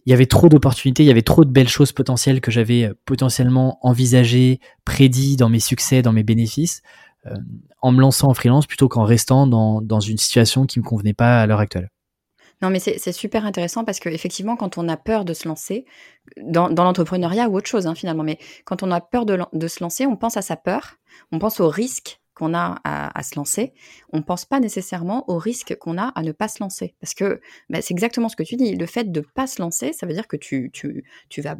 il 0.06 0.10
y 0.10 0.12
avait 0.12 0.26
trop 0.26 0.48
d'opportunités, 0.48 1.02
il 1.02 1.06
y 1.06 1.10
avait 1.10 1.22
trop 1.22 1.44
de 1.44 1.50
belles 1.50 1.68
choses 1.68 1.92
potentielles 1.92 2.40
que 2.40 2.50
j'avais 2.50 2.84
euh, 2.84 2.94
potentiellement 3.04 3.78
envisagées, 3.82 4.60
prédit 4.84 5.36
dans 5.36 5.48
mes 5.48 5.60
succès, 5.60 6.02
dans 6.02 6.12
mes 6.12 6.22
bénéfices, 6.22 6.82
euh, 7.26 7.34
en 7.82 7.92
me 7.92 8.00
lançant 8.00 8.28
en 8.28 8.34
freelance 8.34 8.66
plutôt 8.66 8.88
qu'en 8.88 9.04
restant 9.04 9.46
dans, 9.46 9.80
dans, 9.80 10.00
une 10.00 10.18
situation 10.18 10.66
qui 10.66 10.78
me 10.80 10.84
convenait 10.84 11.14
pas 11.14 11.40
à 11.42 11.46
l'heure 11.46 11.60
actuelle. 11.60 11.90
Non, 12.62 12.68
mais 12.68 12.78
c'est 12.78 13.12
super 13.12 13.46
intéressant 13.46 13.84
parce 13.84 14.00
qu'effectivement, 14.00 14.54
quand 14.54 14.76
on 14.76 14.86
a 14.88 14.98
peur 14.98 15.24
de 15.24 15.32
se 15.32 15.48
lancer, 15.48 15.86
dans, 16.36 16.68
l'entrepreneuriat 16.68 17.48
ou 17.48 17.56
autre 17.56 17.68
chose 17.68 17.86
hein, 17.86 17.94
finalement, 17.94 18.22
mais 18.22 18.38
quand 18.66 18.82
on 18.82 18.90
a 18.90 19.00
peur 19.00 19.24
de, 19.24 19.68
se 19.68 19.82
lancer, 19.82 20.04
on 20.04 20.16
pense 20.16 20.36
à 20.36 20.42
sa 20.42 20.56
peur, 20.56 20.96
on 21.32 21.38
pense 21.38 21.58
au 21.60 21.70
risque 21.70 22.20
qu'on 22.34 22.54
a 22.54 22.80
à, 22.84 23.22
se 23.22 23.36
lancer, 23.36 23.72
on 24.12 24.18
ne 24.18 24.22
pense 24.22 24.44
pas 24.44 24.60
nécessairement 24.60 25.28
au 25.28 25.38
risque 25.38 25.76
qu'on 25.76 25.98
a 25.98 26.08
à 26.08 26.22
ne 26.22 26.32
pas 26.32 26.48
se 26.48 26.62
lancer. 26.62 26.94
Parce 27.00 27.14
que 27.14 27.40
bah, 27.68 27.82
c'est 27.82 27.92
exactement 27.92 28.28
ce 28.28 28.36
que 28.36 28.42
tu 28.42 28.56
dis. 28.56 28.76
Le 28.76 28.86
fait 28.86 29.10
de 29.10 29.20
ne 29.20 29.24
pas 29.24 29.46
se 29.46 29.60
lancer, 29.60 29.92
ça 29.92 30.06
veut 30.06 30.14
dire 30.14 30.28
que 30.28 30.36
tu, 30.36 30.70
vas, 31.38 31.56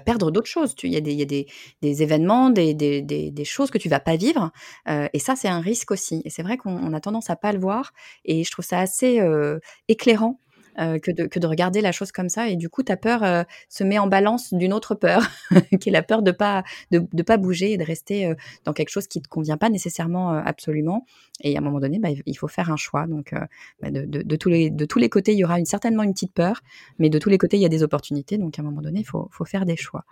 perdre 0.00 0.30
d'autres 0.30 0.48
choses. 0.48 0.74
Il 0.82 0.92
y 0.92 0.96
a, 0.96 1.00
des, 1.00 1.46
des, 1.82 2.02
événements, 2.02 2.50
des, 2.50 3.44
choses 3.44 3.70
que 3.70 3.78
tu 3.78 3.88
vas 3.88 4.00
pas 4.00 4.16
vivre. 4.16 4.50
Euh, 4.88 5.08
et 5.12 5.18
ça, 5.18 5.36
c'est 5.36 5.48
un 5.48 5.60
risque 5.60 5.90
aussi. 5.90 6.22
Et 6.24 6.30
c'est 6.30 6.42
vrai 6.42 6.56
qu'on 6.56 6.92
a 6.92 7.00
tendance 7.00 7.30
à 7.30 7.36
pas 7.36 7.52
le 7.52 7.58
voir. 7.58 7.92
Et 8.24 8.44
je 8.44 8.50
trouve 8.50 8.64
ça 8.64 8.80
assez 8.80 9.20
euh, 9.20 9.58
éclairant 9.88 10.40
euh, 10.78 10.98
que, 10.98 11.10
de, 11.10 11.26
que 11.26 11.38
de 11.38 11.46
regarder 11.46 11.80
la 11.80 11.92
chose 11.92 12.12
comme 12.12 12.28
ça. 12.28 12.48
Et 12.48 12.56
du 12.56 12.68
coup, 12.68 12.82
ta 12.82 12.96
peur 12.96 13.22
euh, 13.22 13.44
se 13.68 13.82
met 13.82 13.98
en 13.98 14.06
balance 14.06 14.52
d'une 14.52 14.72
autre 14.72 14.94
peur, 14.94 15.26
qui 15.80 15.88
est 15.88 15.92
la 15.92 16.02
peur 16.02 16.22
de 16.22 16.32
pas 16.32 16.64
de, 16.90 17.22
pas 17.22 17.36
bouger 17.38 17.72
et 17.72 17.76
de 17.78 17.84
rester 17.84 18.26
euh, 18.26 18.34
dans 18.64 18.72
quelque 18.72 18.90
chose 18.90 19.06
qui 19.06 19.22
te 19.22 19.28
convient 19.28 19.56
pas 19.56 19.70
nécessairement 19.70 20.30
absolument. 20.30 21.06
Et 21.42 21.56
à 21.56 21.60
un 21.60 21.62
moment 21.62 21.80
donné, 21.80 21.98
bah, 21.98 22.08
il 22.24 22.34
faut 22.34 22.48
faire 22.48 22.70
un 22.70 22.76
choix. 22.76 23.06
Donc, 23.06 23.32
bah, 23.80 23.90
de, 23.90 24.04
de, 24.04 24.22
de, 24.22 24.36
tous 24.36 24.48
les 24.48 24.70
de 24.70 24.84
tous 24.84 24.98
les 24.98 25.08
côtés, 25.08 25.32
il 25.32 25.38
y 25.38 25.44
aura 25.44 25.58
une, 25.58 25.66
certainement 25.66 26.02
une 26.02 26.12
petite 26.12 26.32
peur, 26.32 26.60
mais 26.98 27.10
de 27.10 27.18
tous 27.18 27.28
les 27.28 27.38
côtés, 27.38 27.56
il 27.56 27.62
y 27.62 27.66
a 27.66 27.70
des 27.70 27.82
opportunités. 27.82 28.38
Donc, 28.38 28.58
à 28.58 28.62
un 28.62 28.64
moment 28.64 28.82
donné, 28.82 29.00
il 29.00 29.06
faut, 29.06 29.28
faut 29.32 29.44
faire 29.44 29.66
des 29.66 29.76
choix. 29.76 30.04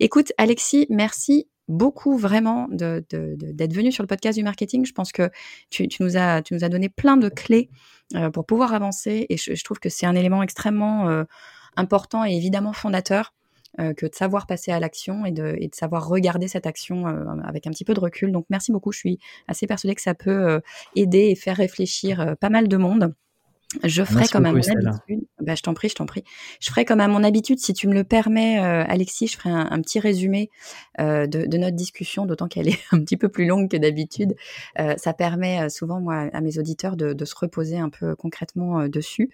Écoute, 0.00 0.32
Alexis, 0.38 0.86
merci 0.90 1.48
beaucoup 1.68 2.16
vraiment 2.16 2.68
d'être 2.70 3.14
de, 3.14 3.74
venu 3.74 3.92
sur 3.92 4.02
le 4.02 4.06
podcast 4.06 4.38
du 4.38 4.44
marketing. 4.44 4.86
Je 4.86 4.92
pense 4.92 5.12
que 5.12 5.30
tu, 5.70 5.88
nous, 6.00 6.16
as, 6.16 6.42
donné 6.42 6.88
plein 6.88 7.16
de 7.16 7.28
clés 7.28 7.68
euh, 8.14 8.30
pour 8.30 8.46
pouvoir 8.46 8.74
avancer 8.74 9.26
et 9.28 9.36
je, 9.36 9.64
trouve 9.64 9.78
que 9.78 9.88
c'est 9.88 10.06
un 10.06 10.14
élément 10.14 10.42
extrêmement 10.42 11.08
euh, 11.08 11.24
important 11.76 12.24
et 12.24 12.32
évidemment 12.32 12.72
fondateur 12.72 13.34
euh, 13.80 13.92
que 13.94 14.06
de 14.06 14.14
savoir 14.14 14.46
passer 14.46 14.70
à 14.72 14.80
l'action 14.80 15.26
et 15.26 15.32
de, 15.32 15.56
et 15.58 15.68
de, 15.68 15.74
savoir 15.74 16.08
regarder 16.08 16.48
cette 16.48 16.66
action 16.66 17.06
avec 17.44 17.66
un 17.66 17.70
petit 17.70 17.84
peu 17.84 17.94
de 17.94 18.00
recul. 18.00 18.32
Donc 18.32 18.46
merci 18.48 18.72
beaucoup, 18.72 18.92
je 18.92 18.98
suis 18.98 19.18
assez 19.48 19.66
persuadée 19.66 19.94
que 19.94 20.02
ça 20.02 20.14
peut 20.14 20.60
aider 20.94 21.28
et 21.30 21.34
faire 21.34 21.56
réfléchir 21.56 22.36
pas 22.40 22.50
mal 22.50 22.68
de 22.68 22.76
monde. 22.76 23.14
Je 23.82 24.04
ferai 24.04 24.26
comme 24.28 24.46
à 24.46 24.52
mon 24.52 24.58
habitude. 24.58 25.26
Bah, 25.40 25.54
je 25.54 25.62
t'en 25.62 25.74
prie, 25.74 25.88
je 25.88 25.94
t'en 25.94 26.06
prie. 26.06 26.22
Je 26.60 26.70
ferai 26.70 26.84
comme 26.84 27.00
à 27.00 27.08
mon 27.08 27.24
habitude, 27.24 27.58
si 27.58 27.72
tu 27.72 27.88
me 27.88 27.94
le 27.94 28.04
permets, 28.04 28.60
euh, 28.60 28.84
Alexis, 28.86 29.26
je 29.26 29.36
ferai 29.36 29.50
un, 29.50 29.80
petit 29.80 29.98
résumé 29.98 30.50
euh, 31.00 31.26
de, 31.26 31.46
de, 31.46 31.58
notre 31.58 31.74
discussion, 31.74 32.26
d'autant 32.26 32.46
qu'elle 32.46 32.68
est 32.68 32.78
un 32.92 33.00
petit 33.00 33.16
peu 33.16 33.28
plus 33.28 33.44
longue 33.44 33.68
que 33.68 33.76
d'habitude. 33.76 34.36
Euh, 34.78 34.94
ça 34.96 35.12
permet 35.12 35.68
souvent, 35.68 36.00
moi, 36.00 36.30
à 36.32 36.40
mes 36.40 36.58
auditeurs 36.58 36.96
de, 36.96 37.12
de 37.12 37.24
se 37.24 37.34
reposer 37.36 37.76
un 37.76 37.88
peu 37.88 38.14
concrètement 38.14 38.88
dessus. 38.88 39.30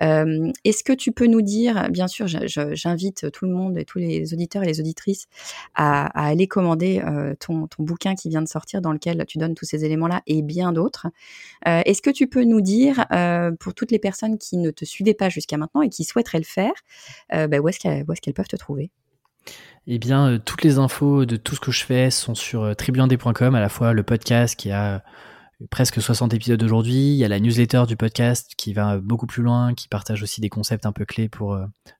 Est-ce 0.00 0.82
que 0.82 0.92
tu 0.92 1.12
peux 1.12 1.26
nous 1.26 1.42
dire, 1.42 1.88
bien 1.90 2.08
sûr, 2.08 2.26
j'invite 2.26 3.30
tout 3.30 3.44
le 3.44 3.52
monde 3.52 3.76
et 3.76 3.84
tous 3.84 3.98
les 3.98 4.32
auditeurs 4.32 4.62
et 4.62 4.66
les 4.66 4.80
auditrices 4.80 5.26
à, 5.74 6.06
à 6.18 6.28
aller 6.28 6.48
commander 6.48 7.02
ton, 7.38 7.66
ton 7.66 7.82
bouquin 7.82 8.14
qui 8.14 8.28
vient 8.28 8.42
de 8.42 8.48
sortir, 8.48 8.80
dans 8.80 8.92
lequel 8.92 9.24
tu 9.26 9.38
donnes 9.38 9.54
tous 9.54 9.66
ces 9.66 9.84
éléments-là 9.84 10.22
et 10.26 10.42
bien 10.42 10.72
d'autres. 10.72 11.06
Est-ce 11.64 12.02
que 12.02 12.10
tu 12.10 12.26
peux 12.26 12.44
nous 12.44 12.60
dire, 12.60 13.06
pour 13.60 13.73
toutes 13.74 13.90
les 13.90 13.98
personnes 13.98 14.38
qui 14.38 14.56
ne 14.56 14.70
te 14.70 14.84
suivaient 14.84 15.14
pas 15.14 15.28
jusqu'à 15.28 15.56
maintenant 15.56 15.82
et 15.82 15.88
qui 15.88 16.04
souhaiteraient 16.04 16.38
le 16.38 16.44
faire, 16.44 16.72
euh, 17.32 17.46
bah, 17.46 17.58
où 17.58 17.68
est-ce 17.68 17.78
qu'elles 17.78 18.34
peuvent 18.34 18.48
te 18.48 18.56
trouver? 18.56 18.90
Eh 19.86 19.98
bien, 19.98 20.32
euh, 20.32 20.38
toutes 20.38 20.62
les 20.62 20.78
infos 20.78 21.26
de 21.26 21.36
tout 21.36 21.54
ce 21.54 21.60
que 21.60 21.70
je 21.70 21.84
fais 21.84 22.10
sont 22.10 22.34
sur 22.34 22.62
euh, 22.62 22.74
tribuandé.com, 22.74 23.54
à 23.54 23.60
la 23.60 23.68
fois 23.68 23.92
le 23.92 24.02
podcast 24.02 24.56
qui 24.56 24.70
a 24.70 25.02
presque 25.70 26.00
60 26.00 26.34
épisodes 26.34 26.62
aujourd'hui, 26.62 27.12
il 27.12 27.16
y 27.16 27.24
a 27.24 27.28
la 27.28 27.38
newsletter 27.38 27.84
du 27.86 27.96
podcast 27.96 28.52
qui 28.56 28.72
va 28.72 28.98
beaucoup 28.98 29.26
plus 29.26 29.42
loin, 29.42 29.74
qui 29.74 29.88
partage 29.88 30.22
aussi 30.22 30.40
des 30.40 30.48
concepts 30.48 30.84
un 30.84 30.92
peu 30.92 31.04
clés 31.04 31.28
pour, 31.28 31.58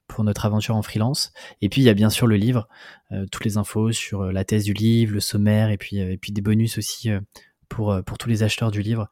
pour 0.09 0.25
notre 0.25 0.45
aventure 0.45 0.77
en 0.77 0.83
freelance. 0.83 1.33
Et 1.63 1.69
puis, 1.69 1.81
il 1.81 1.85
y 1.85 1.89
a 1.89 1.95
bien 1.95 2.11
sûr 2.11 2.27
le 2.27 2.37
livre, 2.37 2.69
toutes 3.31 3.45
les 3.45 3.57
infos 3.57 3.93
sur 3.93 4.25
la 4.25 4.45
thèse 4.45 4.65
du 4.65 4.73
livre, 4.73 5.15
le 5.15 5.21
sommaire, 5.21 5.71
et 5.71 5.79
puis, 5.79 5.99
et 5.99 6.19
puis 6.19 6.33
des 6.33 6.43
bonus 6.43 6.79
aussi 6.79 7.11
pour, 7.69 7.97
pour 8.05 8.19
tous 8.19 8.29
les 8.29 8.43
acheteurs 8.43 8.73
du 8.73 8.83
livre. 8.83 9.09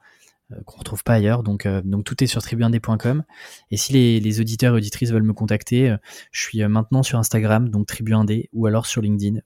Euh, 0.53 0.62
qu'on 0.64 0.78
retrouve 0.78 1.05
pas 1.05 1.14
ailleurs. 1.14 1.42
Donc, 1.42 1.66
euh, 1.66 1.82
tout 2.05 2.22
est 2.22 2.26
sur 2.26 2.40
tribu1d.com. 2.40 3.24
Et 3.70 3.76
si 3.76 3.92
les, 3.92 4.40
auditeurs 4.40 4.74
et 4.74 4.78
auditrices 4.78 5.11
veulent 5.11 5.22
me 5.22 5.32
contacter, 5.32 5.90
euh, 5.90 5.96
je 6.30 6.42
suis 6.42 6.64
maintenant 6.66 7.03
sur 7.03 7.18
Instagram, 7.18 7.68
donc 7.68 7.88
tribu1d, 7.88 8.48
ou 8.53 8.66
alors 8.66 8.86
sur 8.86 9.03
LinkedIn. 9.03 9.40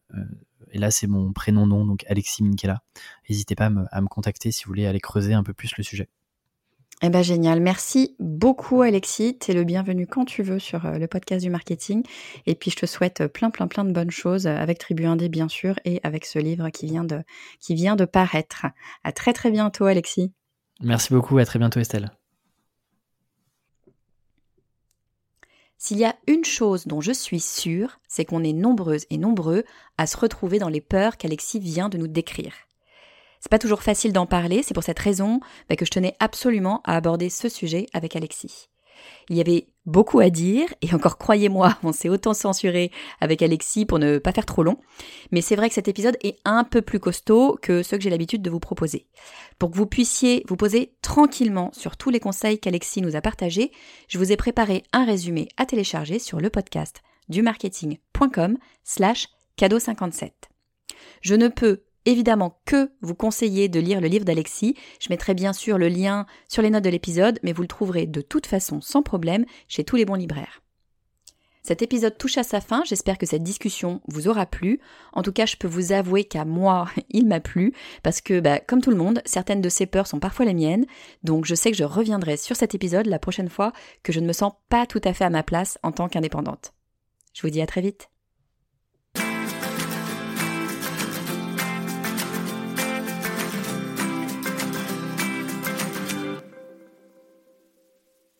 et 0.72 0.78
là, 0.78 0.90
c'est 0.90 1.06
mon 1.06 1.32
prénom 1.32 1.66
nom, 1.66 1.84
donc 1.84 2.04
Alexis 2.08 2.42
Minkela. 2.42 2.82
N'hésitez 3.28 3.54
pas 3.54 3.66
à 3.66 4.00
me, 4.00 4.08
contacter 4.08 4.50
si 4.50 4.64
vous 4.64 4.68
voulez 4.68 4.86
aller 4.86 5.00
creuser 5.00 5.34
un 5.34 5.42
peu 5.42 5.52
plus 5.52 5.76
le 5.76 5.82
sujet. 5.82 6.08
Eh 7.02 7.10
ben 7.10 7.20
génial, 7.20 7.60
merci 7.60 8.16
beaucoup 8.18 8.80
Alexis, 8.80 9.36
tu 9.38 9.50
es 9.50 9.54
le 9.54 9.64
bienvenu 9.64 10.06
quand 10.06 10.24
tu 10.24 10.42
veux 10.42 10.58
sur 10.58 10.90
le 10.90 11.06
podcast 11.06 11.44
du 11.44 11.50
marketing 11.50 12.02
et 12.46 12.54
puis 12.54 12.70
je 12.70 12.76
te 12.76 12.86
souhaite 12.86 13.26
plein 13.26 13.50
plein 13.50 13.66
plein 13.66 13.84
de 13.84 13.92
bonnes 13.92 14.10
choses 14.10 14.46
avec 14.46 14.78
Tribu 14.78 15.02
1D 15.02 15.28
bien 15.28 15.46
sûr 15.48 15.78
et 15.84 16.00
avec 16.04 16.24
ce 16.24 16.38
livre 16.38 16.70
qui 16.70 16.86
vient 16.86 17.04
de 17.04 17.22
qui 17.60 17.74
vient 17.74 17.96
de 17.96 18.06
paraître. 18.06 18.64
À 19.04 19.12
très 19.12 19.34
très 19.34 19.50
bientôt 19.50 19.84
Alexis. 19.84 20.32
Merci 20.80 21.12
beaucoup, 21.12 21.38
à 21.38 21.46
très 21.46 21.58
bientôt 21.58 21.80
Estelle. 21.80 22.10
S'il 25.78 25.98
y 25.98 26.04
a 26.04 26.16
une 26.26 26.44
chose 26.44 26.86
dont 26.86 27.00
je 27.00 27.12
suis 27.12 27.40
sûre, 27.40 28.00
c'est 28.08 28.24
qu'on 28.24 28.42
est 28.42 28.52
nombreuses 28.52 29.06
et 29.10 29.18
nombreux 29.18 29.64
à 29.98 30.06
se 30.06 30.16
retrouver 30.16 30.58
dans 30.58 30.68
les 30.68 30.80
peurs 30.80 31.16
qu'Alexis 31.16 31.60
vient 31.60 31.88
de 31.88 31.98
nous 31.98 32.08
décrire. 32.08 32.54
C'est 33.40 33.50
pas 33.50 33.58
toujours 33.58 33.82
facile 33.82 34.12
d'en 34.12 34.26
parler, 34.26 34.62
c'est 34.62 34.74
pour 34.74 34.82
cette 34.82 34.98
raison 34.98 35.40
bah, 35.68 35.76
que 35.76 35.84
je 35.84 35.90
tenais 35.90 36.16
absolument 36.18 36.80
à 36.84 36.96
aborder 36.96 37.28
ce 37.28 37.48
sujet 37.48 37.86
avec 37.92 38.16
Alexis. 38.16 38.68
Il 39.28 39.36
y 39.36 39.40
avait 39.40 39.68
beaucoup 39.86 40.20
à 40.20 40.30
dire, 40.30 40.68
et 40.82 40.92
encore 40.92 41.16
croyez-moi, 41.16 41.76
on 41.82 41.92
s'est 41.92 42.08
autant 42.08 42.34
censuré 42.34 42.90
avec 43.20 43.40
Alexis 43.40 43.86
pour 43.86 43.98
ne 43.98 44.18
pas 44.18 44.32
faire 44.32 44.46
trop 44.46 44.62
long, 44.62 44.78
mais 45.30 45.40
c'est 45.40 45.56
vrai 45.56 45.68
que 45.68 45.74
cet 45.74 45.88
épisode 45.88 46.18
est 46.22 46.38
un 46.44 46.64
peu 46.64 46.82
plus 46.82 47.00
costaud 47.00 47.58
que 47.62 47.82
ceux 47.82 47.96
que 47.96 48.02
j'ai 48.02 48.10
l'habitude 48.10 48.42
de 48.42 48.50
vous 48.50 48.60
proposer. 48.60 49.06
Pour 49.58 49.70
que 49.70 49.76
vous 49.76 49.86
puissiez 49.86 50.44
vous 50.48 50.56
poser 50.56 50.94
tranquillement 51.02 51.70
sur 51.72 51.96
tous 51.96 52.10
les 52.10 52.20
conseils 52.20 52.58
qu'Alexis 52.58 53.00
nous 53.00 53.16
a 53.16 53.20
partagés, 53.20 53.72
je 54.08 54.18
vous 54.18 54.32
ai 54.32 54.36
préparé 54.36 54.82
un 54.92 55.04
résumé 55.04 55.48
à 55.56 55.66
télécharger 55.66 56.18
sur 56.18 56.40
le 56.40 56.50
podcast 56.50 57.02
du 57.28 57.42
marketing.com 57.42 58.58
slash 58.84 59.28
cadeau 59.56 59.78
57. 59.78 60.32
Je 61.22 61.34
ne 61.34 61.48
peux 61.48 61.85
évidemment 62.06 62.60
que 62.64 62.90
vous 63.02 63.14
conseiller 63.14 63.68
de 63.68 63.80
lire 63.80 64.00
le 64.00 64.08
livre 64.08 64.24
d'Alexis. 64.24 64.76
Je 65.00 65.08
mettrai 65.10 65.34
bien 65.34 65.52
sûr 65.52 65.76
le 65.76 65.88
lien 65.88 66.26
sur 66.48 66.62
les 66.62 66.70
notes 66.70 66.84
de 66.84 66.90
l'épisode, 66.90 67.38
mais 67.42 67.52
vous 67.52 67.62
le 67.62 67.68
trouverez 67.68 68.06
de 68.06 68.22
toute 68.22 68.46
façon 68.46 68.80
sans 68.80 69.02
problème 69.02 69.44
chez 69.68 69.84
tous 69.84 69.96
les 69.96 70.04
bons 70.04 70.14
libraires. 70.14 70.62
Cet 71.66 71.82
épisode 71.82 72.16
touche 72.16 72.38
à 72.38 72.44
sa 72.44 72.60
fin, 72.60 72.84
j'espère 72.84 73.18
que 73.18 73.26
cette 73.26 73.42
discussion 73.42 74.00
vous 74.06 74.28
aura 74.28 74.46
plu. 74.46 74.78
En 75.12 75.22
tout 75.22 75.32
cas, 75.32 75.46
je 75.46 75.56
peux 75.56 75.66
vous 75.66 75.90
avouer 75.90 76.22
qu'à 76.22 76.44
moi, 76.44 76.88
il 77.10 77.26
m'a 77.26 77.40
plu, 77.40 77.72
parce 78.04 78.20
que, 78.20 78.38
bah, 78.38 78.60
comme 78.60 78.80
tout 78.80 78.90
le 78.90 78.96
monde, 78.96 79.20
certaines 79.24 79.62
de 79.62 79.68
ces 79.68 79.86
peurs 79.86 80.06
sont 80.06 80.20
parfois 80.20 80.46
les 80.46 80.54
miennes, 80.54 80.86
donc 81.24 81.44
je 81.44 81.56
sais 81.56 81.72
que 81.72 81.76
je 81.76 81.82
reviendrai 81.82 82.36
sur 82.36 82.54
cet 82.54 82.76
épisode 82.76 83.06
la 83.06 83.18
prochaine 83.18 83.48
fois 83.48 83.72
que 84.04 84.12
je 84.12 84.20
ne 84.20 84.28
me 84.28 84.32
sens 84.32 84.52
pas 84.68 84.86
tout 84.86 85.00
à 85.02 85.12
fait 85.12 85.24
à 85.24 85.30
ma 85.30 85.42
place 85.42 85.76
en 85.82 85.90
tant 85.90 86.08
qu'indépendante. 86.08 86.72
Je 87.34 87.42
vous 87.42 87.50
dis 87.50 87.60
à 87.60 87.66
très 87.66 87.80
vite. 87.80 88.10